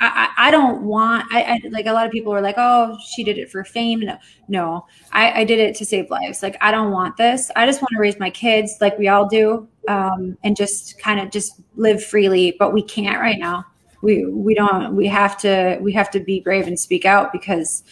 I, 0.00 0.30
I, 0.36 0.50
don't 0.50 0.82
want. 0.82 1.26
I, 1.32 1.42
I, 1.42 1.68
like 1.70 1.86
a 1.86 1.92
lot 1.92 2.06
of 2.06 2.12
people 2.12 2.32
are 2.32 2.42
like, 2.42 2.56
oh, 2.58 2.98
she 3.06 3.24
did 3.24 3.38
it 3.38 3.50
for 3.50 3.64
fame. 3.64 4.00
No, 4.00 4.18
no, 4.48 4.86
I, 5.12 5.40
I 5.40 5.44
did 5.44 5.58
it 5.58 5.74
to 5.76 5.86
save 5.86 6.10
lives. 6.10 6.42
Like, 6.42 6.56
I 6.60 6.70
don't 6.70 6.90
want 6.92 7.16
this. 7.16 7.50
I 7.56 7.64
just 7.66 7.80
want 7.80 7.90
to 7.92 7.98
raise 7.98 8.18
my 8.18 8.28
kids, 8.28 8.76
like 8.80 8.98
we 8.98 9.08
all 9.08 9.26
do, 9.26 9.66
um, 9.88 10.36
and 10.44 10.54
just 10.54 10.98
kind 10.98 11.18
of 11.20 11.30
just 11.30 11.60
live 11.76 12.04
freely. 12.04 12.56
But 12.58 12.74
we 12.74 12.82
can't 12.82 13.20
right 13.20 13.38
now. 13.38 13.64
We 14.02 14.26
we 14.26 14.54
don't. 14.54 14.94
We 14.94 15.06
have 15.06 15.38
to. 15.38 15.78
We 15.80 15.92
have 15.92 16.10
to 16.10 16.20
be 16.20 16.40
brave 16.40 16.66
and 16.66 16.78
speak 16.78 17.06
out 17.06 17.32
because 17.32 17.82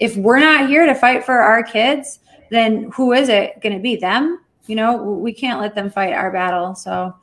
if 0.00 0.16
we're 0.16 0.40
not 0.40 0.68
here 0.68 0.84
to 0.84 0.94
fight 0.94 1.24
for 1.24 1.38
our 1.38 1.62
kids, 1.62 2.18
then 2.50 2.90
who 2.92 3.12
is 3.12 3.28
it 3.28 3.60
going 3.60 3.74
to 3.74 3.80
be? 3.80 3.96
Them? 3.96 4.40
You 4.66 4.76
know, 4.76 4.96
we 4.96 5.32
can't 5.32 5.60
let 5.60 5.74
them 5.74 5.90
fight 5.90 6.12
our 6.12 6.30
battle. 6.30 6.74
So, 6.74 7.14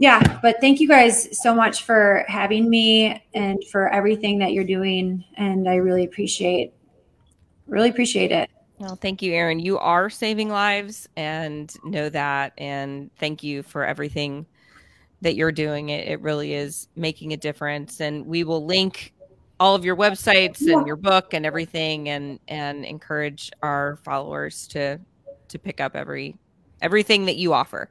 yeah, 0.00 0.40
but 0.42 0.56
thank 0.60 0.80
you 0.80 0.88
guys 0.88 1.40
so 1.40 1.54
much 1.54 1.84
for 1.84 2.24
having 2.26 2.68
me 2.68 3.22
and 3.32 3.62
for 3.70 3.88
everything 3.88 4.38
that 4.40 4.52
you're 4.52 4.64
doing. 4.64 5.24
And 5.36 5.68
I 5.68 5.76
really 5.76 6.04
appreciate, 6.04 6.74
really 7.66 7.90
appreciate 7.90 8.32
it. 8.32 8.50
Well, 8.78 8.96
thank 8.96 9.22
you, 9.22 9.32
Erin. 9.32 9.60
You 9.60 9.78
are 9.78 10.10
saving 10.10 10.48
lives 10.48 11.08
and 11.16 11.72
know 11.84 12.08
that. 12.08 12.54
And 12.58 13.10
thank 13.18 13.44
you 13.44 13.62
for 13.62 13.84
everything 13.84 14.46
that 15.20 15.36
you're 15.36 15.52
doing. 15.52 15.90
It, 15.90 16.08
it 16.08 16.20
really 16.20 16.54
is 16.54 16.88
making 16.96 17.32
a 17.32 17.36
difference. 17.36 18.00
And 18.00 18.26
we 18.26 18.42
will 18.42 18.66
link 18.66 19.14
all 19.60 19.74
of 19.74 19.84
your 19.84 19.96
websites 19.96 20.60
and 20.60 20.86
your 20.86 20.96
book 20.96 21.32
and 21.32 21.46
everything 21.46 22.08
and 22.08 22.40
and 22.48 22.84
encourage 22.84 23.50
our 23.62 23.96
followers 24.04 24.66
to 24.68 25.00
to 25.48 25.58
pick 25.58 25.80
up 25.80 25.94
every 25.94 26.36
everything 26.80 27.26
that 27.26 27.36
you 27.36 27.52
offer. 27.52 27.90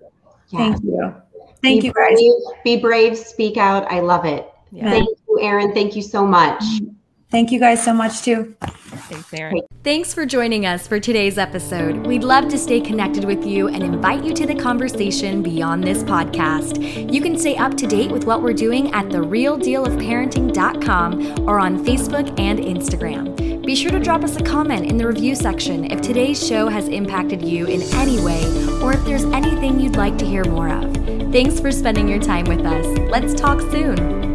Thank 0.52 0.84
you. 0.84 1.16
Thank 1.62 1.82
be 1.82 1.88
you 1.88 1.94
guys. 1.94 2.16
Brave, 2.16 2.34
be 2.64 2.78
brave, 2.78 3.18
speak 3.18 3.58
out. 3.58 3.90
I 3.92 4.02
love 4.02 4.26
it. 4.26 4.50
Yeah. 4.72 4.90
Thank 4.90 5.08
you, 5.28 5.40
Erin. 5.40 5.74
Thank 5.74 5.96
you 5.96 6.02
so 6.02 6.26
much. 6.26 6.60
Mm-hmm. 6.62 6.90
Thank 7.34 7.52
you 7.52 7.60
guys 7.60 7.84
so 7.84 7.94
much 7.96 8.22
too. 8.22 8.56
Thanks, 8.62 9.34
Erin. 9.34 9.60
Thanks 9.84 10.14
for 10.14 10.24
joining 10.24 10.68
us 10.68 10.88
for 10.88 11.00
today's 11.00 11.40
episode. 11.40 12.06
We'd 12.06 12.24
love 12.24 12.48
to 12.50 12.60
stay 12.60 12.80
connected 12.80 13.26
with 13.26 13.44
you 13.44 13.70
and 13.70 13.82
invite 13.82 14.24
you 14.24 14.36
to 14.36 14.46
the 14.46 14.54
conversation 14.54 15.42
beyond 15.42 15.84
this 15.84 16.04
podcast. 16.04 17.12
You 17.12 17.22
can 17.22 17.36
stay 17.36 17.58
up 17.58 17.76
to 17.78 17.88
date 17.88 18.12
with 18.12 18.26
what 18.26 18.44
we're 18.44 18.54
doing 18.54 18.94
at 18.94 19.06
therealdealofparenting.com 19.06 21.50
or 21.50 21.60
on 21.60 21.84
Facebook 21.84 22.40
and 22.40 22.60
Instagram. 22.60 23.66
Be 23.66 23.76
sure 23.76 23.90
to 23.90 24.00
drop 24.00 24.24
us 24.24 24.36
a 24.36 24.44
comment 24.44 24.86
in 24.86 24.98
the 24.98 25.08
review 25.08 25.34
section 25.34 25.92
if 25.92 26.02
today's 26.02 26.48
show 26.48 26.68
has 26.68 26.88
impacted 26.88 27.42
you 27.42 27.66
in 27.66 27.82
any 27.96 28.24
way 28.24 28.46
or 28.80 28.94
if 28.94 29.04
there's 29.06 29.26
anything 29.26 29.80
you'd 29.80 29.96
like 29.96 30.20
to 30.20 30.26
hear 30.26 30.46
more 30.46 30.70
of. 30.70 30.94
Thanks 31.32 31.60
for 31.60 31.72
spending 31.72 32.08
your 32.08 32.20
time 32.20 32.46
with 32.46 32.64
us. 32.64 32.86
Let's 33.10 33.34
talk 33.34 33.60
soon. 33.72 34.33